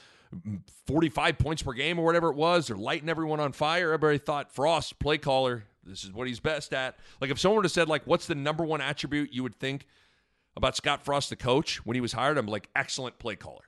45 0.87 1.37
points 1.37 1.61
per 1.61 1.73
game 1.73 1.99
or 1.99 2.05
whatever 2.05 2.29
it 2.29 2.35
was. 2.35 2.67
They're 2.67 2.77
lighting 2.77 3.09
everyone 3.09 3.39
on 3.39 3.51
fire. 3.51 3.93
Everybody 3.93 4.17
thought 4.17 4.51
Frost, 4.51 4.97
play 4.99 5.17
caller, 5.17 5.65
this 5.85 6.03
is 6.03 6.11
what 6.11 6.27
he's 6.27 6.39
best 6.39 6.73
at. 6.73 6.97
Like 7.19 7.31
if 7.31 7.39
someone 7.39 7.57
would 7.57 7.65
have 7.65 7.71
said, 7.71 7.87
like, 7.87 8.05
what's 8.05 8.27
the 8.27 8.35
number 8.35 8.63
one 8.63 8.81
attribute 8.81 9.33
you 9.33 9.43
would 9.43 9.55
think 9.55 9.85
about 10.55 10.75
Scott 10.75 11.03
Frost, 11.03 11.29
the 11.29 11.35
coach, 11.35 11.85
when 11.85 11.95
he 11.95 12.01
was 12.01 12.13
hired? 12.13 12.37
I'm 12.37 12.47
like, 12.47 12.69
excellent 12.75 13.19
play 13.19 13.35
caller. 13.35 13.63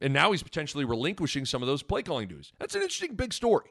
And 0.00 0.12
now 0.12 0.32
he's 0.32 0.42
potentially 0.42 0.84
relinquishing 0.84 1.46
some 1.46 1.62
of 1.62 1.68
those 1.68 1.82
play 1.82 2.02
calling 2.02 2.28
duties. 2.28 2.52
That's 2.58 2.74
an 2.74 2.82
interesting 2.82 3.14
big 3.14 3.32
story. 3.32 3.70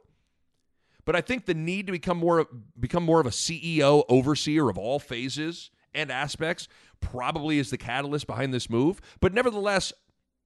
But 1.05 1.15
I 1.15 1.21
think 1.21 1.45
the 1.45 1.53
need 1.53 1.87
to 1.87 1.91
become 1.91 2.17
more 2.17 2.47
become 2.79 3.03
more 3.03 3.19
of 3.19 3.25
a 3.25 3.31
CEO 3.31 4.05
overseer 4.07 4.69
of 4.69 4.77
all 4.77 4.99
phases 4.99 5.69
and 5.93 6.09
aspects 6.09 6.67
probably 7.01 7.59
is 7.59 7.69
the 7.69 7.77
catalyst 7.77 8.25
behind 8.25 8.53
this 8.53 8.69
move. 8.69 9.01
But 9.19 9.33
nevertheless, 9.33 9.91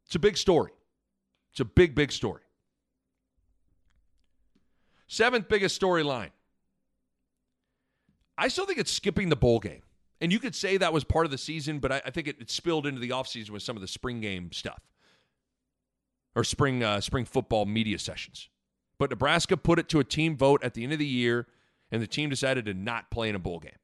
it's 0.05 0.15
a 0.15 0.19
big 0.19 0.35
story. 0.35 0.71
It's 1.51 1.59
a 1.59 1.65
big, 1.65 1.93
big 1.93 2.11
story. 2.11 2.41
Seventh 5.07 5.47
biggest 5.47 5.79
storyline. 5.79 6.31
I 8.37 8.49
still 8.49 8.65
think 8.65 8.79
it's 8.79 8.91
skipping 8.91 9.29
the 9.29 9.35
bowl 9.35 9.59
game. 9.59 9.81
And 10.19 10.31
you 10.31 10.39
could 10.39 10.55
say 10.55 10.77
that 10.77 10.91
was 10.91 11.03
part 11.03 11.25
of 11.25 11.31
the 11.31 11.37
season, 11.37 11.79
but 11.79 11.91
I, 11.91 12.01
I 12.05 12.09
think 12.09 12.27
it, 12.27 12.37
it, 12.39 12.49
spilled 12.49 12.87
into 12.87 12.99
the 12.99 13.09
offseason 13.09 13.51
with 13.51 13.61
some 13.61 13.77
of 13.77 13.81
the 13.81 13.87
spring 13.87 14.19
game 14.19 14.51
stuff 14.51 14.81
or 16.37 16.43
spring 16.43 16.83
uh, 16.83 17.01
spring 17.01 17.25
football 17.25 17.65
media 17.65 17.97
sessions. 17.97 18.47
But 18.99 19.09
Nebraska 19.09 19.57
put 19.57 19.79
it 19.79 19.89
to 19.89 19.99
a 19.99 20.03
team 20.03 20.37
vote 20.37 20.63
at 20.63 20.75
the 20.75 20.83
end 20.83 20.93
of 20.93 20.99
the 20.99 21.05
year, 21.05 21.47
and 21.91 21.99
the 21.99 22.07
team 22.07 22.29
decided 22.29 22.65
to 22.65 22.75
not 22.75 23.09
play 23.09 23.27
in 23.27 23.35
a 23.35 23.39
bowl 23.39 23.59
game. 23.59 23.79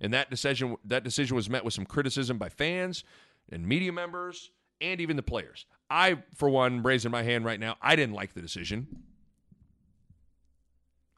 And 0.00 0.14
that 0.14 0.30
decision 0.30 0.76
that 0.84 1.02
decision 1.02 1.34
was 1.34 1.50
met 1.50 1.64
with 1.64 1.74
some 1.74 1.84
criticism 1.84 2.38
by 2.38 2.50
fans 2.50 3.02
and 3.50 3.66
media 3.66 3.92
members 3.92 4.52
and 4.80 5.00
even 5.00 5.16
the 5.16 5.24
players. 5.24 5.66
I, 5.90 6.22
for 6.36 6.48
one, 6.48 6.84
raising 6.84 7.10
my 7.10 7.24
hand 7.24 7.44
right 7.44 7.58
now, 7.58 7.76
I 7.82 7.96
didn't 7.96 8.14
like 8.14 8.32
the 8.32 8.42
decision. 8.42 8.86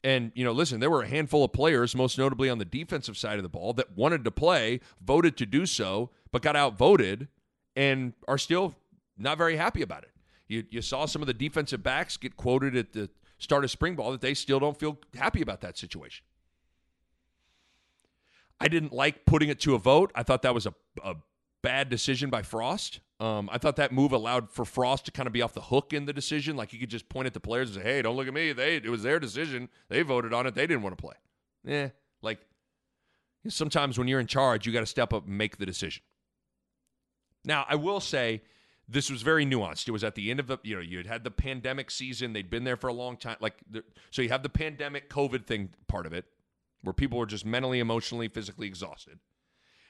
And, 0.03 0.33
you 0.35 0.45
know, 0.45 0.53
listen, 0.53 0.81
there 0.81 0.89
were 0.89 1.03
a 1.03 1.09
handful 1.09 1.45
of 1.45 1.53
players, 1.53 1.95
most 1.95 2.17
notably 2.17 2.49
on 2.49 2.57
the 2.57 2.65
defensive 2.65 3.19
side 3.19 3.37
of 3.37 3.43
the 3.43 3.51
ball, 3.51 3.75
that 3.75 3.99
wanted 3.99 4.25
to 4.25 4.31
play, 4.31 4.81
voted 5.05 5.37
to 5.37 5.45
do 5.45 5.67
so, 5.67 6.09
but 6.33 6.41
got 6.41 6.57
outvoted 6.57 7.29
and 7.77 8.15
are 8.27 8.39
still 8.39 8.75
not 9.19 9.37
very 9.37 9.57
happy 9.57 9.83
about 9.83 10.05
it. 10.05 10.11
You, 10.51 10.65
you 10.69 10.83
saw 10.83 11.07
some 11.07 11.23
of 11.23 11.27
the 11.29 11.35
defensive 11.35 11.81
backs 11.81 12.17
get 12.17 12.37
quoted 12.37 12.75
at 12.75 12.93
the 12.93 13.09
start 13.39 13.63
of 13.63 13.71
spring 13.71 13.95
ball 13.95 14.11
that 14.11 14.21
they 14.21 14.35
still 14.35 14.59
don't 14.59 14.77
feel 14.77 14.99
happy 15.15 15.43
about 15.43 15.61
that 15.61 15.79
situation. 15.79 16.25
I 18.61 18.67
didn't 18.67 18.93
like 18.93 19.25
putting 19.27 19.49
it 19.49 19.61
to 19.61 19.77
a 19.77 19.79
vote. 19.79 20.11
I 20.13 20.25
thought 20.25 20.43
that 20.43 20.53
was 20.53 20.67
a, 20.67 20.75
a 21.05 21.15
bad 21.63 21.89
decision 21.89 22.31
by 22.31 22.43
Frost. 22.43 22.99
Um, 23.21 23.49
I 23.53 23.59
thought 23.59 23.77
that 23.77 23.93
move 23.93 24.11
allowed 24.11 24.51
for 24.51 24.65
Frost 24.65 25.05
to 25.05 25.13
kind 25.13 25.29
of 25.29 25.33
be 25.33 25.41
off 25.41 25.55
the 25.55 25.61
hook 25.61 25.93
in 25.93 26.07
the 26.07 26.13
decision. 26.13 26.57
Like 26.57 26.73
he 26.73 26.79
could 26.79 26.91
just 26.91 27.09
point 27.09 27.27
at 27.27 27.35
the 27.35 27.41
players 27.41 27.69
and 27.71 27.85
say, 27.85 27.89
"Hey, 27.89 28.03
don't 28.03 28.17
look 28.17 28.27
at 28.27 28.35
me. 28.35 28.53
They 28.53 28.77
it 28.77 28.91
was 28.91 29.05
their 29.05 29.21
decision. 29.21 29.69
They 29.89 30.03
voted 30.03 30.35
on 30.35 30.47
it. 30.47 30.57
They 30.57 30.67
didn't 30.67 30.83
want 30.83 30.99
to 30.99 31.01
play." 31.01 31.15
Yeah, 31.65 31.91
like 32.23 32.41
sometimes 33.47 33.99
when 33.99 34.09
you're 34.09 34.21
in 34.21 34.27
charge, 34.27 34.67
you 34.67 34.73
got 34.73 34.81
to 34.81 34.87
step 34.87 35.13
up 35.13 35.27
and 35.27 35.39
make 35.39 35.59
the 35.59 35.67
decision. 35.67 36.03
Now, 37.45 37.65
I 37.69 37.77
will 37.77 38.01
say 38.01 38.43
this 38.91 39.09
was 39.09 39.23
very 39.23 39.47
nuanced. 39.47 39.87
It 39.87 39.93
was 39.93 40.03
at 40.03 40.17
the 40.17 40.31
end 40.31 40.41
of 40.41 40.49
the, 40.49 40.59
you 40.65 40.75
know, 40.75 40.81
you 40.81 40.97
had 40.97 41.07
had 41.07 41.25
the 41.25 41.31
pandemic 41.31 41.91
season. 41.91 42.33
They'd 42.33 42.51
been 42.51 42.65
there 42.65 42.77
for 42.77 42.89
a 42.89 42.93
long 42.93 43.17
time. 43.17 43.37
Like, 43.41 43.55
so 44.11 44.21
you 44.21 44.29
have 44.31 44.43
the 44.43 44.49
pandemic 44.49 45.09
COVID 45.09 45.47
thing 45.47 45.71
part 45.87 46.07
of 46.07 46.13
it, 46.13 46.25
where 46.83 46.93
people 46.93 47.19
were 47.19 47.27
just 47.27 47.47
mentally, 47.47 47.79
emotionally, 47.79 48.27
physically 48.27 48.67
exhausted. 48.67 49.21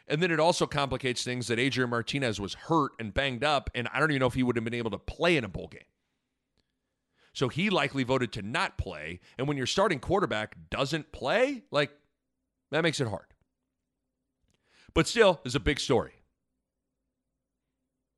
And 0.07 0.23
then 0.23 0.31
it 0.31 0.41
also 0.41 0.67
complicates 0.67 1.23
things 1.23 1.47
that 1.47 1.59
Adrian 1.59 1.89
Martinez 1.89 2.41
was 2.41 2.55
hurt 2.55 2.93
and 2.99 3.15
banged 3.15 3.45
up, 3.45 3.71
and 3.75 3.89
I 3.93 4.01
don't 4.01 4.11
even 4.11 4.21
know 4.21 4.27
if 4.27 4.35
he 4.35 4.43
would 4.43 4.57
have 4.57 4.65
been 4.65 4.75
able 4.75 4.91
to 4.91 4.99
play 4.99 5.37
in 5.37 5.45
a 5.45 5.49
bowl 5.49 5.69
game. 5.69 5.83
So 7.33 7.49
he 7.49 7.71
likely 7.71 8.03
voted 8.03 8.33
to 8.33 8.43
not 8.43 8.77
play. 8.77 9.21
And 9.39 9.47
when 9.47 9.57
your 9.57 9.67
starting 9.67 10.01
quarterback 10.01 10.57
doesn't 10.69 11.13
play, 11.13 11.63
like, 11.71 11.91
that 12.71 12.83
makes 12.83 13.01
it 13.01 13.09
hard. 13.09 13.27
But 14.93 15.07
still, 15.07 15.41
is 15.45 15.55
a 15.55 15.61
big 15.61 15.79
story. 15.79 16.20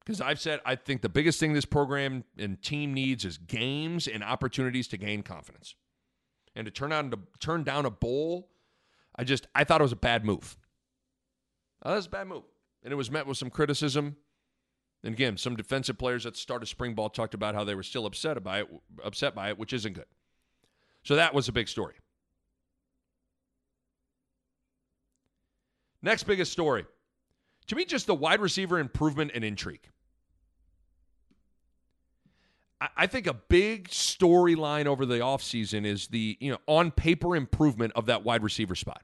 Because 0.05 0.21
I've 0.21 0.41
said 0.41 0.61
I 0.65 0.75
think 0.75 1.03
the 1.03 1.09
biggest 1.09 1.39
thing 1.39 1.53
this 1.53 1.65
program 1.65 2.25
and 2.37 2.61
team 2.63 2.93
needs 2.93 3.25
is 3.25 3.39
games 3.39 4.09
and 4.09 4.25
opportunities 4.25 4.89
to 4.89 4.97
gain 4.97 5.23
confidence. 5.23 5.75
And 6.55 6.65
to 6.65 6.71
turn 6.71 6.93
on 6.93 7.11
to 7.11 7.19
turn 7.39 7.63
down 7.63 7.87
a 7.87 7.91
bowl, 7.91 8.51
I 9.17 9.25
just 9.25 9.47
I 9.55 9.65
thought 9.65 9.81
it 9.81 9.85
was 9.85 9.93
a 9.93 9.97
bad 9.97 10.25
move. 10.25 10.57
that 11.85 11.95
was 11.95 12.07
a 12.07 12.11
bad 12.11 12.27
move. 12.27 12.45
And 12.83 12.93
it 12.93 12.97
was 12.97 13.11
met 13.11 13.27
with 13.27 13.39
some 13.39 13.51
criticism. 13.51 14.17
And 15.05 15.15
again, 15.15 15.37
some 15.37 15.57
defensive 15.57 15.99
players 15.99 16.27
at 16.27 16.35
the 16.35 16.39
start 16.39 16.63
of 16.63 16.69
spring 16.69 16.95
ball 16.95 17.11
talked 17.11 17.35
about 17.35 17.55
how 17.55 17.65
they 17.65 17.75
were 17.75 17.83
still 17.83 18.07
upset 18.07 18.37
about 18.37 18.61
it, 18.61 18.69
upset 19.05 19.35
by 19.35 19.49
it, 19.49 19.59
which 19.59 19.73
isn't 19.73 19.95
good. 19.95 20.07
So 21.03 21.17
that 21.17 21.35
was 21.35 21.49
a 21.49 21.53
big 21.53 21.69
story. 21.69 21.95
Next 26.03 26.25
biggest 26.25 26.53
story. 26.53 26.85
To 27.69 27.77
me, 27.77 27.85
just 27.85 28.07
the 28.07 28.15
wide 28.15 28.41
receiver 28.41 28.79
improvement 28.79 29.33
and 29.35 29.45
intrigue. 29.45 29.89
I 32.97 33.07
think 33.07 33.29
a 33.29 33.35
big 33.35 33.89
storyline 33.89 34.87
over 34.87 35.07
the 35.07 35.19
offseason 35.19 35.85
is 35.85 36.09
the, 36.09 36.37
you 36.41 36.51
know, 36.51 36.59
on 36.67 36.91
paper 36.91 37.37
improvement 37.37 37.93
of 37.95 38.07
that 38.07 38.25
wide 38.25 38.43
receiver 38.43 38.75
spot, 38.75 39.03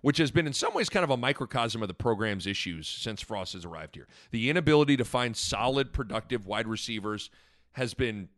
which 0.00 0.16
has 0.16 0.30
been 0.30 0.46
in 0.46 0.54
some 0.54 0.72
ways 0.72 0.88
kind 0.88 1.04
of 1.04 1.10
a 1.10 1.16
microcosm 1.18 1.82
of 1.82 1.88
the 1.88 1.94
program's 1.94 2.46
issues 2.46 2.88
since 2.88 3.20
Frost 3.20 3.52
has 3.52 3.66
arrived 3.66 3.94
here. 3.94 4.08
The 4.30 4.48
inability 4.48 4.96
to 4.96 5.04
find 5.04 5.36
solid, 5.36 5.92
productive 5.92 6.46
wide 6.46 6.66
receivers 6.66 7.28
has 7.72 7.92
been 7.92 8.30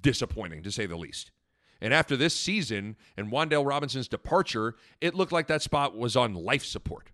disappointing, 0.00 0.62
to 0.62 0.70
say 0.70 0.86
the 0.86 0.96
least. 0.96 1.32
And 1.80 1.92
after 1.92 2.16
this 2.16 2.34
season 2.34 2.96
and 3.16 3.32
Wan'Dale 3.32 3.66
Robinson's 3.66 4.06
departure, 4.06 4.76
it 5.00 5.16
looked 5.16 5.32
like 5.32 5.48
that 5.48 5.62
spot 5.62 5.96
was 5.96 6.14
on 6.14 6.34
life 6.34 6.64
support. 6.64 7.08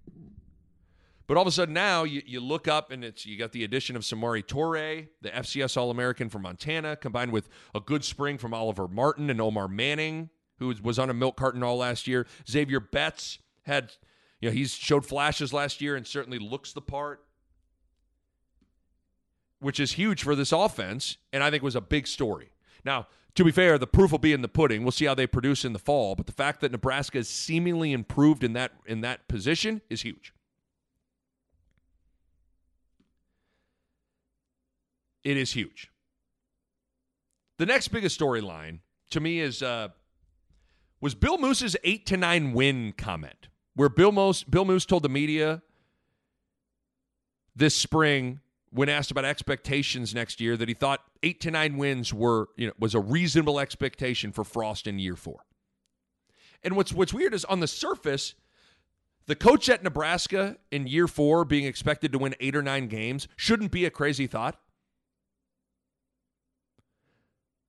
But 1.29 1.37
all 1.37 1.43
of 1.43 1.47
a 1.47 1.53
sudden 1.53 1.75
now 1.75 2.05
you, 2.05 2.23
you 2.25 2.41
look 2.41 2.67
up 2.67 2.91
and 2.91 3.05
it's 3.05 3.27
you 3.27 3.39
got 3.39 3.53
the 3.53 3.63
addition 3.63 3.95
of 3.97 4.03
Samori 4.03 4.43
Toure, 4.43 5.09
the 5.21 5.29
FCS 5.29 5.77
All 5.77 5.91
American 5.91 6.31
from 6.31 6.43
Montana, 6.43 6.97
combined 6.97 7.33
with 7.33 7.51
a 7.75 7.81
good 7.81 8.03
spring 8.03 8.39
from 8.39 8.55
Oliver 8.55 8.89
Martin 8.89 9.29
and 9.29 9.39
Omar 9.39 9.69
Manning, 9.69 10.31
who 10.59 10.75
was 10.83 10.99
on 10.99 11.11
a 11.11 11.15
milk 11.15 11.37
carton 11.37 11.63
all 11.63 11.77
last 11.77 12.07
year. 12.07 12.27
Zavier 12.47 12.81
Betts 12.91 13.41
had, 13.65 13.93
you 14.41 14.49
know, 14.49 14.55
he's 14.55 14.73
showed 14.73 15.05
flashes 15.05 15.53
last 15.53 15.83
year 15.83 15.97
and 15.97 16.07
certainly 16.07 16.39
looks 16.39 16.73
the 16.73 16.81
part, 16.81 17.23
which 19.61 19.79
is 19.79 19.93
huge 19.93 20.23
for 20.23 20.35
this 20.35 20.51
offense, 20.51 21.19
and 21.31 21.45
I 21.45 21.51
think 21.51 21.63
was 21.63 21.77
a 21.77 21.83
big 21.83 22.07
story. 22.07 22.53
Now, 22.87 23.07
to 23.35 23.45
be 23.45 23.51
fair, 23.53 23.77
the 23.77 23.87
proof 23.87 24.13
will 24.13 24.19
be 24.19 24.33
in 24.33 24.41
the 24.41 24.49
pudding. 24.49 24.83
We'll 24.83 24.93
see 24.93 25.05
how 25.05 25.15
they 25.15 25.27
produce 25.27 25.67
in 25.67 25.75
the 25.75 25.79
fall, 25.79 26.15
but 26.15 26.25
the 26.25 26.33
fact 26.33 26.63
that 26.63 26.73
Nebraska 26.73 27.19
is 27.19 27.29
seemingly 27.29 27.93
improved 27.93 28.43
in 28.43 28.55
that 28.55 28.73
in 28.87 29.03
that 29.03 29.29
position 29.29 29.83
is 29.91 30.01
huge. 30.01 30.33
It 35.29 35.37
is 35.37 35.53
huge. 35.53 35.91
The 37.59 37.67
next 37.67 37.89
biggest 37.89 38.19
storyline 38.19 38.79
to 39.11 39.21
me 39.21 39.41
is 39.41 39.63
uh, 39.63 39.89
was 41.03 41.15
Bill 41.15 41.37
Moos's 41.37 41.77
eight 41.85 42.07
to 42.07 42.17
nine 42.17 42.55
win 42.55 42.95
comment, 42.97 43.49
where 43.75 43.91
Bill 43.91 44.11
Moos 44.11 44.43
Bill 44.45 44.65
Moos 44.65 44.87
told 44.87 45.03
the 45.03 45.11
media 45.11 45.61
this 47.55 47.75
spring 47.75 48.41
when 48.71 48.89
asked 48.89 49.11
about 49.11 49.27
expectations 49.27 50.15
next 50.15 50.41
year 50.41 50.57
that 50.57 50.67
he 50.67 50.73
thought 50.73 51.01
eight 51.23 51.43
to 51.43 51.51
nine 51.51 51.77
wins 51.77 52.15
were 52.15 52.49
you 52.57 52.67
know 52.67 52.73
was 52.79 52.95
a 52.95 53.01
reasonable 53.01 53.61
expectation 53.61 54.33
for 54.33 54.45
Frost 54.45 54.87
in 54.87 54.99
year 54.99 55.15
four. 55.15 55.41
And 56.65 56.75
what's 56.75 56.95
what's 56.95 57.13
weird 57.13 57.35
is 57.35 57.45
on 57.45 57.61
the 57.61 57.69
surface, 57.69 58.35
the 59.27 59.37
coach 59.37 59.69
at 59.69 59.83
Nebraska 59.83 60.57
in 60.71 60.87
year 60.87 61.07
four 61.07 61.45
being 61.45 61.67
expected 61.67 62.13
to 62.13 62.19
win 62.19 62.35
eight 62.41 62.57
or 62.57 62.63
nine 62.63 62.89
games 62.89 63.29
shouldn't 63.37 63.73
be 63.73 63.85
a 63.85 63.91
crazy 63.91 64.27
thought. 64.27 64.59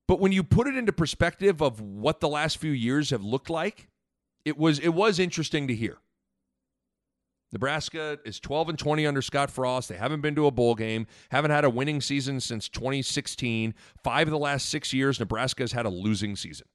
But 0.10 0.20
when 0.20 0.32
you 0.32 0.44
put 0.44 0.66
it 0.66 0.76
into 0.76 0.92
perspective 0.92 1.62
of 1.62 1.80
what 1.80 2.20
the 2.20 2.28
last 2.28 2.58
few 2.58 2.72
years 2.72 3.12
have 3.12 3.24
looked 3.24 3.48
like, 3.48 3.90
it 4.44 4.58
was 4.58 4.80
it 4.80 4.96
was 4.96 5.20
interesting 5.20 5.68
to 5.68 5.76
hear. 5.76 5.98
Nebraska 7.52 8.18
is 8.26 8.40
12 8.40 8.70
and 8.70 8.80
20 8.80 9.06
under 9.06 9.22
Scott 9.22 9.52
Frost. 9.52 9.88
They 9.88 9.98
haven't 9.98 10.22
been 10.22 10.34
to 10.34 10.48
a 10.48 10.52
bowl 10.52 10.74
game, 10.74 11.06
haven't 11.30 11.52
had 11.52 11.64
a 11.64 11.70
winning 11.70 12.02
season 12.02 12.40
since 12.40 12.68
2016. 12.70 13.76
Five 14.04 14.28
of 14.28 14.32
the 14.32 14.40
last 14.40 14.70
6 14.70 14.94
years 14.94 15.20
Nebraska 15.20 15.62
has 15.62 15.74
had 15.74 15.86
a 15.86 15.90
losing 15.90 16.36
season. 16.36 16.66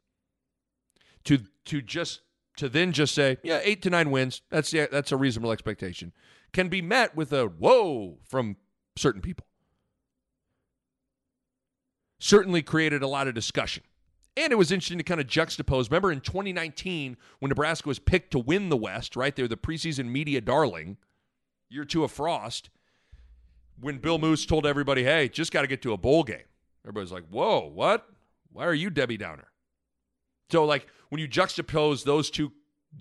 To 1.25 1.41
to 1.65 1.83
just 1.83 2.21
to 2.59 2.69
then 2.69 2.93
just 2.93 3.17
say, 3.17 3.39
yeah, 3.43 3.59
8 3.65 3.83
to 3.83 3.91
9 3.91 4.13
wins, 4.13 4.43
that's 4.49 4.73
yeah, 4.73 4.87
that's 4.89 5.11
a 5.11 5.17
reasonable 5.17 5.51
expectation. 5.51 6.13
Can 6.53 6.69
be 6.69 6.81
met 6.81 7.17
with 7.17 7.33
a 7.33 7.47
whoa 7.47 8.21
from 8.29 8.59
certain 8.97 9.23
people 9.23 9.45
certainly 12.25 12.63
created 12.63 13.03
a 13.03 13.07
lot 13.07 13.29
of 13.29 13.35
discussion. 13.35 13.83
And 14.35 14.51
it 14.51 14.57
was 14.57 14.73
interesting 14.73 14.97
to 14.97 15.05
kind 15.05 15.21
of 15.21 15.27
juxtapose. 15.27 15.91
Remember 15.91 16.11
in 16.11 16.23
2019 16.23 17.19
when 17.39 17.51
Nebraska 17.51 17.87
was 17.87 17.99
picked 17.99 18.31
to 18.31 18.39
win 18.39 18.71
the 18.71 18.79
West, 18.79 19.15
right? 19.15 19.37
They 19.37 19.43
were 19.43 19.49
the 19.49 19.59
preseason 19.59 20.07
media 20.07 20.41
darling, 20.41 20.97
year 21.69 21.85
two 21.85 22.03
of 22.03 22.11
Frost. 22.11 22.71
When 23.79 23.99
Bill 23.99 24.19
Moos 24.19 24.47
told 24.47 24.65
everybody, 24.67 25.05
hey, 25.05 25.29
just 25.29 25.53
got 25.53 25.63
to 25.63 25.67
get 25.67 25.83
to 25.83 25.93
a 25.93 25.99
bowl 25.99 26.25
game. 26.25 26.47
Everybody's 26.85 27.13
like, 27.13 27.29
whoa, 27.29 27.69
what? 27.69 28.07
Why 28.51 28.65
are 28.65 28.75
you 28.75 28.89
Debbie 28.89 29.19
Downer? 29.19 29.49
So, 30.51 30.65
like, 30.65 30.87
when 31.11 31.21
you 31.21 31.29
juxtapose 31.29 32.05
those 32.05 32.31
two 32.31 32.53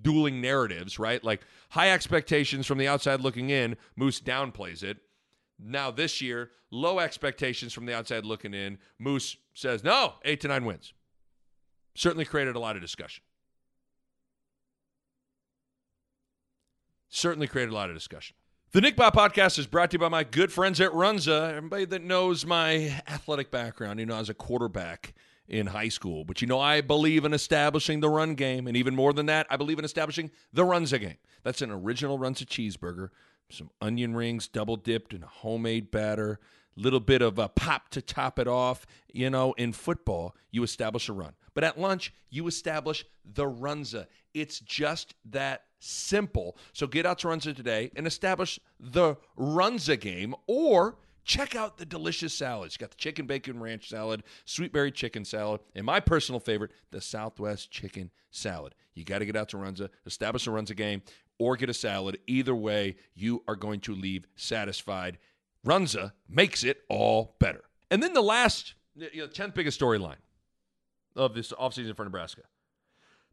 dueling 0.02 0.42
narratives, 0.42 1.00
right? 1.00 1.24
Like, 1.24 1.42
high 1.70 1.92
expectations 1.92 2.68
from 2.68 2.78
the 2.78 2.88
outside 2.88 3.22
looking 3.22 3.52
in, 3.52 3.78
Moos 3.96 4.20
downplays 4.20 4.84
it. 4.84 4.98
Now, 5.60 5.92
this 5.92 6.22
year, 6.22 6.52
low 6.72 7.00
expectations 7.00 7.74
from 7.74 7.86
the 7.86 7.96
outside 7.96 8.26
looking 8.26 8.54
in, 8.54 8.78
Moos 9.00 9.38
says, 9.54 9.84
no, 9.84 10.14
eight 10.26 10.42
to 10.42 10.48
nine 10.48 10.66
wins. 10.66 10.94
Certainly 11.96 12.26
created 12.26 12.56
a 12.56 12.60
lot 12.60 12.76
of 12.76 12.82
discussion. 12.82 13.24
Certainly 17.10 17.48
created 17.48 17.72
a 17.72 17.76
lot 17.76 17.90
of 17.90 17.96
discussion. 17.96 18.36
The 18.72 18.82
Nick 18.82 18.96
Bob 18.96 19.14
podcast 19.14 19.60
is 19.60 19.68
brought 19.68 19.92
to 19.92 19.96
you 19.96 20.00
by 20.00 20.10
my 20.10 20.24
good 20.24 20.52
friends 20.52 20.82
at 20.82 20.92
Runza. 20.92 21.54
Everybody 21.54 21.86
that 21.86 22.02
knows 22.02 22.44
my 22.44 23.00
athletic 23.08 23.52
background, 23.52 24.00
you 24.00 24.08
know, 24.08 24.16
as 24.16 24.30
a 24.30 24.34
quarterback 24.34 25.14
in 25.48 25.68
high 25.68 25.90
school. 25.90 26.24
But 26.26 26.42
you 26.42 26.48
know, 26.48 26.60
I 26.60 26.82
believe 26.82 27.24
in 27.24 27.34
establishing 27.34 28.00
the 28.00 28.10
run 28.10 28.34
game. 28.34 28.66
And 28.66 28.76
even 28.76 28.96
more 28.96 29.14
than 29.14 29.28
that, 29.28 29.46
I 29.52 29.58
believe 29.58 29.78
in 29.78 29.86
establishing 29.86 30.32
the 30.54 30.64
Runza 30.64 31.00
game. 31.00 31.18
That's 31.44 31.62
an 31.62 31.70
original 31.70 32.18
Runza 32.18 32.46
cheeseburger, 32.46 33.10
some 33.50 33.70
onion 33.82 34.16
rings 34.16 34.48
double 34.48 34.76
dipped 34.76 35.14
in 35.14 35.24
a 35.24 35.28
homemade 35.28 35.92
batter, 35.92 36.40
little 36.76 37.00
bit 37.00 37.22
of 37.22 37.38
a 37.38 37.50
pop 37.50 37.90
to 37.90 38.02
top 38.02 38.40
it 38.40 38.48
off. 38.48 38.86
You 39.12 39.30
know, 39.30 39.54
in 39.54 39.74
football, 39.74 40.36
you 40.52 40.64
establish 40.64 41.10
a 41.10 41.14
run. 41.14 41.34
But 41.54 41.64
at 41.64 41.80
lunch, 41.80 42.14
you 42.30 42.48
establish 42.48 43.06
the 43.26 43.46
Runza. 43.46 44.08
It's 44.34 44.60
just 44.60 45.14
that 45.26 45.66
simple. 45.80 46.58
So 46.72 46.88
get 46.88 47.06
out 47.06 47.20
to 47.20 47.28
Runza 47.28 47.56
today 47.56 47.92
and 47.96 48.08
establish 48.08 48.60
the 48.80 49.18
Runza 49.38 50.00
game 50.00 50.34
or 50.48 50.98
check 51.24 51.56
out 51.56 51.78
the 51.78 51.86
delicious 51.86 52.34
salads. 52.34 52.76
You 52.76 52.80
got 52.80 52.92
the 52.92 52.98
chicken 52.98 53.26
bacon 53.26 53.60
ranch 53.60 53.90
salad, 53.90 54.24
sweet 54.46 54.74
berry 54.74 54.92
chicken 54.92 55.26
salad, 55.26 55.62
and 55.76 55.86
my 55.86 56.00
personal 56.00 56.40
favorite, 56.40 56.72
the 56.92 57.02
Southwest 57.02 57.72
chicken 57.72 58.12
salad. 58.32 58.76
You 58.94 59.04
got 59.04 59.20
to 59.20 59.26
get 59.26 59.36
out 59.36 59.50
to 59.50 59.58
Runza, 59.58 59.90
establish 60.06 60.48
a 60.48 60.52
Runza 60.52 60.76
game, 60.76 61.02
or 61.40 61.58
get 61.58 61.70
a 61.70 61.74
salad. 61.74 62.18
Either 62.28 62.56
way, 62.56 62.96
you 63.14 63.44
are 63.48 63.56
going 63.56 63.80
to 63.82 63.96
leave 63.96 64.26
satisfied. 64.36 65.18
Runza 65.66 66.14
makes 66.28 66.64
it 66.64 66.82
all 66.90 67.36
better. 67.40 67.64
And 67.90 68.02
then 68.02 68.14
the 68.14 68.22
last, 68.22 68.76
you 68.96 69.22
know, 69.22 69.28
10th 69.28 69.54
biggest 69.54 69.80
storyline 69.80 70.18
of 71.16 71.34
this 71.34 71.52
offseason 71.52 71.96
for 71.96 72.04
Nebraska. 72.04 72.42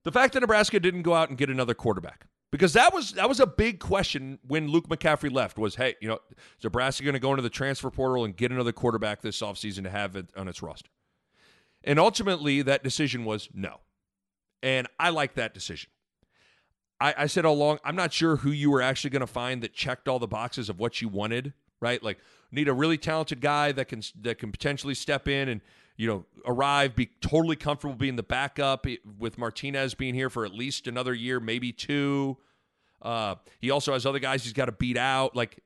The 0.05 0.13
fact 0.13 0.35
that 0.35 0.41
Nebraska 0.41 0.81
didn't 0.81 1.03
go 1.03 1.15
out 1.15 1.29
and 1.29 1.39
get 1.39 1.51
another 1.51 1.75
quarterback. 1.75 2.27
Because 2.51 2.73
that 2.73 2.93
was 2.93 3.13
that 3.13 3.29
was 3.29 3.39
a 3.39 3.47
big 3.47 3.79
question 3.79 4.41
when 4.45 4.67
Luke 4.67 4.89
McCaffrey 4.89 5.33
left 5.33 5.57
was, 5.57 5.77
hey, 5.77 5.95
you 6.01 6.09
know, 6.09 6.19
is 6.59 6.65
Nebraska 6.65 7.05
going 7.05 7.15
to 7.15 7.21
go 7.21 7.31
into 7.31 7.43
the 7.43 7.51
transfer 7.51 7.91
portal 7.91 8.25
and 8.25 8.37
get 8.37 8.51
another 8.51 8.73
quarterback 8.73 9.21
this 9.21 9.41
offseason 9.41 9.85
to 9.85 9.91
have 9.91 10.17
it 10.17 10.31
on 10.37 10.49
its 10.49 10.61
roster? 10.61 10.91
And 11.85 12.01
ultimately 12.01 12.63
that 12.63 12.83
decision 12.83 13.25
was 13.25 13.49
no. 13.55 13.81
And 14.65 14.89
I 14.99 15.11
like 15.11 15.35
that 15.35 15.55
decision. 15.55 15.91
I, 17.01 17.15
I 17.19 17.27
said 17.27 17.45
all 17.45 17.55
along, 17.55 17.79
I'm 17.85 17.97
not 17.97 18.13
sure 18.13 18.37
who 18.37 18.51
you 18.51 18.71
were 18.71 18.83
actually 18.83 19.11
going 19.11 19.21
to 19.21 19.27
find 19.27 19.63
that 19.63 19.73
checked 19.73 20.09
all 20.09 20.19
the 20.19 20.29
boxes 20.29 20.69
of 20.69 20.79
what 20.79 21.01
you 21.01 21.09
wanted, 21.09 21.55
right? 21.81 22.03
Like 22.03 22.19
need 22.53 22.69
a 22.69 22.75
really 22.75 22.99
talented 22.99 23.41
guy 23.41 23.73
that 23.73 23.89
can 23.89 24.03
that 24.23 24.39
can 24.39 24.53
potentially 24.53 24.95
step 24.95 25.29
in 25.29 25.49
and 25.49 25.61
you 26.01 26.07
know, 26.07 26.25
arrive, 26.47 26.97
be 26.97 27.11
totally 27.21 27.57
comfortable 27.57 27.95
being 27.95 28.17
the 28.17 28.23
backup 28.23 28.87
with 29.19 29.37
Martinez 29.37 29.93
being 29.93 30.15
here 30.15 30.31
for 30.31 30.47
at 30.47 30.55
least 30.55 30.87
another 30.87 31.13
year, 31.13 31.41
maybe 31.41 31.73
two. 31.73 32.39
Uh, 33.03 33.35
he 33.61 33.71
also 33.71 33.93
has 33.93 34.07
other 34.07 34.19
guys 34.19 34.43
he's 34.43 34.55
got 34.55 34.65
to 34.65 34.73
beat 34.73 34.97
out. 34.97 35.37
Like, 35.37 35.63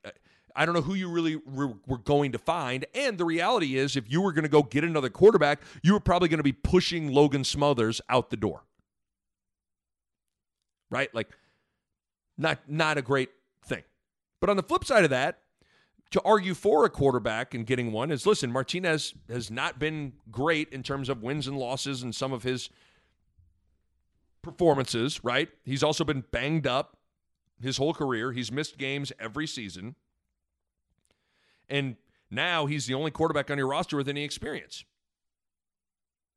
I 0.53 0.65
don't 0.65 0.75
know 0.75 0.81
who 0.81 0.93
you 0.93 1.09
really 1.09 1.37
were 1.37 1.97
going 2.03 2.33
to 2.33 2.37
find. 2.37 2.85
And 2.93 3.17
the 3.17 3.23
reality 3.23 3.77
is, 3.77 3.95
if 3.95 4.11
you 4.11 4.21
were 4.21 4.33
going 4.33 4.43
to 4.43 4.49
go 4.49 4.61
get 4.61 4.83
another 4.83 5.09
quarterback, 5.09 5.61
you 5.83 5.93
were 5.93 6.01
probably 6.01 6.27
going 6.27 6.39
to 6.39 6.43
be 6.43 6.51
pushing 6.51 7.13
Logan 7.13 7.45
Smothers 7.45 8.01
out 8.09 8.29
the 8.29 8.35
door. 8.35 8.63
Right? 10.89 11.13
Like, 11.13 11.29
not 12.37 12.59
not 12.69 12.97
a 12.97 13.01
great 13.01 13.29
thing. 13.65 13.83
But 14.39 14.49
on 14.49 14.57
the 14.57 14.63
flip 14.63 14.85
side 14.85 15.03
of 15.03 15.09
that, 15.09 15.39
to 16.11 16.21
argue 16.23 16.53
for 16.53 16.85
a 16.85 16.89
quarterback 16.89 17.53
and 17.53 17.65
getting 17.65 17.91
one 17.91 18.11
is 18.11 18.25
listen, 18.25 18.51
Martinez 18.51 19.13
has 19.29 19.49
not 19.49 19.79
been 19.79 20.13
great 20.31 20.69
in 20.69 20.83
terms 20.83 21.09
of 21.09 21.23
wins 21.23 21.47
and 21.47 21.57
losses 21.57 22.03
and 22.03 22.13
some 22.13 22.31
of 22.31 22.43
his 22.43 22.69
performances, 24.41 25.23
right? 25.23 25.49
He's 25.63 25.83
also 25.83 26.03
been 26.03 26.23
banged 26.31 26.67
up 26.67 26.97
his 27.61 27.77
whole 27.77 27.93
career. 27.93 28.31
He's 28.31 28.51
missed 28.51 28.77
games 28.77 29.11
every 29.19 29.47
season. 29.47 29.95
And 31.67 31.95
now 32.29 32.65
he's 32.67 32.85
the 32.85 32.93
only 32.93 33.11
quarterback 33.11 33.49
on 33.49 33.57
your 33.57 33.67
roster 33.67 33.97
with 33.97 34.07
any 34.07 34.23
experience. 34.23 34.85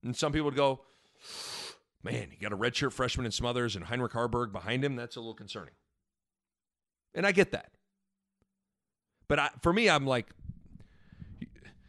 And 0.02 0.16
some 0.16 0.32
people 0.32 0.46
would 0.46 0.56
go, 0.56 0.80
man, 2.02 2.28
you 2.30 2.36
got 2.40 2.52
a 2.52 2.56
redshirt 2.56 2.92
freshman 2.92 3.26
in 3.26 3.32
Smothers 3.32 3.76
and 3.76 3.84
Heinrich 3.84 4.12
Haarberg 4.12 4.52
behind 4.52 4.84
him. 4.84 4.96
That's 4.96 5.16
a 5.16 5.20
little 5.20 5.34
concerning. 5.34 5.74
And 7.14 7.26
I 7.26 7.32
get 7.32 7.52
that. 7.52 7.72
But 9.26 9.38
I, 9.38 9.50
for 9.62 9.72
me, 9.72 9.90
I'm 9.90 10.06
like, 10.06 10.26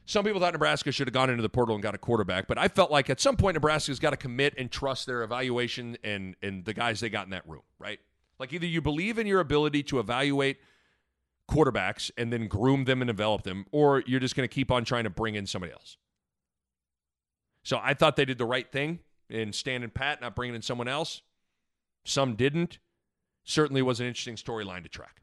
some 0.05 0.26
people 0.26 0.41
thought 0.41 0.53
Nebraska 0.53 0.91
should 0.91 1.07
have 1.07 1.14
gone 1.14 1.30
into 1.30 1.43
the 1.43 1.49
portal 1.49 1.76
and 1.76 1.84
got 1.84 1.93
a 1.93 1.99
quarterback, 1.99 2.47
but 2.47 2.57
I 2.57 2.68
felt 2.68 2.89
like 2.89 3.12
at 3.12 3.22
some 3.22 3.38
point 3.38 3.53
Nebraska's 3.53 3.99
got 3.99 4.10
to 4.10 4.18
commit 4.18 4.55
and 4.57 4.72
trust 4.72 5.05
their 5.05 5.22
evaluation 5.22 5.97
and 6.03 6.36
and 6.41 6.66
the 6.66 6.74
guys 6.74 6.99
they 6.99 7.12
got 7.12 7.26
in 7.26 7.30
that 7.30 7.47
room, 7.47 7.62
right? 7.78 7.99
Like 8.39 8.51
either 8.51 8.66
you 8.66 8.82
believe 8.82 9.20
in 9.20 9.28
your 9.28 9.39
ability 9.39 9.84
to 9.84 9.99
evaluate 9.99 10.57
quarterbacks 11.47 12.10
and 12.18 12.34
then 12.34 12.47
groom 12.47 12.86
them 12.86 13.03
and 13.03 13.07
develop 13.07 13.43
them, 13.43 13.68
or 13.72 14.03
you're 14.07 14.20
just 14.20 14.36
going 14.36 14.49
to 14.49 14.53
keep 14.53 14.72
on 14.72 14.84
trying 14.84 15.03
to 15.03 15.12
bring 15.12 15.36
in 15.36 15.45
somebody 15.45 15.74
else. 15.74 15.97
So 17.62 17.80
I 17.82 17.93
thought 17.93 18.16
they 18.16 18.26
did 18.26 18.39
the 18.39 18.45
right 18.45 18.70
thing 18.72 18.99
in 19.30 19.54
standing 19.54 19.90
pat, 19.90 20.22
not 20.22 20.36
bringing 20.36 20.56
in 20.56 20.62
someone 20.62 20.88
else. 20.88 21.22
Some 22.04 22.36
didn't. 22.36 22.80
Certainly 23.44 23.82
was 23.82 24.00
an 24.00 24.08
interesting 24.08 24.36
storyline 24.36 24.84
to 24.84 24.90
track. 24.90 25.22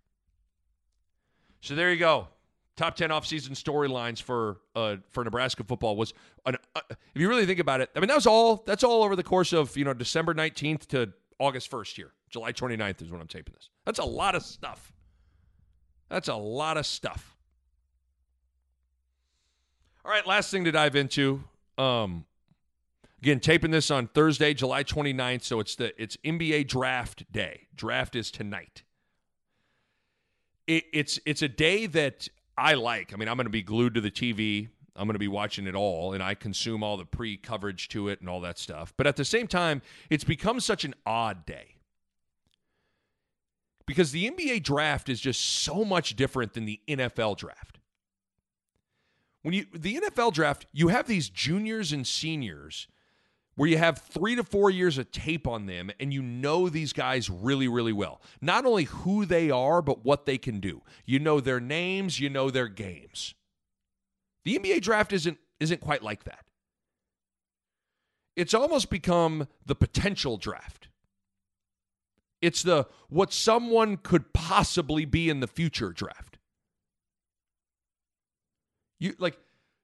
So 1.61 1.75
there 1.75 1.91
you 1.93 1.99
go. 1.99 2.29
Top 2.77 2.95
10 2.95 3.11
offseason 3.11 3.51
storylines 3.51 4.21
for 4.21 4.59
uh, 4.75 4.97
for 5.11 5.25
Nebraska 5.25 5.65
football 5.65 5.97
was 5.97 6.13
an, 6.45 6.57
uh, 6.75 6.81
if 6.91 6.97
you 7.15 7.29
really 7.29 7.47
think 7.47 7.59
about 7.59 7.81
it, 7.81 7.91
I 7.97 8.01
mean 8.01 8.09
that 8.09 8.15
was 8.15 8.27
all 8.27 8.63
that's 8.67 8.85
all 8.85 9.03
over 9.03 9.17
the 9.17 9.23
course 9.23 9.55
of, 9.55 9.77
you 9.77 9.85
know, 9.85 9.95
December 9.95 10.35
19th 10.35 10.87
to 10.89 11.13
August 11.39 11.71
1st 11.71 11.97
here. 11.97 12.13
July 12.29 12.53
29th 12.53 13.03
is 13.03 13.11
when 13.11 13.21
I'm 13.21 13.29
taping 13.29 13.55
this. 13.55 13.71
That's 13.85 13.99
a 13.99 14.05
lot 14.05 14.35
of 14.35 14.43
stuff. 14.43 14.93
That's 16.09 16.29
a 16.29 16.35
lot 16.35 16.77
of 16.77 16.87
stuff. 16.87 17.37
All 20.05 20.11
right, 20.11 20.27
last 20.27 20.51
thing 20.51 20.65
to 20.65 20.73
dive 20.73 20.95
into. 20.95 21.43
Um, 21.79 22.27
again, 23.21 23.41
taping 23.41 23.71
this 23.71 23.91
on 23.91 24.09
Thursday, 24.09 24.55
July 24.55 24.85
29th, 24.85 25.43
so 25.43 25.61
it's 25.61 25.75
the 25.75 26.01
it's 26.01 26.17
NBA 26.19 26.69
draft 26.69 27.31
day. 27.33 27.69
Draft 27.75 28.17
is 28.17 28.31
tonight 28.31 28.83
it, 30.67 30.85
it's 30.93 31.19
it's 31.25 31.43
a 31.43 31.49
day 31.49 31.87
that 31.87 32.29
I 32.57 32.75
like. 32.75 33.13
I 33.13 33.17
mean, 33.17 33.29
I'm 33.29 33.37
going 33.37 33.47
to 33.47 33.51
be 33.51 33.63
glued 33.63 33.95
to 33.95 34.01
the 34.01 34.11
TV. 34.11 34.69
I'm 34.95 35.07
going 35.07 35.15
to 35.15 35.21
be 35.21 35.29
watching 35.29 35.67
it 35.67 35.75
all, 35.75 36.15
and 36.15 36.23
I 36.23 36.35
consume 36.35 36.83
all 36.83 36.97
the 36.97 37.05
pre 37.05 37.37
coverage 37.37 37.89
to 37.91 38.09
it 38.09 38.21
and 38.21 38.29
all 38.29 38.41
that 38.41 38.59
stuff. 38.59 38.93
But 38.97 39.07
at 39.07 39.17
the 39.17 39.25
same 39.25 39.47
time, 39.47 39.83
it's 40.11 40.25
become 40.25 40.61
such 40.61 40.85
an 40.85 40.95
odd 41.05 41.45
day 41.47 41.77
because 43.87 44.11
the 44.11 44.31
NBA 44.31 44.63
draft 44.63 45.09
is 45.09 45.21
just 45.21 45.41
so 45.41 45.85
much 45.85 46.17
different 46.17 46.55
than 46.55 46.65
the 46.65 46.81
NFL 46.89 47.37
draft. 47.37 47.79
When 49.43 49.55
you 49.55 49.67
the 49.73 50.01
NFL 50.01 50.33
draft, 50.33 50.67
you 50.73 50.89
have 50.89 51.07
these 51.07 51.29
juniors 51.29 51.93
and 51.93 52.07
seniors 52.07 52.89
where 53.57 53.69
you 53.69 53.79
have 53.79 53.99
three 53.99 54.37
to 54.37 54.45
four 54.45 54.71
years 54.71 54.99
of 54.99 55.11
tape 55.11 55.47
on 55.47 55.67
them 55.67 55.91
and 55.99 56.13
you 56.13 56.23
know 56.23 56.69
these 56.69 56.93
guys 56.93 57.29
really, 57.29 57.67
really 57.67 57.93
well. 57.93 58.21
Not 58.41 58.67
only 58.67 58.85
who 58.85 59.25
they 59.25 59.51
are, 59.51 59.83
but 59.83 60.05
what 60.05 60.27
they 60.27 60.39
can 60.39 60.61
do. 60.61 60.83
You 61.05 61.19
know 61.19 61.41
their 61.41 61.61
names, 61.61 62.21
you 62.21 62.29
know 62.29 62.51
their 62.51 62.69
games. 62.69 63.35
The 64.45 64.59
NBA 64.59 64.83
draft 64.83 65.13
isn't 65.13 65.39
isn't 65.59 65.81
quite 65.81 66.03
like 66.03 66.25
that. 66.25 66.45
It's 68.37 68.53
almost 68.53 68.91
become 68.91 69.49
the 69.65 69.75
potential 69.75 70.37
draft. 70.37 70.89
It's 72.43 72.63
the 72.63 72.87
what 73.09 73.33
someone 73.33 73.97
could 73.97 74.35
possibly 74.35 75.07
be 75.07 75.31
in 75.31 75.41
the 75.41 75.47
future 75.47 75.91
draft. 75.91 76.39
You 79.01 79.15
like 79.19 79.39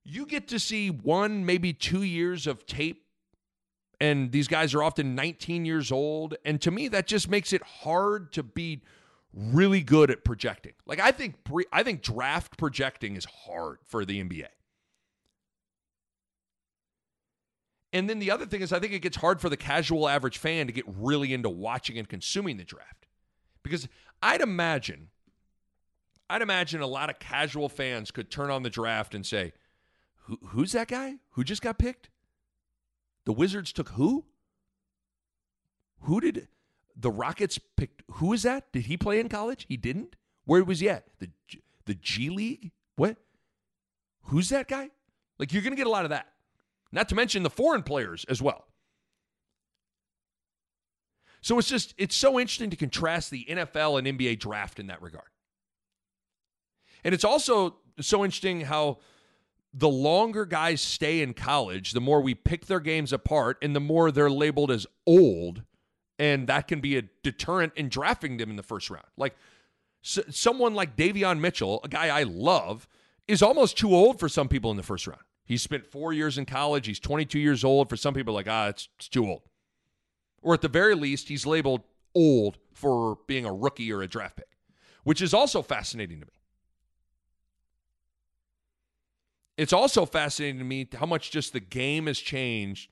you 0.04 0.26
get 0.26 0.48
to 0.48 0.58
see 0.58 0.90
one, 0.90 1.46
maybe 1.46 1.72
two 1.72 2.02
years 2.02 2.46
of 2.46 2.66
tape 2.66 3.01
and 4.02 4.32
these 4.32 4.48
guys 4.48 4.74
are 4.74 4.82
often 4.82 5.14
19 5.14 5.64
years 5.64 5.92
old. 5.92 6.34
And 6.44 6.60
to 6.62 6.72
me, 6.72 6.88
that 6.88 7.06
just 7.06 7.30
makes 7.30 7.52
it 7.52 7.62
hard 7.62 8.32
to 8.32 8.42
be 8.42 8.82
really 9.32 9.80
good 9.80 10.10
at 10.10 10.24
projecting. 10.24 10.72
Like 10.86 10.98
I 10.98 11.12
think 11.12 11.44
pre- 11.44 11.66
I 11.72 11.84
think 11.84 12.02
draft 12.02 12.58
projecting 12.58 13.14
is 13.14 13.24
hard 13.24 13.78
for 13.84 14.04
the 14.04 14.20
NBA. 14.20 14.48
And 17.92 18.10
then 18.10 18.18
the 18.18 18.32
other 18.32 18.44
thing 18.44 18.60
is, 18.60 18.72
I 18.72 18.80
think 18.80 18.92
it 18.92 19.02
gets 19.02 19.18
hard 19.18 19.40
for 19.40 19.48
the 19.48 19.56
casual 19.56 20.08
average 20.08 20.38
fan 20.38 20.66
to 20.66 20.72
get 20.72 20.84
really 20.88 21.32
into 21.32 21.48
watching 21.48 21.96
and 21.96 22.08
consuming 22.08 22.56
the 22.56 22.64
draft. 22.64 23.06
Because 23.62 23.86
I'd 24.20 24.40
imagine, 24.40 25.10
I'd 26.28 26.42
imagine 26.42 26.80
a 26.80 26.88
lot 26.88 27.08
of 27.08 27.20
casual 27.20 27.68
fans 27.68 28.10
could 28.10 28.32
turn 28.32 28.50
on 28.50 28.64
the 28.64 28.70
draft 28.70 29.14
and 29.14 29.24
say, 29.24 29.52
Who, 30.24 30.38
Who's 30.48 30.72
that 30.72 30.88
guy? 30.88 31.18
Who 31.32 31.44
just 31.44 31.62
got 31.62 31.78
picked? 31.78 32.08
The 33.24 33.32
Wizards 33.32 33.72
took 33.72 33.90
who? 33.90 34.24
Who 36.02 36.20
did 36.20 36.48
the 36.96 37.10
Rockets 37.10 37.58
picked? 37.76 38.02
Who 38.12 38.32
is 38.32 38.42
that? 38.42 38.72
Did 38.72 38.86
he 38.86 38.96
play 38.96 39.20
in 39.20 39.28
college? 39.28 39.66
He 39.68 39.76
didn't. 39.76 40.16
Where 40.44 40.64
was 40.64 40.80
he 40.80 40.88
at? 40.88 41.04
The 41.18 41.30
the 41.86 41.94
G 41.94 42.30
League? 42.30 42.72
What? 42.96 43.16
Who's 44.24 44.48
that 44.50 44.68
guy? 44.68 44.90
Like 45.38 45.52
you're 45.52 45.62
going 45.62 45.72
to 45.72 45.76
get 45.76 45.86
a 45.86 45.90
lot 45.90 46.04
of 46.04 46.10
that. 46.10 46.28
Not 46.90 47.08
to 47.08 47.14
mention 47.14 47.42
the 47.42 47.50
foreign 47.50 47.82
players 47.82 48.24
as 48.28 48.42
well. 48.42 48.66
So 51.40 51.58
it's 51.58 51.68
just 51.68 51.94
it's 51.98 52.16
so 52.16 52.38
interesting 52.38 52.70
to 52.70 52.76
contrast 52.76 53.30
the 53.30 53.46
NFL 53.48 53.98
and 53.98 54.18
NBA 54.18 54.38
draft 54.38 54.78
in 54.78 54.86
that 54.88 55.02
regard. 55.02 55.26
And 57.04 57.14
it's 57.14 57.24
also 57.24 57.76
so 58.00 58.24
interesting 58.24 58.62
how 58.62 58.98
the 59.74 59.88
longer 59.88 60.44
guys 60.44 60.80
stay 60.80 61.22
in 61.22 61.34
college, 61.34 61.92
the 61.92 62.00
more 62.00 62.20
we 62.20 62.34
pick 62.34 62.66
their 62.66 62.80
games 62.80 63.12
apart 63.12 63.58
and 63.62 63.74
the 63.74 63.80
more 63.80 64.10
they're 64.10 64.30
labeled 64.30 64.70
as 64.70 64.86
old 65.06 65.62
and 66.22 66.46
that 66.46 66.68
can 66.68 66.80
be 66.80 66.96
a 66.96 67.02
deterrent 67.24 67.72
in 67.74 67.88
drafting 67.88 68.36
them 68.36 68.50
in 68.50 68.56
the 68.56 68.62
first 68.62 68.90
round. 68.90 69.06
Like 69.16 69.34
so, 70.02 70.22
someone 70.30 70.72
like 70.72 70.96
Davion 70.96 71.40
Mitchell, 71.40 71.80
a 71.82 71.88
guy 71.88 72.16
I 72.16 72.22
love, 72.22 72.86
is 73.26 73.42
almost 73.42 73.76
too 73.76 73.92
old 73.92 74.20
for 74.20 74.28
some 74.28 74.48
people 74.48 74.70
in 74.70 74.76
the 74.76 74.84
first 74.84 75.08
round. 75.08 75.22
He 75.44 75.56
spent 75.56 75.84
four 75.84 76.12
years 76.12 76.38
in 76.38 76.46
college. 76.46 76.86
He's 76.86 77.00
22 77.00 77.40
years 77.40 77.64
old. 77.64 77.88
For 77.88 77.96
some 77.96 78.14
people, 78.14 78.34
like, 78.34 78.48
ah, 78.48 78.68
it's, 78.68 78.88
it's 78.98 79.08
too 79.08 79.26
old. 79.26 79.42
Or 80.42 80.54
at 80.54 80.60
the 80.60 80.68
very 80.68 80.94
least, 80.94 81.28
he's 81.28 81.44
labeled 81.44 81.82
old 82.14 82.58
for 82.72 83.18
being 83.26 83.44
a 83.44 83.52
rookie 83.52 83.92
or 83.92 84.02
a 84.02 84.08
draft 84.08 84.36
pick, 84.36 84.56
which 85.02 85.20
is 85.20 85.34
also 85.34 85.60
fascinating 85.60 86.20
to 86.20 86.26
me. 86.26 86.32
It's 89.56 89.72
also 89.72 90.06
fascinating 90.06 90.58
to 90.58 90.64
me 90.64 90.88
how 90.94 91.06
much 91.06 91.30
just 91.30 91.52
the 91.52 91.60
game 91.60 92.06
has 92.06 92.18
changed, 92.18 92.90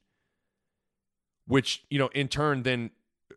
which, 1.46 1.84
you 1.90 1.98
know, 1.98 2.08
in 2.08 2.28
turn 2.28 2.62
then 2.62 2.90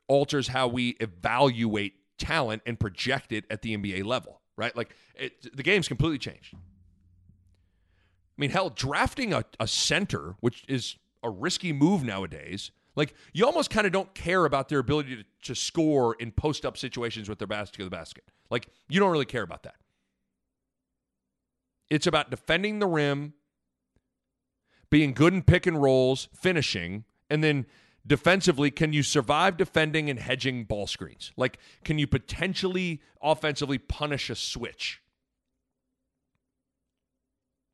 alters 0.08 0.50
how 0.50 0.68
we 0.68 0.90
evaluate 1.00 1.94
talent 2.18 2.62
and 2.66 2.80
project 2.80 3.32
it 3.32 3.46
at 3.50 3.62
the 3.62 3.76
NBA 3.78 4.04
level, 4.04 4.42
right? 4.58 4.76
Like 4.76 4.96
it, 5.16 5.56
the 5.56 5.64
game's 5.64 5.88
completely 5.88 6.18
changed. 6.18 6.54
I 6.54 8.38
mean, 8.38 8.50
hell, 8.50 8.70
drafting 8.70 9.34
a, 9.34 9.46
a 9.60 9.68
center, 9.68 10.36
which 10.40 10.64
is 10.68 10.98
a 11.24 11.30
risky 11.30 11.72
move 11.72 12.04
nowadays, 12.04 12.72
like 12.96 13.14
you 13.34 13.46
almost 13.46 13.70
kind 13.70 13.88
of 13.88 13.94
don't 13.94 14.14
care 14.14 14.46
about 14.46 14.70
their 14.70 14.80
ability 14.80 15.16
to, 15.18 15.24
to 15.44 15.56
score 15.56 16.16
in 16.16 16.32
post 16.32 16.66
up 16.66 16.78
situations 16.78 17.30
with 17.30 17.40
their 17.40 17.48
basket 17.48 17.78
to 17.80 17.84
the 17.84 17.90
basket. 17.90 18.24
Like 18.50 18.68
you 18.90 19.00
don't 19.00 19.12
really 19.12 19.26
care 19.26 19.44
about 19.44 19.64
that. 19.64 19.76
It's 21.90 22.08
about 22.08 22.32
defending 22.32 22.80
the 22.80 22.88
rim, 22.88 23.34
being 24.90 25.14
good 25.14 25.34
in 25.34 25.44
pick 25.44 25.66
and 25.66 25.82
rolls, 25.82 26.30
finishing, 26.34 27.06
and 27.30 27.44
then 27.44 27.66
defensively, 28.06 28.72
can 28.72 28.94
you 28.94 29.04
survive 29.04 29.58
defending 29.58 30.10
and 30.10 30.20
hedging 30.20 30.66
ball 30.66 30.88
screens? 30.88 31.32
Like, 31.38 31.58
can 31.84 31.98
you 31.98 32.08
potentially 32.08 33.02
offensively 33.22 33.78
punish 33.78 34.30
a 34.30 34.36
switch? 34.36 35.02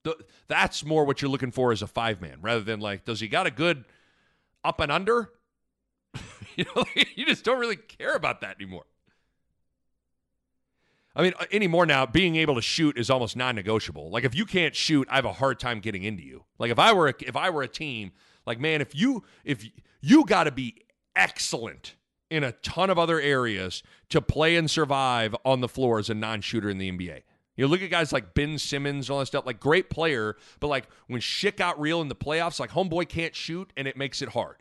The, 0.04 0.16
that's 0.48 0.86
more 0.86 1.04
what 1.04 1.22
you're 1.22 1.32
looking 1.32 1.52
for 1.52 1.72
as 1.72 1.82
a 1.82 1.88
five 1.88 2.22
man 2.22 2.38
rather 2.42 2.62
than 2.62 2.80
like, 2.80 3.06
does 3.06 3.20
he 3.20 3.28
got 3.28 3.48
a 3.48 3.52
good 3.52 3.84
up 4.64 4.80
and 4.80 4.92
under? 4.92 5.32
you 6.56 6.66
know, 6.76 6.86
you 7.16 7.26
just 7.26 7.44
don't 7.44 7.60
really 7.60 7.76
care 7.76 8.16
about 8.16 8.42
that 8.42 8.56
anymore. 8.62 8.86
I 11.20 11.22
mean, 11.24 11.34
uh, 11.38 11.46
anymore 11.52 11.86
now, 11.86 12.06
being 12.06 12.38
able 12.38 12.56
to 12.56 12.62
shoot 12.62 12.98
is 12.98 13.10
almost 13.10 13.36
non-negotiable. 13.36 14.10
Like 14.10 14.24
if 14.24 14.34
you 14.34 14.46
can't 14.46 14.74
shoot, 14.74 15.06
I 15.12 15.16
have 15.16 15.26
a 15.26 15.34
hard 15.34 15.60
time 15.60 15.82
getting 15.82 16.04
into 16.04 16.24
you. 16.24 16.46
Like 16.58 16.72
if 16.72 16.80
I 16.80 16.94
were 16.94 17.10
a, 17.10 17.14
if 17.20 17.36
I 17.36 17.50
were 17.50 17.62
a 17.62 17.68
team, 17.68 18.14
like 18.46 18.58
man, 18.58 18.80
if 18.80 18.96
you 18.96 19.26
if 19.44 19.70
you 20.00 20.24
got 20.24 20.46
to 20.46 20.52
be 20.52 20.78
excellent 21.18 21.98
in 22.30 22.46
a 22.46 22.54
ton 22.54 22.90
of 22.90 22.98
other 22.98 23.20
areas 23.20 23.84
to 24.08 24.22
play 24.22 24.56
and 24.56 24.72
survive 24.72 25.36
on 25.44 25.60
the 25.60 25.68
floor 25.68 26.00
as 26.00 26.10
a 26.10 26.14
non-shooter 26.14 26.70
in 26.70 26.78
the 26.78 26.90
NBA. 26.90 27.24
You 27.58 27.68
look 27.68 27.82
at 27.82 27.90
guys 27.90 28.14
like 28.14 28.34
Ben 28.34 28.58
Simmons, 28.58 29.10
and 29.10 29.14
all 29.14 29.20
that 29.20 29.26
stuff, 29.26 29.46
like 29.46 29.60
great 29.60 29.90
player, 29.90 30.38
but 30.62 30.68
like 30.68 30.88
when 31.08 31.20
shit 31.20 31.58
got 31.58 31.78
real 31.78 32.00
in 32.00 32.08
the 32.08 32.16
playoffs, 32.16 32.62
like 32.62 32.70
homeboy 32.70 33.10
can't 33.10 33.36
shoot 33.36 33.74
and 33.76 33.90
it 33.90 33.98
makes 33.98 34.22
it 34.22 34.30
hard. 34.30 34.56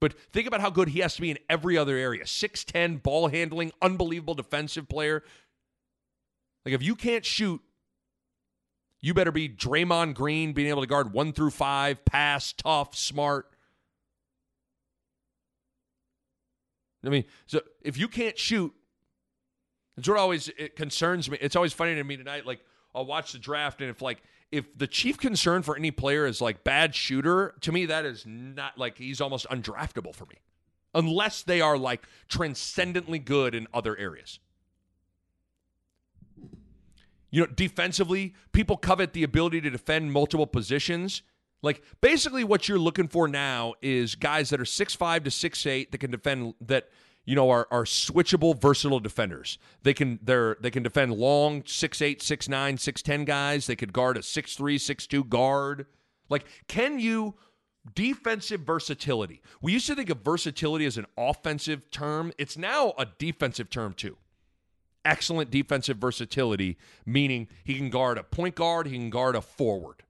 But 0.00 0.18
think 0.32 0.46
about 0.46 0.60
how 0.62 0.70
good 0.70 0.88
he 0.88 1.00
has 1.00 1.14
to 1.16 1.20
be 1.20 1.30
in 1.30 1.38
every 1.48 1.76
other 1.76 1.96
area 1.96 2.24
6'10, 2.24 3.02
ball 3.02 3.28
handling, 3.28 3.70
unbelievable 3.82 4.34
defensive 4.34 4.88
player. 4.88 5.22
Like 6.64 6.74
if 6.74 6.82
you 6.82 6.96
can't 6.96 7.24
shoot, 7.24 7.60
you 9.00 9.14
better 9.14 9.32
be 9.32 9.48
Draymond 9.48 10.14
Green, 10.14 10.52
being 10.52 10.68
able 10.68 10.82
to 10.82 10.86
guard 10.86 11.12
one 11.12 11.32
through 11.32 11.50
five, 11.50 12.04
pass, 12.04 12.52
tough, 12.52 12.96
smart. 12.96 13.46
I 17.04 17.08
mean, 17.08 17.24
so 17.46 17.60
if 17.82 17.96
you 17.96 18.08
can't 18.08 18.38
shoot, 18.38 18.74
it's 19.96 20.08
what 20.08 20.18
always 20.18 20.48
it 20.56 20.76
concerns 20.76 21.30
me. 21.30 21.38
It's 21.40 21.56
always 21.56 21.72
funny 21.72 21.94
to 21.94 22.04
me 22.04 22.16
tonight. 22.16 22.46
Like 22.46 22.60
I'll 22.94 23.06
watch 23.06 23.32
the 23.32 23.38
draft, 23.38 23.80
and 23.80 23.90
if 23.90 24.02
like 24.02 24.22
if 24.52 24.76
the 24.76 24.86
chief 24.86 25.16
concern 25.18 25.62
for 25.62 25.76
any 25.76 25.90
player 25.90 26.26
is 26.26 26.40
like 26.40 26.64
bad 26.64 26.94
shooter, 26.94 27.54
to 27.60 27.72
me 27.72 27.86
that 27.86 28.04
is 28.04 28.24
not 28.26 28.76
like 28.76 28.98
he's 28.98 29.20
almost 29.20 29.46
undraftable 29.48 30.14
for 30.14 30.26
me, 30.26 30.36
unless 30.94 31.42
they 31.42 31.60
are 31.60 31.78
like 31.78 32.02
transcendently 32.28 33.18
good 33.18 33.54
in 33.54 33.66
other 33.72 33.96
areas. 33.96 34.40
You 37.30 37.42
know, 37.42 37.46
defensively, 37.46 38.34
people 38.50 38.76
covet 38.76 39.12
the 39.12 39.22
ability 39.22 39.60
to 39.60 39.70
defend 39.70 40.12
multiple 40.12 40.48
positions. 40.48 41.22
Like 41.62 41.82
basically 42.00 42.42
what 42.42 42.68
you're 42.68 42.78
looking 42.78 43.06
for 43.06 43.28
now 43.28 43.74
is 43.82 44.16
guys 44.16 44.50
that 44.50 44.60
are 44.60 44.64
six 44.64 44.94
five 44.94 45.22
to 45.24 45.30
six 45.30 45.64
eight 45.66 45.92
that 45.92 45.98
can 45.98 46.10
defend 46.10 46.54
that 46.62 46.88
you 47.30 47.36
know 47.36 47.48
are, 47.48 47.68
are 47.70 47.84
switchable 47.84 48.60
versatile 48.60 48.98
defenders. 48.98 49.56
They 49.84 49.94
can 49.94 50.18
they're 50.20 50.56
they 50.60 50.72
can 50.72 50.82
defend 50.82 51.12
long 51.12 51.62
six 51.64 52.02
eight 52.02 52.20
six 52.22 52.48
nine 52.48 52.76
six 52.76 53.02
ten 53.02 53.24
guys. 53.24 53.68
They 53.68 53.76
could 53.76 53.92
guard 53.92 54.16
a 54.16 54.22
six 54.24 54.56
three 54.56 54.78
six 54.78 55.06
two 55.06 55.22
guard. 55.22 55.86
Like 56.28 56.44
can 56.66 56.98
you 56.98 57.36
defensive 57.94 58.62
versatility? 58.62 59.42
We 59.62 59.72
used 59.72 59.86
to 59.86 59.94
think 59.94 60.10
of 60.10 60.22
versatility 60.22 60.86
as 60.86 60.98
an 60.98 61.06
offensive 61.16 61.88
term. 61.92 62.32
It's 62.36 62.58
now 62.58 62.94
a 62.98 63.06
defensive 63.06 63.70
term 63.70 63.92
too. 63.92 64.16
Excellent 65.04 65.52
defensive 65.52 65.98
versatility 65.98 66.78
meaning 67.06 67.46
he 67.62 67.76
can 67.76 67.90
guard 67.90 68.18
a 68.18 68.24
point 68.24 68.56
guard 68.56 68.88
he 68.88 68.96
can 68.96 69.08
guard 69.08 69.36
a 69.36 69.40
forward. 69.40 70.02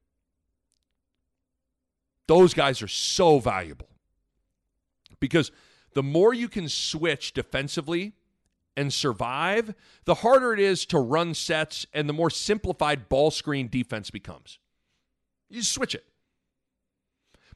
Those 2.29 2.55
guys 2.55 2.81
are 2.81 2.89
so 2.89 3.41
valuable. 3.41 3.89
Because 5.21 5.53
the 5.95 6.03
more 6.03 6.32
you 6.32 6.49
can 6.49 6.68
switch 6.68 7.32
defensively 7.32 8.12
and 8.76 8.93
survive, 8.93 9.74
the 10.05 10.16
harder 10.16 10.53
it 10.53 10.61
is 10.61 10.86
to 10.86 10.99
run 10.99 11.34
sets 11.34 11.86
and 11.93 12.09
the 12.09 12.12
more 12.12 12.30
simplified 12.30 13.09
ball 13.09 13.30
screen 13.30 13.68
defense 13.68 14.11
becomes. 14.11 14.59
You 15.49 15.62
switch 15.62 15.95
it. 15.95 16.05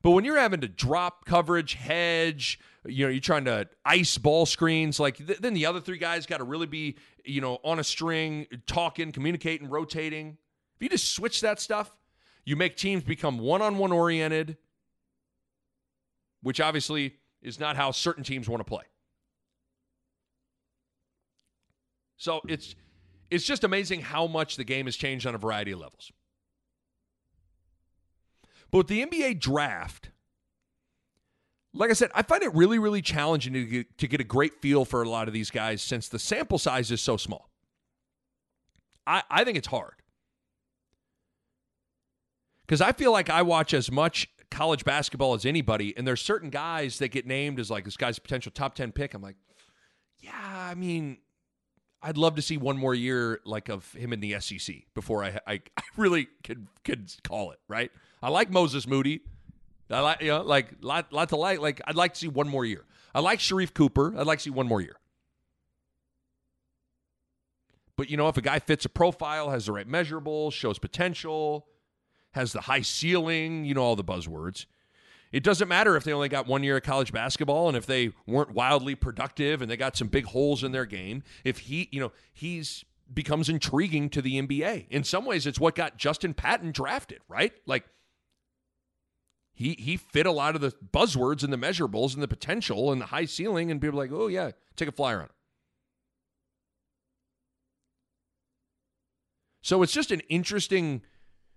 But 0.02 0.10
when 0.10 0.26
you're 0.26 0.38
having 0.38 0.60
to 0.60 0.68
drop 0.68 1.24
coverage, 1.24 1.74
hedge, 1.74 2.60
you 2.84 3.06
know, 3.06 3.10
you're 3.10 3.20
trying 3.20 3.46
to 3.46 3.66
ice 3.86 4.18
ball 4.18 4.44
screens, 4.44 5.00
like 5.00 5.16
th- 5.16 5.38
then 5.38 5.54
the 5.54 5.64
other 5.64 5.80
three 5.80 5.96
guys 5.96 6.26
got 6.26 6.38
to 6.38 6.44
really 6.44 6.66
be, 6.66 6.98
you 7.24 7.40
know, 7.40 7.58
on 7.64 7.78
a 7.78 7.84
string, 7.84 8.46
talking, 8.66 9.12
communicating, 9.12 9.70
rotating. 9.70 10.36
If 10.76 10.82
you 10.82 10.90
just 10.90 11.14
switch 11.14 11.40
that 11.40 11.58
stuff, 11.58 11.96
you 12.44 12.54
make 12.54 12.76
teams 12.76 13.02
become 13.02 13.38
one 13.38 13.62
on 13.62 13.78
one 13.78 13.92
oriented, 13.92 14.58
which 16.42 16.60
obviously 16.60 17.14
is 17.44 17.60
not 17.60 17.76
how 17.76 17.90
certain 17.90 18.24
teams 18.24 18.48
want 18.48 18.60
to 18.60 18.64
play. 18.64 18.84
So 22.16 22.40
it's 22.48 22.74
it's 23.30 23.44
just 23.44 23.64
amazing 23.64 24.00
how 24.00 24.26
much 24.26 24.56
the 24.56 24.64
game 24.64 24.86
has 24.86 24.96
changed 24.96 25.26
on 25.26 25.34
a 25.34 25.38
variety 25.38 25.72
of 25.72 25.80
levels. 25.80 26.12
But 28.70 28.78
with 28.78 28.86
the 28.88 29.04
NBA 29.04 29.40
draft, 29.40 30.10
like 31.72 31.90
I 31.90 31.94
said, 31.94 32.10
I 32.14 32.22
find 32.22 32.42
it 32.42 32.54
really, 32.54 32.78
really 32.78 33.02
challenging 33.02 33.52
to 33.52 33.64
get, 33.64 33.98
to 33.98 34.08
get 34.08 34.20
a 34.20 34.24
great 34.24 34.60
feel 34.60 34.84
for 34.84 35.02
a 35.02 35.08
lot 35.08 35.28
of 35.28 35.34
these 35.34 35.50
guys 35.50 35.82
since 35.82 36.08
the 36.08 36.18
sample 36.18 36.58
size 36.58 36.90
is 36.90 37.00
so 37.00 37.16
small. 37.16 37.50
I, 39.06 39.22
I 39.30 39.44
think 39.44 39.58
it's 39.58 39.66
hard. 39.66 39.94
Because 42.66 42.80
I 42.80 42.92
feel 42.92 43.12
like 43.12 43.28
I 43.28 43.42
watch 43.42 43.74
as 43.74 43.90
much 43.90 44.28
college 44.50 44.84
basketball 44.84 45.34
as 45.34 45.44
anybody, 45.44 45.96
and 45.96 46.06
there's 46.06 46.22
certain 46.22 46.50
guys 46.50 46.98
that 46.98 47.08
get 47.08 47.26
named 47.26 47.60
as 47.60 47.70
like 47.70 47.84
this 47.84 47.96
guy's 47.96 48.18
potential 48.18 48.52
top 48.52 48.74
ten 48.74 48.92
pick. 48.92 49.14
I'm 49.14 49.22
like, 49.22 49.36
yeah, 50.18 50.32
I 50.42 50.74
mean, 50.74 51.18
I'd 52.02 52.16
love 52.16 52.36
to 52.36 52.42
see 52.42 52.56
one 52.56 52.76
more 52.76 52.94
year 52.94 53.40
like 53.44 53.68
of 53.68 53.92
him 53.92 54.12
in 54.12 54.20
the 54.20 54.38
SEC 54.40 54.76
before 54.94 55.24
I 55.24 55.38
I, 55.46 55.52
I 55.76 55.82
really 55.96 56.28
could 56.42 56.66
could 56.84 57.12
call 57.22 57.50
it 57.50 57.58
right. 57.68 57.90
I 58.22 58.28
like 58.28 58.50
Moses 58.50 58.86
Moody, 58.86 59.20
I 59.90 60.00
like 60.00 60.20
you 60.22 60.28
know 60.28 60.42
like 60.42 60.68
lot 60.80 61.12
lot 61.12 61.28
to 61.30 61.36
like. 61.36 61.60
Like 61.60 61.80
I'd 61.86 61.96
like 61.96 62.14
to 62.14 62.20
see 62.20 62.28
one 62.28 62.48
more 62.48 62.64
year. 62.64 62.84
I 63.14 63.20
like 63.20 63.38
Sharife 63.38 63.74
Cooper. 63.74 64.14
I'd 64.18 64.26
like 64.26 64.38
to 64.38 64.44
see 64.44 64.50
one 64.50 64.66
more 64.66 64.80
year. 64.80 64.96
But 67.96 68.10
you 68.10 68.16
know, 68.16 68.28
if 68.28 68.36
a 68.36 68.42
guy 68.42 68.58
fits 68.58 68.84
a 68.84 68.88
profile, 68.88 69.50
has 69.50 69.66
the 69.66 69.72
right 69.72 69.88
measurables, 69.88 70.52
shows 70.52 70.78
potential, 70.78 71.66
has 72.34 72.52
the 72.52 72.62
high 72.62 72.82
ceiling, 72.82 73.64
you 73.64 73.74
know, 73.74 73.82
all 73.82 73.96
the 73.96 74.04
buzzwords. 74.04 74.66
It 75.32 75.42
doesn't 75.42 75.66
matter 75.66 75.96
if 75.96 76.04
they 76.04 76.12
only 76.12 76.28
got 76.28 76.46
one 76.46 76.62
year 76.62 76.76
of 76.76 76.84
college 76.84 77.12
basketball 77.12 77.66
and 77.68 77.76
if 77.76 77.86
they 77.86 78.12
weren't 78.26 78.52
wildly 78.52 78.94
productive 78.94 79.62
and 79.62 79.70
they 79.70 79.76
got 79.76 79.96
some 79.96 80.08
big 80.08 80.26
holes 80.26 80.62
in 80.62 80.70
their 80.70 80.86
game. 80.86 81.24
If 81.42 81.58
he, 81.58 81.88
you 81.90 82.00
know, 82.00 82.12
he's 82.32 82.84
becomes 83.12 83.48
intriguing 83.48 84.08
to 84.10 84.22
the 84.22 84.40
NBA. 84.40 84.86
In 84.90 85.04
some 85.04 85.24
ways, 85.24 85.46
it's 85.46 85.60
what 85.60 85.74
got 85.74 85.96
Justin 85.96 86.34
Patton 86.34 86.72
drafted, 86.72 87.20
right? 87.28 87.52
Like 87.66 87.84
he 89.52 89.74
he 89.78 89.96
fit 89.96 90.26
a 90.26 90.32
lot 90.32 90.54
of 90.54 90.60
the 90.60 90.72
buzzwords 90.92 91.42
and 91.42 91.52
the 91.52 91.56
measurables 91.56 92.14
and 92.14 92.22
the 92.22 92.28
potential 92.28 92.92
and 92.92 93.00
the 93.00 93.06
high 93.06 93.26
ceiling, 93.26 93.70
and 93.70 93.80
people 93.80 93.98
like, 93.98 94.12
oh 94.12 94.26
yeah, 94.26 94.52
take 94.76 94.88
a 94.88 94.92
flyer 94.92 95.16
on 95.16 95.24
him. 95.24 95.30
So 99.62 99.82
it's 99.82 99.92
just 99.92 100.10
an 100.10 100.20
interesting 100.28 101.02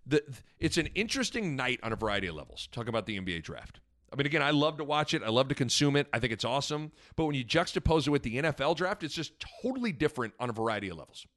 the 0.07 0.23
it's 0.59 0.77
an 0.77 0.87
interesting 0.95 1.55
night 1.55 1.79
on 1.83 1.91
a 1.91 1.95
variety 1.95 2.27
of 2.27 2.35
levels. 2.35 2.67
Talk 2.71 2.87
about 2.87 3.05
the 3.05 3.19
NBA 3.19 3.43
draft. 3.43 3.79
I 4.11 4.15
mean, 4.15 4.25
again, 4.25 4.41
I 4.41 4.51
love 4.51 4.77
to 4.77 4.83
watch 4.83 5.13
it. 5.13 5.21
I 5.21 5.29
love 5.29 5.49
to 5.49 5.55
consume 5.55 5.95
it. 5.97 6.07
I 6.13 6.19
think 6.19 6.31
it's 6.31 6.45
awesome. 6.45 6.91
But 7.15 7.25
when 7.25 7.35
you 7.35 7.43
juxtapose 7.43 8.07
it 8.07 8.09
with 8.09 8.23
the 8.23 8.37
NFL 8.37 8.77
draft, 8.77 9.03
it's 9.03 9.13
just 9.13 9.33
totally 9.61 9.91
different 9.91 10.33
on 10.39 10.49
a 10.49 10.53
variety 10.53 10.89
of 10.89 10.97
levels. 10.97 11.27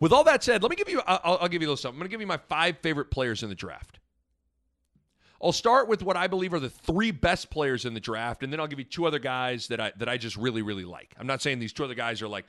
With 0.00 0.12
all 0.12 0.24
that 0.24 0.44
said, 0.44 0.62
let 0.62 0.70
me 0.70 0.76
give 0.76 0.88
you. 0.88 1.00
I'll, 1.06 1.38
I'll 1.40 1.48
give 1.48 1.62
you 1.62 1.68
a 1.68 1.70
little 1.70 1.76
something. 1.76 1.96
I'm 1.96 2.00
going 2.00 2.10
to 2.10 2.14
give 2.14 2.20
you 2.20 2.26
my 2.26 2.40
five 2.48 2.78
favorite 2.78 3.10
players 3.10 3.42
in 3.42 3.48
the 3.48 3.54
draft. 3.54 4.00
I'll 5.42 5.52
start 5.52 5.88
with 5.88 6.02
what 6.02 6.16
I 6.16 6.26
believe 6.26 6.54
are 6.54 6.60
the 6.60 6.70
three 6.70 7.10
best 7.10 7.50
players 7.50 7.84
in 7.84 7.94
the 7.94 8.00
draft, 8.00 8.42
and 8.42 8.52
then 8.52 8.60
I'll 8.60 8.66
give 8.66 8.78
you 8.78 8.84
two 8.84 9.06
other 9.06 9.18
guys 9.18 9.68
that 9.68 9.80
I 9.80 9.92
that 9.98 10.08
I 10.08 10.16
just 10.16 10.36
really 10.36 10.62
really 10.62 10.84
like. 10.84 11.14
I'm 11.18 11.26
not 11.26 11.42
saying 11.42 11.58
these 11.58 11.72
two 11.72 11.84
other 11.84 11.94
guys 11.94 12.22
are 12.22 12.28
like 12.28 12.46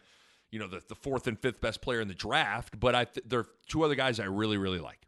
you 0.56 0.62
know, 0.62 0.68
the, 0.68 0.82
the 0.88 0.96
fourth 0.96 1.28
and 1.28 1.38
fifth 1.38 1.60
best 1.60 1.82
player 1.82 2.00
in 2.00 2.08
the 2.08 2.14
draft, 2.14 2.80
but 2.80 2.96
I 2.96 3.04
th- 3.04 3.26
there 3.28 3.42
are 3.42 3.48
two 3.68 3.84
other 3.84 3.94
guys 3.94 4.22
I 4.22 4.24
really, 4.24 4.58
really 4.58 4.80
like. 4.80 5.06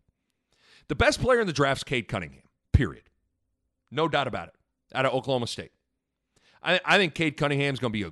The 0.89 0.95
best 0.95 1.21
player 1.21 1.39
in 1.39 1.47
the 1.47 1.53
draft 1.53 1.79
is 1.79 1.83
Cade 1.85 2.09
Cunningham, 2.09 2.43
period. 2.73 3.03
No 3.89 4.09
doubt 4.09 4.27
about 4.27 4.49
it, 4.49 4.55
out 4.93 5.05
of 5.05 5.13
Oklahoma 5.13 5.47
State. 5.47 5.71
I, 6.61 6.81
I 6.83 6.97
think 6.97 7.13
Cade 7.13 7.37
Cunningham 7.37 7.73
is 7.73 7.79
going 7.79 7.93
to 7.93 7.97
be 7.97 8.03
a 8.03 8.11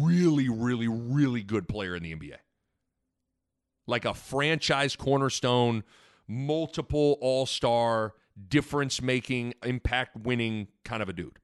really, 0.00 0.48
really, 0.48 0.86
really 0.86 1.42
good 1.42 1.66
player 1.66 1.96
in 1.96 2.04
the 2.04 2.14
NBA. 2.14 2.36
Like 3.88 4.04
a 4.04 4.14
franchise 4.14 4.94
cornerstone, 4.94 5.82
multiple 6.28 7.18
all 7.20 7.46
star, 7.46 8.14
difference 8.48 9.02
making, 9.02 9.54
impact 9.64 10.16
winning 10.16 10.68
kind 10.84 11.02
of 11.02 11.08
a 11.08 11.12
dude. 11.12 11.40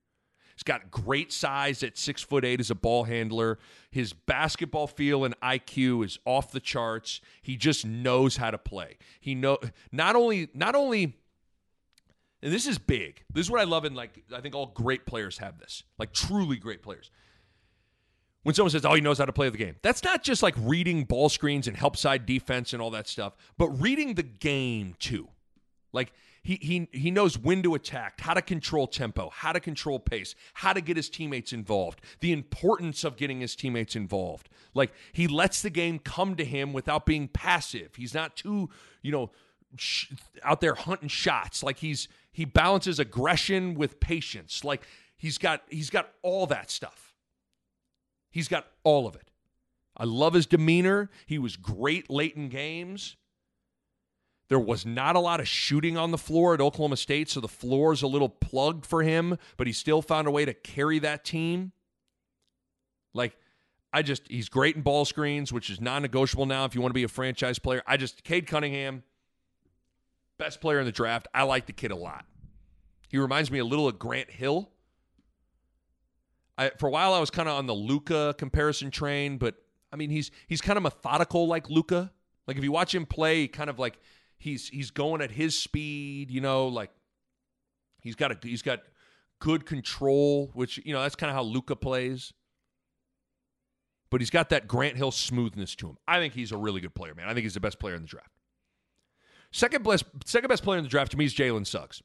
He's 0.54 0.62
got 0.62 0.90
great 0.90 1.32
size 1.32 1.82
at 1.82 1.96
six 1.96 2.22
foot 2.22 2.44
eight 2.44 2.60
as 2.60 2.70
a 2.70 2.74
ball 2.74 3.04
handler. 3.04 3.58
His 3.90 4.12
basketball 4.12 4.86
feel 4.86 5.24
and 5.24 5.38
IQ 5.40 6.04
is 6.04 6.18
off 6.24 6.52
the 6.52 6.60
charts. 6.60 7.20
He 7.40 7.56
just 7.56 7.86
knows 7.86 8.36
how 8.36 8.50
to 8.50 8.58
play. 8.58 8.98
He 9.20 9.34
know 9.34 9.58
not 9.90 10.16
only 10.16 10.48
not 10.54 10.74
only 10.74 11.16
and 12.42 12.52
this 12.52 12.66
is 12.66 12.78
big. 12.78 13.22
This 13.32 13.46
is 13.46 13.50
what 13.50 13.60
I 13.60 13.64
love 13.64 13.84
in 13.84 13.94
like 13.94 14.22
I 14.34 14.40
think 14.40 14.54
all 14.54 14.66
great 14.66 15.06
players 15.06 15.38
have 15.38 15.58
this. 15.58 15.84
Like 15.98 16.12
truly 16.12 16.56
great 16.56 16.82
players. 16.82 17.10
When 18.42 18.56
someone 18.56 18.72
says, 18.72 18.84
"Oh, 18.84 18.94
he 18.94 19.00
knows 19.00 19.18
how 19.18 19.24
to 19.24 19.32
play 19.32 19.48
the 19.50 19.58
game," 19.58 19.76
that's 19.82 20.02
not 20.02 20.24
just 20.24 20.42
like 20.42 20.54
reading 20.58 21.04
ball 21.04 21.28
screens 21.28 21.68
and 21.68 21.76
help 21.76 21.96
side 21.96 22.26
defense 22.26 22.72
and 22.72 22.82
all 22.82 22.90
that 22.90 23.06
stuff, 23.06 23.34
but 23.56 23.68
reading 23.68 24.14
the 24.14 24.24
game 24.24 24.96
too. 24.98 25.28
Like 25.92 26.12
he, 26.42 26.58
he, 26.60 26.88
he 26.90 27.10
knows 27.12 27.38
when 27.38 27.62
to 27.62 27.74
attack, 27.74 28.20
how 28.20 28.34
to 28.34 28.42
control 28.42 28.88
tempo, 28.88 29.30
how 29.30 29.52
to 29.52 29.60
control 29.60 30.00
pace, 30.00 30.34
how 30.54 30.72
to 30.72 30.80
get 30.80 30.96
his 30.96 31.08
teammates 31.08 31.52
involved, 31.52 32.00
the 32.18 32.32
importance 32.32 33.04
of 33.04 33.16
getting 33.16 33.40
his 33.40 33.54
teammates 33.54 33.94
involved. 33.94 34.48
Like 34.74 34.92
he 35.12 35.28
lets 35.28 35.62
the 35.62 35.70
game 35.70 36.00
come 36.00 36.34
to 36.34 36.44
him 36.44 36.72
without 36.72 37.06
being 37.06 37.28
passive. 37.28 37.94
He's 37.94 38.12
not 38.12 38.36
too, 38.36 38.70
you 39.02 39.12
know, 39.12 39.30
sh- 39.76 40.12
out 40.42 40.60
there 40.60 40.74
hunting 40.74 41.08
shots. 41.08 41.62
Like 41.62 41.78
he's 41.78 42.08
he 42.32 42.44
balances 42.44 42.98
aggression 42.98 43.74
with 43.74 44.00
patience. 44.00 44.64
Like 44.64 44.82
he's 45.16 45.38
got 45.38 45.62
he's 45.68 45.90
got 45.90 46.10
all 46.22 46.46
that 46.46 46.70
stuff. 46.70 47.14
He's 48.30 48.48
got 48.48 48.66
all 48.82 49.06
of 49.06 49.14
it. 49.14 49.30
I 49.96 50.04
love 50.04 50.34
his 50.34 50.46
demeanor. 50.46 51.10
He 51.26 51.38
was 51.38 51.56
great 51.56 52.10
late 52.10 52.34
in 52.34 52.48
games. 52.48 53.16
There 54.52 54.58
was 54.58 54.84
not 54.84 55.16
a 55.16 55.18
lot 55.18 55.40
of 55.40 55.48
shooting 55.48 55.96
on 55.96 56.10
the 56.10 56.18
floor 56.18 56.52
at 56.52 56.60
Oklahoma 56.60 56.98
State, 56.98 57.30
so 57.30 57.40
the 57.40 57.48
floor 57.48 57.94
is 57.94 58.02
a 58.02 58.06
little 58.06 58.28
plugged 58.28 58.84
for 58.84 59.02
him, 59.02 59.38
but 59.56 59.66
he 59.66 59.72
still 59.72 60.02
found 60.02 60.28
a 60.28 60.30
way 60.30 60.44
to 60.44 60.52
carry 60.52 60.98
that 60.98 61.24
team. 61.24 61.72
Like, 63.14 63.34
I 63.94 64.02
just, 64.02 64.28
he's 64.28 64.50
great 64.50 64.76
in 64.76 64.82
ball 64.82 65.06
screens, 65.06 65.54
which 65.54 65.70
is 65.70 65.80
non 65.80 66.02
negotiable 66.02 66.44
now 66.44 66.66
if 66.66 66.74
you 66.74 66.82
want 66.82 66.90
to 66.90 66.94
be 66.94 67.02
a 67.02 67.08
franchise 67.08 67.58
player. 67.58 67.82
I 67.86 67.96
just, 67.96 68.24
Cade 68.24 68.46
Cunningham, 68.46 69.04
best 70.36 70.60
player 70.60 70.80
in 70.80 70.84
the 70.84 70.92
draft. 70.92 71.28
I 71.32 71.44
like 71.44 71.64
the 71.64 71.72
kid 71.72 71.90
a 71.90 71.96
lot. 71.96 72.26
He 73.08 73.16
reminds 73.16 73.50
me 73.50 73.58
a 73.58 73.64
little 73.64 73.88
of 73.88 73.98
Grant 73.98 74.30
Hill. 74.30 74.68
I, 76.58 76.72
for 76.78 76.88
a 76.88 76.90
while, 76.90 77.14
I 77.14 77.20
was 77.20 77.30
kind 77.30 77.48
of 77.48 77.56
on 77.56 77.64
the 77.64 77.74
Luka 77.74 78.34
comparison 78.36 78.90
train, 78.90 79.38
but 79.38 79.54
I 79.90 79.96
mean, 79.96 80.10
he's 80.10 80.30
he's 80.46 80.60
kind 80.60 80.76
of 80.76 80.82
methodical 80.82 81.46
like 81.46 81.70
Luka. 81.70 82.12
Like 82.46 82.58
if 82.58 82.64
you 82.64 82.70
watch 82.70 82.94
him 82.94 83.06
play, 83.06 83.48
kind 83.48 83.70
of 83.70 83.78
like 83.78 83.98
he's 84.42 84.68
he's 84.68 84.90
going 84.90 85.22
at 85.22 85.30
his 85.30 85.58
speed, 85.58 86.30
you 86.30 86.40
know, 86.40 86.68
like 86.68 86.90
he's 88.00 88.16
got 88.16 88.32
a 88.32 88.38
he's 88.42 88.62
got 88.62 88.80
good 89.38 89.64
control, 89.64 90.50
which 90.54 90.80
you 90.84 90.92
know 90.92 91.00
that's 91.00 91.14
kind 91.14 91.30
of 91.30 91.36
how 91.36 91.42
Luka 91.42 91.76
plays. 91.76 92.32
But 94.10 94.20
he's 94.20 94.30
got 94.30 94.50
that 94.50 94.68
Grant 94.68 94.96
Hill 94.96 95.10
smoothness 95.10 95.74
to 95.76 95.88
him. 95.88 95.96
I 96.06 96.18
think 96.18 96.34
he's 96.34 96.52
a 96.52 96.56
really 96.56 96.82
good 96.82 96.94
player, 96.94 97.14
man. 97.14 97.28
I 97.28 97.34
think 97.34 97.44
he's 97.44 97.54
the 97.54 97.60
best 97.60 97.78
player 97.78 97.94
in 97.94 98.02
the 98.02 98.08
draft. 98.08 98.28
Second 99.52 99.84
best, 99.84 100.04
second 100.26 100.48
best 100.48 100.62
player 100.62 100.76
in 100.76 100.84
the 100.84 100.90
draft 100.90 101.12
to 101.12 101.16
me 101.16 101.24
is 101.24 101.34
Jalen 101.34 101.66
Suggs. 101.66 102.02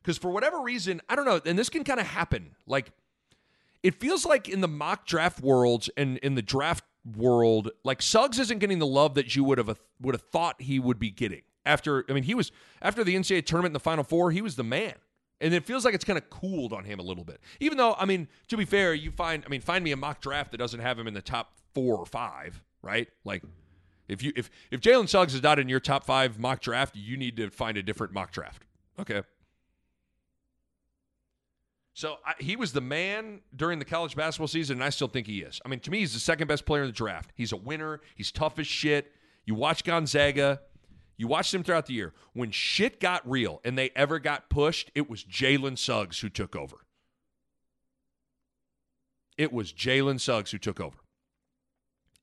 Because 0.00 0.16
for 0.16 0.30
whatever 0.30 0.60
reason, 0.60 1.02
I 1.10 1.16
don't 1.16 1.26
know, 1.26 1.40
and 1.44 1.58
this 1.58 1.68
can 1.68 1.84
kind 1.84 2.00
of 2.00 2.06
happen. 2.06 2.54
Like, 2.66 2.92
it 3.82 4.00
feels 4.00 4.24
like 4.24 4.48
in 4.48 4.60
the 4.60 4.68
mock 4.68 5.06
draft 5.06 5.42
worlds 5.42 5.90
and 5.96 6.16
in 6.18 6.36
the 6.36 6.42
draft 6.42 6.84
world, 7.04 7.70
like 7.84 8.00
Suggs 8.00 8.38
isn't 8.38 8.60
getting 8.60 8.78
the 8.78 8.86
love 8.86 9.14
that 9.14 9.36
you 9.36 9.44
would 9.44 9.58
have 9.58 9.78
would 10.00 10.14
have 10.14 10.22
thought 10.22 10.62
he 10.62 10.78
would 10.78 10.98
be 10.98 11.10
getting 11.10 11.42
after 11.66 12.04
I 12.08 12.12
mean 12.12 12.22
he 12.22 12.34
was 12.34 12.52
after 12.80 13.04
the 13.04 13.14
NCAA 13.14 13.44
tournament 13.44 13.70
in 13.70 13.74
the 13.74 13.80
Final 13.80 14.04
Four, 14.04 14.30
he 14.30 14.40
was 14.40 14.56
the 14.56 14.64
man. 14.64 14.94
And 15.38 15.52
it 15.52 15.66
feels 15.66 15.84
like 15.84 15.94
it's 15.94 16.04
kind 16.04 16.16
of 16.16 16.30
cooled 16.30 16.72
on 16.72 16.84
him 16.84 16.98
a 16.98 17.02
little 17.02 17.24
bit. 17.24 17.40
Even 17.60 17.76
though, 17.76 17.94
I 17.98 18.06
mean, 18.06 18.26
to 18.48 18.56
be 18.56 18.64
fair, 18.64 18.94
you 18.94 19.10
find 19.10 19.44
I 19.44 19.48
mean, 19.50 19.60
find 19.60 19.84
me 19.84 19.92
a 19.92 19.96
mock 19.96 20.20
draft 20.20 20.52
that 20.52 20.58
doesn't 20.58 20.80
have 20.80 20.98
him 20.98 21.06
in 21.06 21.14
the 21.14 21.22
top 21.22 21.52
four 21.74 21.98
or 21.98 22.06
five, 22.06 22.62
right? 22.80 23.08
Like 23.24 23.42
if 24.08 24.22
you 24.22 24.32
if 24.36 24.50
if 24.70 24.80
Jalen 24.80 25.08
Suggs 25.08 25.34
is 25.34 25.42
not 25.42 25.58
in 25.58 25.68
your 25.68 25.80
top 25.80 26.04
five 26.04 26.38
mock 26.38 26.60
draft, 26.60 26.96
you 26.96 27.16
need 27.16 27.36
to 27.36 27.50
find 27.50 27.76
a 27.76 27.82
different 27.82 28.12
mock 28.12 28.32
draft. 28.32 28.64
Okay. 28.98 29.22
So 31.96 32.16
I, 32.26 32.34
he 32.38 32.56
was 32.56 32.72
the 32.72 32.82
man 32.82 33.40
during 33.54 33.78
the 33.78 33.84
college 33.86 34.14
basketball 34.14 34.48
season, 34.48 34.76
and 34.76 34.84
I 34.84 34.90
still 34.90 35.08
think 35.08 35.26
he 35.26 35.40
is. 35.40 35.62
I 35.64 35.68
mean, 35.68 35.80
to 35.80 35.90
me, 35.90 36.00
he's 36.00 36.12
the 36.12 36.20
second 36.20 36.46
best 36.46 36.66
player 36.66 36.82
in 36.82 36.88
the 36.88 36.92
draft. 36.92 37.30
He's 37.34 37.52
a 37.52 37.56
winner. 37.56 38.02
He's 38.14 38.30
tough 38.30 38.58
as 38.58 38.66
shit. 38.66 39.12
You 39.46 39.54
watch 39.54 39.82
Gonzaga. 39.82 40.60
You 41.16 41.28
watched 41.28 41.52
them 41.52 41.62
throughout 41.62 41.86
the 41.86 41.94
year. 41.94 42.12
When 42.34 42.50
shit 42.50 43.00
got 43.00 43.28
real 43.28 43.60
and 43.64 43.76
they 43.76 43.90
ever 43.96 44.18
got 44.18 44.50
pushed, 44.50 44.90
it 44.94 45.08
was 45.08 45.24
Jalen 45.24 45.78
Suggs 45.78 46.20
who 46.20 46.28
took 46.28 46.54
over. 46.54 46.76
It 49.38 49.52
was 49.52 49.72
Jalen 49.72 50.20
Suggs 50.20 50.50
who 50.50 50.58
took 50.58 50.80
over. 50.80 50.98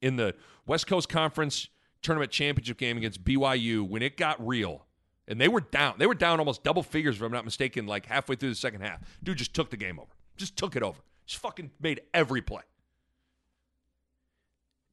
In 0.02 0.16
the 0.18 0.36
West 0.66 0.88
Coast 0.88 1.10
Conference 1.10 1.70
tournament 2.02 2.32
championship 2.32 2.78
game 2.78 2.98
against 2.98 3.24
BYU, 3.24 3.88
when 3.88 4.02
it 4.02 4.18
got 4.18 4.46
real, 4.46 4.86
and 5.28 5.40
they 5.40 5.48
were 5.48 5.62
down, 5.62 5.96
they 5.98 6.08
were 6.08 6.16
down 6.16 6.40
almost 6.40 6.64
double 6.64 6.84
figures, 6.84 7.16
if 7.16 7.22
I'm 7.22 7.32
not 7.32 7.46
mistaken, 7.46 7.88
like 7.88 8.06
halfway 8.06 8.36
through 8.36 8.50
the 8.50 8.56
second 8.56 8.82
half. 8.82 9.00
Dude 9.24 9.38
just 9.38 9.54
took 9.54 9.70
the 9.70 9.78
game 9.78 10.00
over. 10.00 10.12
Just 10.36 10.58
took 10.58 10.76
it 10.76 10.84
over. 10.84 11.02
Just 11.26 11.42
fucking 11.42 11.72
made 11.80 12.02
every 12.14 12.42
play. 12.42 12.64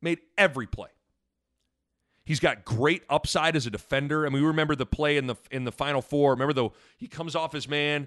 Made 0.01 0.21
every 0.39 0.67
play. 0.67 0.89
He's 2.31 2.39
got 2.39 2.65
great 2.65 3.03
upside 3.11 3.57
as 3.57 3.67
a 3.67 3.73
defender. 3.73 4.25
I 4.25 4.29
mean, 4.29 4.41
we 4.41 4.47
remember 4.47 4.77
the 4.77 4.87
play 4.87 5.17
in 5.17 5.27
the 5.27 5.35
in 5.51 5.65
the 5.65 5.73
final 5.73 6.01
four. 6.01 6.31
Remember 6.31 6.53
though, 6.53 6.75
he 6.97 7.09
comes 7.09 7.35
off 7.35 7.53
his 7.53 7.69
man, 7.69 8.07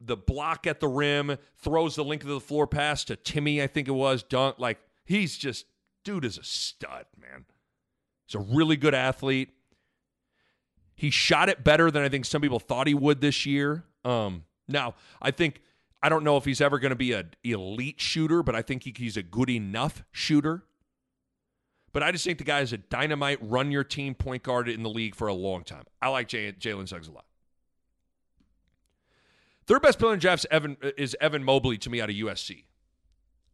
the 0.00 0.16
block 0.16 0.68
at 0.68 0.78
the 0.78 0.86
rim, 0.86 1.36
throws 1.56 1.96
the 1.96 2.04
length 2.04 2.22
of 2.22 2.28
the 2.28 2.38
floor 2.38 2.68
pass 2.68 3.02
to 3.06 3.16
Timmy, 3.16 3.60
I 3.60 3.66
think 3.66 3.88
it 3.88 3.90
was, 3.90 4.22
dunk. 4.22 4.60
Like 4.60 4.78
he's 5.04 5.36
just 5.36 5.66
dude 6.04 6.24
is 6.24 6.38
a 6.38 6.44
stud, 6.44 7.06
man. 7.20 7.46
He's 8.28 8.36
a 8.36 8.38
really 8.38 8.76
good 8.76 8.94
athlete. 8.94 9.50
He 10.94 11.10
shot 11.10 11.48
it 11.48 11.64
better 11.64 11.90
than 11.90 12.04
I 12.04 12.08
think 12.08 12.26
some 12.26 12.42
people 12.42 12.60
thought 12.60 12.86
he 12.86 12.94
would 12.94 13.20
this 13.20 13.44
year. 13.44 13.86
Um, 14.04 14.44
now, 14.68 14.94
I 15.20 15.32
think 15.32 15.62
I 16.00 16.10
don't 16.10 16.22
know 16.22 16.36
if 16.36 16.44
he's 16.44 16.60
ever 16.60 16.78
going 16.78 16.90
to 16.90 16.96
be 16.96 17.10
an 17.10 17.30
elite 17.42 18.00
shooter, 18.00 18.44
but 18.44 18.54
I 18.54 18.62
think 18.62 18.84
he, 18.84 18.94
he's 18.96 19.16
a 19.16 19.22
good 19.24 19.50
enough 19.50 20.04
shooter. 20.12 20.62
But 21.94 22.02
I 22.02 22.10
just 22.10 22.24
think 22.24 22.38
the 22.38 22.44
guy 22.44 22.60
is 22.60 22.72
a 22.72 22.76
dynamite, 22.76 23.38
run 23.40 23.70
your 23.70 23.84
team 23.84 24.16
point 24.16 24.42
guard 24.42 24.68
in 24.68 24.82
the 24.82 24.90
league 24.90 25.14
for 25.14 25.28
a 25.28 25.32
long 25.32 25.62
time. 25.62 25.84
I 26.02 26.08
like 26.08 26.28
Jalen 26.28 26.88
Suggs 26.88 27.06
a 27.06 27.12
lot. 27.12 27.24
Third 29.66 29.80
best 29.80 30.00
player 30.00 30.12
in 30.12 30.18
drafts 30.18 30.44
Evan 30.50 30.76
is 30.98 31.16
Evan 31.20 31.44
Mobley 31.44 31.78
to 31.78 31.88
me 31.88 32.00
out 32.00 32.10
of 32.10 32.16
USC. 32.16 32.64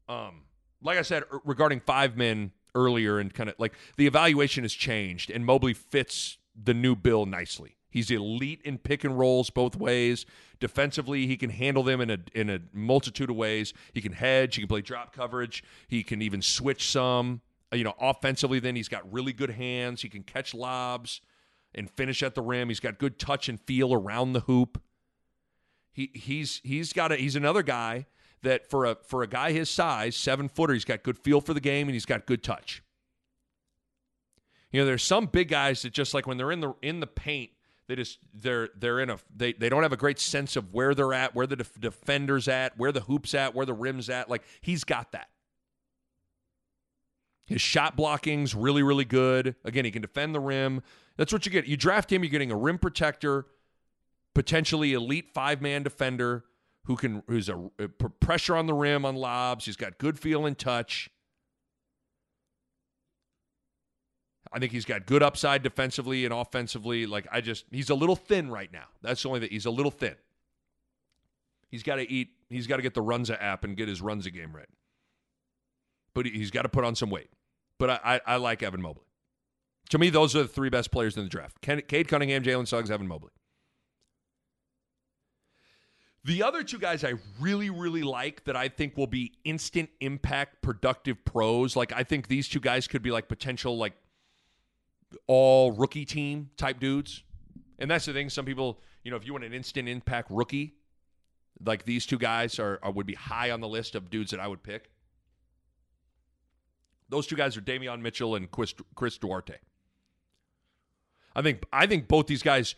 Um, 0.09 0.45
like 0.83 0.99
I 0.99 1.03
said 1.03 1.23
regarding 1.45 1.81
five 1.81 2.17
men 2.17 2.53
earlier, 2.75 3.19
and 3.19 3.33
kind 3.33 3.51
of 3.51 3.57
like 3.59 3.75
the 3.99 4.07
evaluation 4.07 4.65
has 4.65 4.73
changed, 4.73 5.31
and 5.31 5.45
Mobley 5.45 5.75
fits 5.75 6.39
the 6.61 6.73
new 6.73 6.97
bill 6.97 7.27
nicely. 7.27 7.77
He's 7.91 8.11
elite 8.11 8.63
in 8.65 8.79
pick 8.79 9.05
and 9.05 9.19
rolls 9.19 9.51
both 9.51 9.77
ways. 9.77 10.25
Defensively, 10.61 11.27
he 11.27 11.37
can 11.37 11.51
handle 11.51 11.83
them 11.83 12.01
in 12.01 12.09
a 12.11 12.19
in 12.35 12.49
a 12.49 12.61
multitude 12.73 13.29
of 13.29 13.37
ways. 13.37 13.75
He 13.93 14.01
can 14.01 14.13
hedge. 14.13 14.57
He 14.57 14.63
can 14.63 14.69
play 14.69 14.81
drop 14.81 15.13
coverage. 15.13 15.63
He 15.89 16.03
can 16.03 16.23
even 16.23 16.41
switch 16.41 16.89
some. 16.89 17.43
Uh, 17.73 17.77
you 17.77 17.85
know, 17.85 17.95
offensively, 18.01 18.59
then 18.59 18.77
he's 18.77 18.89
got 18.89 19.11
really 19.13 19.33
good 19.33 19.51
hands. 19.51 20.03
He 20.03 20.09
can 20.09 20.23
catch 20.23 20.55
lobs 20.55 21.21
and 21.75 21.91
finish 21.91 22.23
at 22.23 22.35
the 22.35 22.43
rim. 22.43 22.69
He's 22.69 22.81
got 22.81 22.99
good 22.99 23.19
touch 23.19 23.49
and 23.49 23.61
feel 23.61 23.95
around 23.95 24.33
the 24.33 24.41
hoop. 24.41 24.81
He 25.93 26.11
he's 26.15 26.61
he's 26.65 26.93
got 26.93 27.13
a 27.13 27.17
he's 27.17 27.37
another 27.37 27.63
guy 27.63 28.07
that 28.43 28.69
for 28.69 28.85
a 28.85 28.97
for 29.07 29.23
a 29.23 29.27
guy 29.27 29.53
his 29.53 29.71
size, 29.71 30.17
seven 30.17 30.49
footer, 30.49 30.73
he's 30.73 30.85
got 30.85 31.03
good 31.03 31.19
feel 31.19 31.41
for 31.41 31.55
the 31.55 31.61
game 31.61 31.89
and 31.89 31.95
he's 31.95 32.07
got 32.07 32.27
good 32.27 32.43
touch. 32.43 32.83
You 34.73 34.81
know, 34.81 34.87
there's 34.87 35.03
some 35.03 35.27
big 35.27 35.49
guys 35.49 35.83
that 35.83 35.93
just 35.93 36.15
like 36.15 36.27
when 36.27 36.37
they're 36.37 36.53
in 36.53 36.61
the 36.61 36.75
in 36.81 37.01
the 37.01 37.07
paint, 37.07 37.51
they 37.89 37.97
just 37.97 38.19
they're 38.33 38.69
they're 38.77 39.01
in 39.01 39.11
a 39.11 39.19
they 39.35 39.53
they 39.53 39.69
don't 39.69 39.83
have 39.83 39.93
a 39.93 39.97
great 39.97 40.21
sense 40.21 40.55
of 40.57 40.73
where 40.73 40.95
they're 40.95 41.13
at, 41.13 41.35
where 41.35 41.47
the 41.47 41.57
def- 41.57 41.81
defenders 41.81 42.47
at, 42.47 42.79
where 42.79 42.93
the 42.93 43.01
hoops 43.01 43.35
at, 43.35 43.55
where 43.55 43.67
the 43.67 43.75
rims 43.75 44.09
at. 44.09 44.31
Like 44.31 44.43
he's 44.61 44.85
got 44.85 45.13
that. 45.13 45.29
His 47.51 47.61
shot 47.61 47.97
blocking's 47.97 48.55
really 48.55 48.83
really 48.85 49.05
good. 49.05 49.57
Again, 49.65 49.85
he 49.85 49.91
can 49.91 50.03
defend 50.03 50.35
the 50.35 50.41
rim. 50.41 50.83
That's 51.17 51.33
what 51.33 51.45
you 51.45 51.53
get. 51.53 51.67
You 51.67 51.77
draft 51.77 52.11
him, 52.13 52.23
you're 52.23 52.31
getting 52.31 52.53
a 52.53 52.57
rim 52.57 52.79
protector, 52.79 53.47
potentially 54.35 54.93
elite 54.93 55.29
five 55.35 55.61
man 55.61 55.83
defender 55.83 56.45
who 56.85 56.95
can 56.95 57.25
who's 57.27 57.49
a, 57.49 57.71
a 57.81 57.89
pressure 57.89 58.57
on 58.57 58.67
the 58.67 58.73
rim 58.73 59.05
on 59.05 59.17
lobs. 59.17 59.65
He's 59.65 59.77
got 59.77 59.99
good 59.99 60.17
feel 60.17 60.47
and 60.47 60.57
touch. 60.57 61.11
I 64.53 64.61
think 64.61 64.71
he's 64.71 64.85
got 64.85 65.07
good 65.07 65.23
upside 65.23 65.65
defensively 65.65 66.25
and 66.25 66.33
offensively. 66.33 67.05
Like 67.05 67.27
I 67.33 67.41
just 67.41 67.65
he's 67.73 67.91
a 67.91 67.97
little 67.97 68.17
thin 68.17 68.49
right 68.49 68.73
now. 68.73 68.87
That's 69.03 69.25
the 69.25 69.29
only 69.29 69.41
that 69.41 69.51
he's 69.51 69.67
a 69.67 69.71
little 69.73 69.91
thin. 69.91 70.15
He's 71.69 71.83
got 71.83 71.97
to 71.97 72.09
eat. 72.09 72.29
He's 72.49 72.69
got 72.69 72.77
to 72.77 72.83
get 72.83 72.95
the 72.95 73.03
Runza 73.03 73.37
app 73.43 73.65
and 73.65 73.77
get 73.77 73.89
his 73.89 74.01
Runza 74.01 74.33
game 74.33 74.55
right. 74.55 74.69
But 76.15 76.27
he's 76.27 76.51
got 76.51 76.63
to 76.63 76.69
put 76.69 76.85
on 76.85 76.95
some 76.95 77.11
weight. 77.11 77.31
But 77.81 77.91
I, 77.91 78.01
I, 78.05 78.21
I, 78.27 78.37
like 78.37 78.63
Evan 78.63 78.83
Mobley. 78.83 79.07
To 79.89 79.99
me, 79.99 80.11
those 80.11 80.37
are 80.37 80.43
the 80.43 80.49
three 80.49 80.69
best 80.69 80.93
players 80.93 81.17
in 81.17 81.25
the 81.25 81.31
draft: 81.31 81.61
Ken, 81.63 81.81
Cade 81.89 82.07
Cunningham, 82.09 82.43
Jalen 82.43 82.69
Suggs, 82.69 82.91
Evan 82.91 83.09
Mobley. 83.09 83.31
The 86.23 86.43
other 86.43 86.63
two 86.63 86.79
guys 86.79 87.03
I 87.03 87.15
really, 87.41 87.71
really 87.71 88.03
like 88.03 88.45
that 88.45 88.55
I 88.55 88.69
think 88.69 88.99
will 88.99 89.07
be 89.07 89.33
instant 89.45 89.89
impact, 90.01 90.61
productive 90.61 91.25
pros. 91.25 91.75
Like 91.75 91.93
I 91.93 92.05
think 92.05 92.29
these 92.29 92.47
two 92.47 92.61
guys 92.61 92.87
could 92.87 93.03
be 93.03 93.11
like 93.11 93.27
potential 93.27 93.79
like 93.79 93.95
all 95.27 95.73
rookie 95.73 96.05
team 96.05 96.51
type 96.59 96.79
dudes. 96.79 97.23
And 97.79 97.91
that's 97.91 98.05
the 98.05 98.13
thing. 98.13 98.29
Some 98.29 98.45
people, 98.45 98.79
you 99.03 99.11
know, 99.11 99.17
if 99.17 99.25
you 99.25 99.33
want 99.33 99.45
an 99.45 99.55
instant 99.55 99.89
impact 99.89 100.31
rookie, 100.31 100.75
like 101.65 101.87
these 101.87 102.05
two 102.05 102.19
guys 102.19 102.59
are, 102.59 102.79
are 102.83 102.93
would 102.93 103.07
be 103.07 103.15
high 103.15 103.51
on 103.51 103.63
the 103.63 103.69
list 103.69 103.95
of 103.95 104.11
dudes 104.11 104.33
that 104.33 104.41
I 104.41 104.47
would 104.47 104.63
pick. 104.63 104.91
Those 107.11 107.27
two 107.27 107.37
guys 107.37 107.57
are 107.57 107.61
Davion 107.61 108.01
Mitchell 108.01 108.37
and 108.37 108.49
Chris, 108.51 109.19
Duarte. 109.19 109.57
I 111.35 111.43
think 111.43 111.65
I 111.73 111.87
think 111.87 112.09
both 112.09 112.27
these 112.27 112.43
guys 112.43 112.75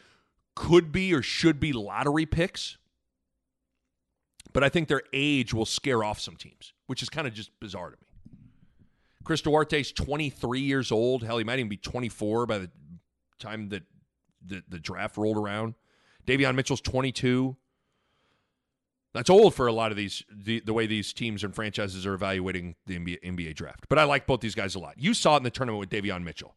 could 0.54 0.90
be 0.90 1.14
or 1.14 1.22
should 1.22 1.60
be 1.60 1.72
lottery 1.72 2.26
picks. 2.26 2.78
But 4.52 4.64
I 4.64 4.68
think 4.68 4.88
their 4.88 5.02
age 5.12 5.54
will 5.54 5.64
scare 5.64 6.04
off 6.04 6.20
some 6.20 6.36
teams, 6.36 6.74
which 6.86 7.02
is 7.02 7.08
kind 7.08 7.26
of 7.26 7.32
just 7.32 7.50
bizarre 7.60 7.90
to 7.90 7.96
me. 7.96 8.06
Chris 9.24 9.40
Duarte's 9.40 9.92
23 9.92 10.60
years 10.60 10.92
old. 10.92 11.22
Hell, 11.22 11.38
he 11.38 11.44
might 11.44 11.58
even 11.58 11.68
be 11.68 11.76
24 11.76 12.46
by 12.46 12.58
the 12.58 12.70
time 13.38 13.68
that 13.70 13.84
the, 14.44 14.62
the 14.68 14.78
draft 14.78 15.16
rolled 15.16 15.36
around. 15.36 15.74
Davion 16.26 16.54
Mitchell's 16.54 16.80
22. 16.80 17.56
That's 19.14 19.28
old 19.28 19.54
for 19.54 19.66
a 19.66 19.72
lot 19.72 19.90
of 19.90 19.96
these, 19.96 20.24
the, 20.30 20.60
the 20.60 20.72
way 20.72 20.86
these 20.86 21.12
teams 21.12 21.44
and 21.44 21.54
franchises 21.54 22.06
are 22.06 22.14
evaluating 22.14 22.76
the 22.86 22.98
NBA, 22.98 23.22
NBA 23.22 23.54
draft. 23.54 23.86
But 23.88 23.98
I 23.98 24.04
like 24.04 24.26
both 24.26 24.40
these 24.40 24.54
guys 24.54 24.74
a 24.74 24.78
lot. 24.78 24.94
You 24.96 25.12
saw 25.12 25.34
it 25.34 25.38
in 25.38 25.42
the 25.42 25.50
tournament 25.50 25.80
with 25.80 25.90
Davion 25.90 26.24
Mitchell. 26.24 26.54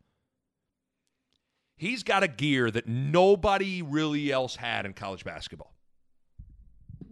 He's 1.75 2.03
got 2.03 2.23
a 2.23 2.29
gear 2.29 2.71
that 2.71 2.87
nobody 2.87 3.81
really 3.81 4.31
else 4.31 4.55
had 4.55 4.85
in 4.85 4.93
college 4.93 5.25
basketball. 5.25 5.73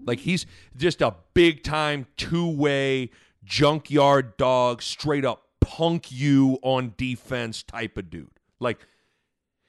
Like 0.06 0.20
he's 0.20 0.46
just 0.78 1.02
a 1.02 1.16
big 1.34 1.64
time 1.64 2.08
two 2.18 2.48
way 2.50 3.10
junkyard 3.44 4.38
dog, 4.38 4.82
straight 4.82 5.26
up 5.26 5.44
punk 5.60 6.12
you 6.12 6.60
on 6.62 6.94
defense 6.98 7.64
type 7.64 7.98
of 7.98 8.10
dude. 8.10 8.40
Like 8.60 8.80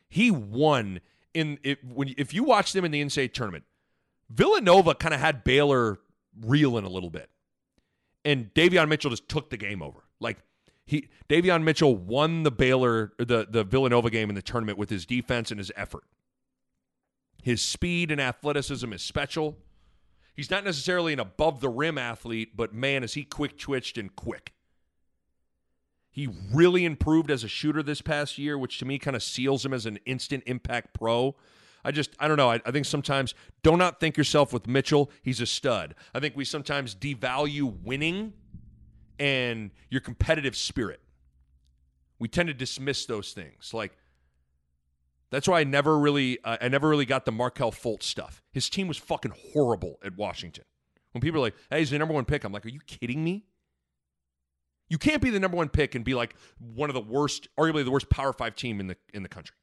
he 0.08 0.30
won 0.30 1.00
in 1.32 1.58
when 1.82 2.14
if 2.16 2.32
you 2.32 2.44
watch 2.44 2.72
them 2.72 2.84
in 2.84 2.92
the 2.92 3.02
NCAA 3.02 3.32
tournament, 3.32 3.64
Villanova 4.34 4.94
kind 4.94 5.14
of 5.14 5.20
had 5.20 5.44
Baylor 5.44 5.98
reeling 6.40 6.84
a 6.84 6.88
little 6.88 7.10
bit, 7.10 7.30
and 8.24 8.52
Davion 8.54 8.88
Mitchell 8.88 9.10
just 9.10 9.28
took 9.28 9.50
the 9.50 9.56
game 9.56 9.80
over. 9.82 10.00
Like 10.20 10.38
he 10.84 11.08
Davion 11.28 11.62
Mitchell 11.62 11.94
won 11.96 12.42
the 12.42 12.50
Baylor 12.50 13.12
the 13.18 13.46
the 13.48 13.64
Villanova 13.64 14.10
game 14.10 14.28
in 14.28 14.34
the 14.34 14.42
tournament 14.42 14.76
with 14.76 14.90
his 14.90 15.06
defense 15.06 15.50
and 15.50 15.58
his 15.58 15.70
effort. 15.76 16.04
His 17.42 17.62
speed 17.62 18.10
and 18.10 18.20
athleticism 18.20 18.92
is 18.92 19.02
special. 19.02 19.58
He's 20.34 20.50
not 20.50 20.64
necessarily 20.64 21.12
an 21.12 21.20
above 21.20 21.60
the 21.60 21.68
rim 21.68 21.96
athlete, 21.96 22.56
but 22.56 22.74
man, 22.74 23.04
is 23.04 23.14
he 23.14 23.22
quick 23.22 23.56
twitched 23.56 23.98
and 23.98 24.14
quick. 24.16 24.52
He 26.10 26.28
really 26.52 26.84
improved 26.84 27.30
as 27.30 27.44
a 27.44 27.48
shooter 27.48 27.82
this 27.82 28.00
past 28.00 28.38
year, 28.38 28.56
which 28.56 28.78
to 28.78 28.84
me 28.84 28.98
kind 28.98 29.16
of 29.16 29.22
seals 29.22 29.64
him 29.64 29.72
as 29.72 29.84
an 29.86 29.98
instant 30.06 30.42
impact 30.46 30.94
pro. 30.94 31.36
I 31.84 31.90
just, 31.90 32.10
I 32.18 32.28
don't 32.28 32.36
know. 32.36 32.50
I, 32.50 32.60
I, 32.64 32.70
think 32.70 32.86
sometimes 32.86 33.34
do 33.62 33.76
not 33.76 34.00
think 34.00 34.16
yourself 34.16 34.52
with 34.52 34.66
Mitchell. 34.66 35.10
He's 35.22 35.40
a 35.40 35.46
stud. 35.46 35.94
I 36.14 36.20
think 36.20 36.34
we 36.34 36.44
sometimes 36.44 36.94
devalue 36.94 37.82
winning 37.82 38.32
and 39.18 39.70
your 39.90 40.00
competitive 40.00 40.56
spirit. 40.56 41.00
We 42.18 42.28
tend 42.28 42.46
to 42.48 42.54
dismiss 42.54 43.06
those 43.06 43.32
things. 43.32 43.74
Like, 43.74 43.96
that's 45.30 45.48
why 45.48 45.60
I 45.60 45.64
never 45.64 45.98
really, 45.98 46.38
uh, 46.44 46.56
I 46.60 46.68
never 46.68 46.88
really 46.88 47.06
got 47.06 47.24
the 47.24 47.32
Markelle 47.32 47.72
Fultz 47.72 48.04
stuff. 48.04 48.42
His 48.52 48.70
team 48.70 48.88
was 48.88 48.96
fucking 48.96 49.32
horrible 49.52 49.98
at 50.04 50.16
Washington. 50.16 50.64
When 51.12 51.20
people 51.20 51.40
are 51.40 51.42
like, 51.42 51.54
"Hey, 51.70 51.80
he's 51.80 51.90
the 51.90 51.98
number 51.98 52.14
one 52.14 52.24
pick," 52.24 52.44
I'm 52.44 52.52
like, 52.52 52.64
"Are 52.64 52.70
you 52.70 52.80
kidding 52.86 53.22
me?" 53.22 53.44
You 54.88 54.98
can't 54.98 55.22
be 55.22 55.30
the 55.30 55.40
number 55.40 55.56
one 55.56 55.68
pick 55.68 55.94
and 55.94 56.04
be 56.04 56.14
like 56.14 56.34
one 56.58 56.90
of 56.90 56.94
the 56.94 57.00
worst, 57.00 57.48
arguably 57.58 57.84
the 57.84 57.90
worst 57.90 58.10
Power 58.10 58.32
Five 58.32 58.54
team 58.56 58.80
in 58.80 58.86
the 58.86 58.96
in 59.12 59.22
the 59.22 59.28
country. 59.28 59.56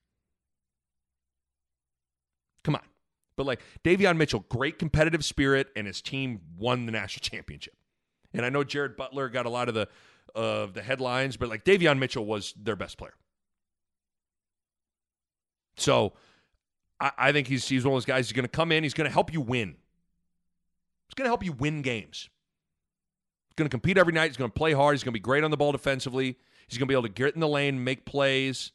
Come 2.64 2.76
on, 2.76 2.84
but 3.36 3.45
like 3.45 3.62
Davion 3.84 4.18
Mitchell, 4.18 4.45
great 4.49 4.78
competitive 4.80 5.26
spirit, 5.26 5.68
and 5.76 5.88
his 5.88 6.01
team 6.01 6.41
won 6.57 6.86
the 6.86 6.91
national 6.91 7.22
championship. 7.30 7.76
And 8.34 8.45
I 8.45 8.49
know 8.49 8.64
Jared 8.64 8.95
Butler 8.95 9.30
got 9.30 9.45
a 9.45 9.49
lot 9.49 9.68
of 9.68 9.74
the 9.74 9.88
of 10.34 10.70
uh, 10.70 10.72
the 10.74 10.82
headlines, 10.82 11.36
but 11.36 11.49
like 11.49 11.66
Davion 11.66 11.99
Mitchell 11.99 12.26
was 12.26 12.53
their 12.53 12.78
best 12.78 12.97
player. 12.97 13.14
So 15.76 16.14
I, 16.99 17.12
I 17.18 17.32
think 17.32 17.47
he's 17.47 17.68
he's 17.68 17.84
one 17.84 17.93
of 17.93 17.95
those 17.97 18.05
guys. 18.05 18.28
He's 18.28 18.34
going 18.34 18.45
to 18.45 18.49
come 18.49 18.72
in. 18.72 18.84
He's 18.84 18.93
going 18.93 19.09
to 19.09 19.14
help 19.14 19.34
you 19.34 19.41
win. 19.41 19.76
He's 21.07 21.16
going 21.16 21.26
to 21.26 21.30
help 21.30 21.43
you 21.43 21.51
win 21.51 21.82
games. 21.82 22.30
He's 23.49 23.55
going 23.57 23.66
to 23.66 23.74
compete 23.74 23.97
every 23.97 24.14
night. 24.14 24.28
He's 24.28 24.38
going 24.38 24.49
to 24.49 24.57
play 24.57 24.72
hard. 24.72 24.93
He's 24.93 25.03
going 25.03 25.12
to 25.12 25.20
be 25.20 25.24
great 25.24 25.43
on 25.43 25.51
the 25.51 25.57
ball 25.57 25.74
defensively. 25.74 26.38
He's 26.70 26.78
going 26.78 26.88
to 26.88 26.91
be 26.91 26.93
able 26.93 27.03
to 27.03 27.09
get 27.09 27.34
in 27.34 27.41
the 27.41 27.49
lane, 27.49 27.84
make 27.84 28.05
plays. 28.05 28.72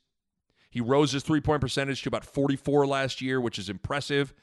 He 0.71 0.81
rose 0.81 1.12
his 1.12 1.23
three 1.23 1.41
point 1.41 1.61
percentage 1.61 2.03
to 2.03 2.09
about 2.09 2.25
44 2.25 2.87
last 2.87 3.21
year, 3.21 3.41
which 3.41 3.59
is 3.59 3.69
impressive. 3.69 4.35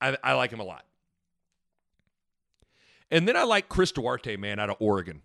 I, 0.00 0.16
I 0.22 0.32
like 0.34 0.52
him 0.52 0.60
a 0.60 0.64
lot. 0.64 0.84
And 3.10 3.28
then 3.28 3.36
I 3.36 3.42
like 3.42 3.68
Chris 3.68 3.92
Duarte, 3.92 4.36
man, 4.36 4.58
out 4.58 4.70
of 4.70 4.76
Oregon. 4.80 5.22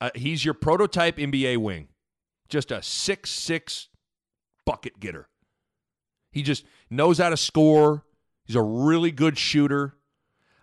Uh, 0.00 0.10
he's 0.14 0.44
your 0.44 0.54
prototype 0.54 1.18
NBA 1.18 1.58
wing, 1.58 1.88
just 2.48 2.72
a 2.72 2.82
six-six 2.82 3.88
bucket 4.64 4.98
getter. 4.98 5.28
He 6.32 6.42
just 6.42 6.64
knows 6.90 7.18
how 7.18 7.28
to 7.28 7.36
score. 7.36 8.04
He's 8.44 8.56
a 8.56 8.62
really 8.62 9.12
good 9.12 9.38
shooter. 9.38 9.94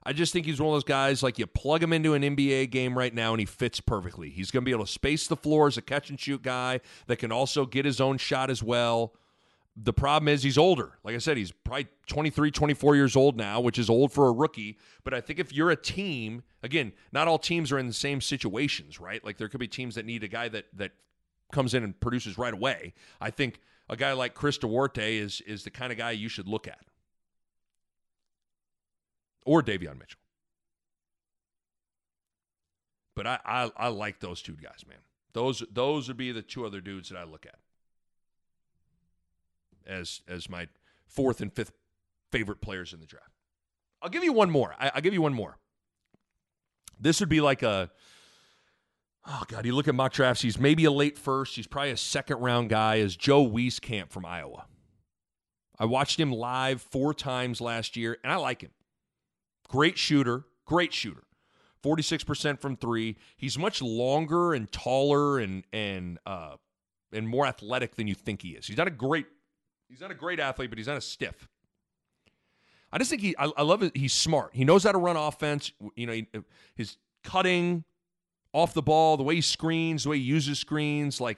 I 0.09 0.11
just 0.11 0.33
think 0.33 0.47
he's 0.47 0.59
one 0.59 0.69
of 0.69 0.73
those 0.73 0.83
guys 0.83 1.21
like 1.21 1.37
you 1.37 1.45
plug 1.45 1.83
him 1.83 1.93
into 1.93 2.15
an 2.15 2.23
NBA 2.23 2.71
game 2.71 2.97
right 2.97 3.13
now 3.13 3.31
and 3.31 3.39
he 3.39 3.45
fits 3.45 3.79
perfectly. 3.79 4.31
He's 4.31 4.49
going 4.49 4.63
to 4.63 4.65
be 4.65 4.71
able 4.71 4.87
to 4.87 4.91
space 4.91 5.27
the 5.27 5.35
floor 5.35 5.67
as 5.67 5.77
a 5.77 5.83
catch 5.83 6.09
and 6.09 6.19
shoot 6.19 6.41
guy 6.41 6.79
that 7.05 7.17
can 7.17 7.31
also 7.31 7.67
get 7.67 7.85
his 7.85 8.01
own 8.01 8.17
shot 8.17 8.49
as 8.49 8.63
well. 8.63 9.13
The 9.77 9.93
problem 9.93 10.27
is 10.27 10.41
he's 10.41 10.57
older. 10.57 10.93
Like 11.03 11.13
I 11.13 11.19
said, 11.19 11.37
he's 11.37 11.51
probably 11.51 11.89
23, 12.07 12.49
24 12.49 12.95
years 12.95 13.15
old 13.15 13.37
now, 13.37 13.61
which 13.61 13.77
is 13.77 13.87
old 13.87 14.11
for 14.11 14.27
a 14.27 14.31
rookie. 14.31 14.79
But 15.03 15.13
I 15.13 15.21
think 15.21 15.37
if 15.37 15.53
you're 15.53 15.69
a 15.69 15.75
team, 15.75 16.41
again, 16.63 16.93
not 17.11 17.27
all 17.27 17.37
teams 17.37 17.71
are 17.71 17.77
in 17.77 17.85
the 17.85 17.93
same 17.93 18.19
situations, 18.19 18.99
right? 18.99 19.23
Like 19.23 19.37
there 19.37 19.47
could 19.47 19.59
be 19.59 19.67
teams 19.67 19.93
that 19.93 20.07
need 20.07 20.23
a 20.23 20.27
guy 20.27 20.49
that 20.49 20.65
that 20.73 20.93
comes 21.51 21.75
in 21.75 21.83
and 21.83 21.99
produces 21.99 22.35
right 22.35 22.55
away. 22.55 22.95
I 23.21 23.29
think 23.29 23.59
a 23.87 23.95
guy 23.95 24.13
like 24.13 24.33
Chris 24.33 24.57
Duarte 24.57 25.17
is 25.17 25.41
is 25.41 25.65
the 25.65 25.69
kind 25.69 25.91
of 25.91 25.99
guy 25.99 26.11
you 26.11 26.29
should 26.29 26.47
look 26.47 26.67
at. 26.67 26.79
Or 29.45 29.61
Davion 29.61 29.97
Mitchell. 29.99 30.19
But 33.15 33.27
I, 33.27 33.39
I 33.45 33.71
I 33.75 33.87
like 33.89 34.19
those 34.19 34.41
two 34.41 34.55
guys, 34.55 34.85
man. 34.87 34.99
Those 35.33 35.63
those 35.71 36.07
would 36.07 36.17
be 36.17 36.31
the 36.31 36.41
two 36.41 36.65
other 36.65 36.81
dudes 36.81 37.09
that 37.09 37.17
I 37.17 37.23
look 37.23 37.45
at 37.45 37.59
as 39.85 40.21
as 40.27 40.49
my 40.49 40.67
fourth 41.07 41.41
and 41.41 41.51
fifth 41.51 41.73
favorite 42.31 42.61
players 42.61 42.93
in 42.93 42.99
the 42.99 43.05
draft. 43.05 43.31
I'll 44.01 44.09
give 44.09 44.23
you 44.23 44.33
one 44.33 44.49
more. 44.49 44.75
I, 44.79 44.91
will 44.93 45.01
give 45.01 45.13
you 45.13 45.21
one 45.21 45.33
more. 45.33 45.57
This 46.99 47.19
would 47.19 47.29
be 47.29 47.41
like 47.41 47.63
a 47.63 47.91
oh 49.27 49.43
god. 49.47 49.65
You 49.65 49.75
look 49.75 49.87
at 49.87 49.95
mock 49.95 50.13
drafts. 50.13 50.41
He's 50.41 50.59
maybe 50.59 50.85
a 50.85 50.91
late 50.91 51.17
first. 51.17 51.55
He's 51.55 51.67
probably 51.67 51.91
a 51.91 51.97
second 51.97 52.37
round 52.37 52.69
guy. 52.69 52.95
Is 52.95 53.15
Joe 53.15 53.45
Wieskamp 53.45 54.11
from 54.11 54.25
Iowa? 54.25 54.65
I 55.77 55.85
watched 55.85 56.19
him 56.19 56.31
live 56.31 56.81
four 56.81 57.13
times 57.13 57.61
last 57.61 57.95
year, 57.95 58.17
and 58.23 58.33
I 58.33 58.35
like 58.35 58.61
him. 58.61 58.71
Great 59.69 59.97
shooter. 59.97 60.45
Great 60.65 60.93
shooter. 60.93 61.23
46% 61.83 62.59
from 62.59 62.75
three. 62.75 63.15
He's 63.37 63.57
much 63.57 63.81
longer 63.81 64.53
and 64.53 64.69
taller 64.69 65.39
and 65.39 65.63
and 65.71 66.19
uh, 66.25 66.55
and 67.13 67.27
more 67.27 67.45
athletic 67.45 67.95
than 67.95 68.07
you 68.07 68.15
think 68.15 68.41
he 68.41 68.49
is. 68.49 68.67
He's 68.67 68.77
not 68.77 68.87
a 68.87 68.91
great 68.91 69.27
he's 69.87 70.01
not 70.01 70.11
a 70.11 70.15
great 70.15 70.39
athlete, 70.39 70.69
but 70.69 70.77
he's 70.77 70.87
not 70.87 70.97
a 70.97 71.01
stiff. 71.01 71.47
I 72.91 72.97
just 72.97 73.09
think 73.09 73.21
he 73.21 73.35
I, 73.37 73.51
I 73.55 73.61
love 73.61 73.81
it. 73.81 73.95
He's 73.95 74.13
smart. 74.13 74.51
He 74.53 74.65
knows 74.65 74.83
how 74.83 74.91
to 74.91 74.97
run 74.97 75.15
offense. 75.15 75.71
You 75.95 76.07
know, 76.07 76.13
he, 76.13 76.27
his 76.75 76.97
cutting 77.23 77.85
off 78.53 78.73
the 78.73 78.81
ball, 78.81 79.15
the 79.15 79.23
way 79.23 79.35
he 79.35 79.41
screens, 79.41 80.03
the 80.03 80.09
way 80.09 80.17
he 80.17 80.23
uses 80.23 80.59
screens, 80.59 81.21
like 81.21 81.37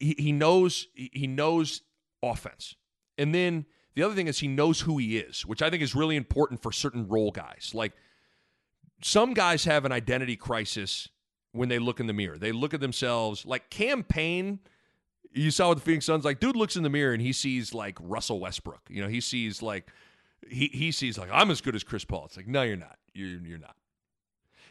he, 0.00 0.14
he 0.18 0.32
knows 0.32 0.88
he 0.94 1.26
knows 1.26 1.82
offense. 2.22 2.76
And 3.18 3.34
then 3.34 3.66
the 3.94 4.02
other 4.02 4.14
thing 4.14 4.26
is 4.26 4.38
he 4.38 4.48
knows 4.48 4.80
who 4.80 4.98
he 4.98 5.18
is, 5.18 5.44
which 5.44 5.62
I 5.62 5.70
think 5.70 5.82
is 5.82 5.94
really 5.94 6.16
important 6.16 6.62
for 6.62 6.72
certain 6.72 7.08
role 7.08 7.30
guys. 7.30 7.72
Like 7.74 7.92
some 9.02 9.34
guys 9.34 9.64
have 9.64 9.84
an 9.84 9.92
identity 9.92 10.36
crisis 10.36 11.08
when 11.52 11.68
they 11.68 11.78
look 11.78 12.00
in 12.00 12.06
the 12.06 12.12
mirror. 12.12 12.38
They 12.38 12.52
look 12.52 12.72
at 12.72 12.80
themselves 12.80 13.44
like 13.44 13.70
Cam 13.70 14.02
Payne. 14.02 14.60
You 15.34 15.50
saw 15.50 15.70
with 15.70 15.78
the 15.78 15.84
Phoenix 15.84 16.06
Suns, 16.06 16.24
like 16.24 16.40
dude 16.40 16.56
looks 16.56 16.76
in 16.76 16.82
the 16.82 16.90
mirror 16.90 17.12
and 17.12 17.22
he 17.22 17.32
sees 17.32 17.74
like 17.74 17.98
Russell 18.00 18.40
Westbrook. 18.40 18.82
You 18.88 19.02
know, 19.02 19.08
he 19.08 19.20
sees 19.20 19.62
like 19.62 19.88
he 20.48 20.68
he 20.68 20.92
sees 20.92 21.18
like 21.18 21.30
I'm 21.32 21.50
as 21.50 21.60
good 21.60 21.74
as 21.74 21.84
Chris 21.84 22.04
Paul. 22.04 22.26
It's 22.26 22.36
like 22.36 22.48
no, 22.48 22.62
you're 22.62 22.76
not. 22.76 22.98
You're 23.14 23.40
you're 23.40 23.58
not. 23.58 23.76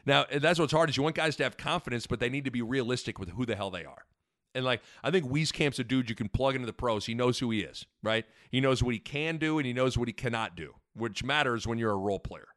Now 0.05 0.25
that's 0.31 0.59
what's 0.59 0.73
hard 0.73 0.89
is 0.89 0.97
you 0.97 1.03
want 1.03 1.15
guys 1.15 1.35
to 1.37 1.43
have 1.43 1.57
confidence, 1.57 2.07
but 2.07 2.19
they 2.19 2.29
need 2.29 2.45
to 2.45 2.51
be 2.51 2.61
realistic 2.61 3.19
with 3.19 3.29
who 3.29 3.45
the 3.45 3.55
hell 3.55 3.69
they 3.69 3.85
are. 3.85 4.05
And 4.53 4.65
like 4.65 4.81
I 5.03 5.11
think 5.11 5.25
Wieskamp's 5.25 5.79
a 5.79 5.83
dude 5.83 6.09
you 6.09 6.15
can 6.15 6.29
plug 6.29 6.55
into 6.55 6.65
the 6.65 6.73
pros. 6.73 7.05
He 7.05 7.13
knows 7.13 7.39
who 7.39 7.51
he 7.51 7.61
is, 7.61 7.85
right? 8.03 8.25
He 8.49 8.59
knows 8.59 8.83
what 8.83 8.93
he 8.93 8.99
can 8.99 9.37
do 9.37 9.57
and 9.57 9.65
he 9.65 9.73
knows 9.73 9.97
what 9.97 10.07
he 10.07 10.13
cannot 10.13 10.55
do, 10.55 10.75
which 10.93 11.23
matters 11.23 11.65
when 11.65 11.77
you're 11.77 11.91
a 11.91 11.97
role 11.97 12.19
player. 12.19 12.47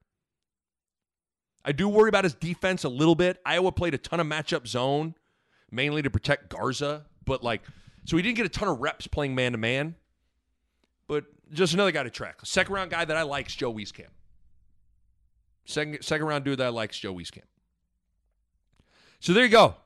I 1.65 1.73
do 1.73 1.89
worry 1.89 2.09
about 2.09 2.25
his 2.25 2.35
defense 2.35 2.85
a 2.85 2.89
little 2.89 3.15
bit. 3.15 3.41
Iowa 3.47 3.73
played 3.73 3.95
a 3.95 3.99
ton 3.99 4.21
of 4.21 4.27
matchup 4.27 4.67
zone, 4.67 5.15
mainly 5.71 6.03
to 6.03 6.11
protect 6.11 6.51
Garza, 6.51 7.07
but 7.25 7.43
like, 7.43 7.63
so 8.05 8.17
he 8.17 8.23
didn't 8.23 8.37
get 8.37 8.45
a 8.45 8.51
ton 8.51 8.69
of 8.69 8.81
reps 8.81 9.07
playing 9.07 9.35
man 9.35 9.53
to 9.53 9.59
man. 9.59 9.95
But 11.07 11.25
just 11.53 11.73
another 11.75 11.93
guy 11.93 12.03
to 12.03 12.11
track. 12.11 12.41
Second 12.45 12.75
round 12.75 12.91
guy 12.91 13.05
that 13.05 13.17
I 13.17 13.23
like 13.23 13.49
is 13.49 13.55
Joe 13.55 13.73
Wieskamp. 13.73 14.09
Second 15.65 16.05
second 16.05 16.27
round 16.27 16.45
dude 16.45 16.59
that 16.59 16.67
I 16.67 16.71
like 16.71 16.91
is 16.91 16.99
Joe 16.99 17.15
Wieskamp. 17.15 17.45
So 19.21 19.33
there 19.33 19.45
you 19.45 19.51
go. 19.51 19.65
A 19.65 19.77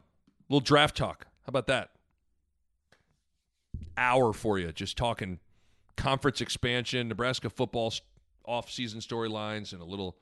little 0.49 0.61
draft 0.61 0.97
talk. 0.97 1.27
How 1.45 1.51
about 1.51 1.69
that? 1.69 1.91
Hour 3.99 4.32
for 4.32 4.59
you, 4.59 4.72
just 4.72 4.96
talking 4.96 5.40
conference 5.96 6.40
expansion, 6.40 7.09
Nebraska 7.09 7.51
football 7.51 7.92
off-season 8.44 9.01
storylines, 9.01 9.72
and 9.72 9.82
a 9.82 9.84
little 9.84 10.16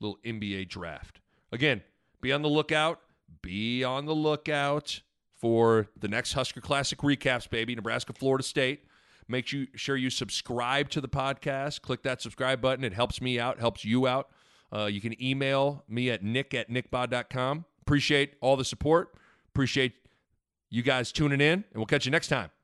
little 0.00 0.18
NBA 0.24 0.68
draft. 0.68 1.20
Again, 1.50 1.82
be 2.20 2.32
on 2.32 2.42
the 2.42 2.48
lookout. 2.48 3.00
Be 3.40 3.82
on 3.82 4.04
the 4.04 4.14
lookout 4.14 5.00
for 5.40 5.88
the 5.98 6.08
next 6.08 6.34
Husker 6.34 6.60
Classic 6.60 6.98
recaps, 6.98 7.48
baby. 7.48 7.74
Nebraska, 7.74 8.12
Florida 8.12 8.44
State. 8.44 8.84
Make 9.28 9.46
sure 9.46 9.96
you 9.96 10.10
subscribe 10.10 10.90
to 10.90 11.00
the 11.00 11.08
podcast. 11.08 11.80
Click 11.80 12.02
that 12.02 12.20
subscribe 12.20 12.60
button. 12.60 12.84
It 12.84 12.92
helps 12.92 13.20
me 13.20 13.40
out, 13.40 13.58
helps 13.58 13.84
you 13.84 14.06
out. 14.06 14.28
Uh, 14.74 14.86
you 14.86 15.00
can 15.00 15.20
email 15.22 15.84
me 15.88 16.10
at 16.10 16.22
nick 16.22 16.54
at 16.54 16.70
nickbod.com. 16.70 17.64
Appreciate 17.82 18.34
all 18.40 18.56
the 18.56 18.64
support. 18.64 19.14
Appreciate 19.48 19.94
you 20.70 20.82
guys 20.82 21.12
tuning 21.12 21.40
in, 21.40 21.52
and 21.52 21.64
we'll 21.74 21.86
catch 21.86 22.04
you 22.04 22.10
next 22.10 22.28
time 22.28 22.50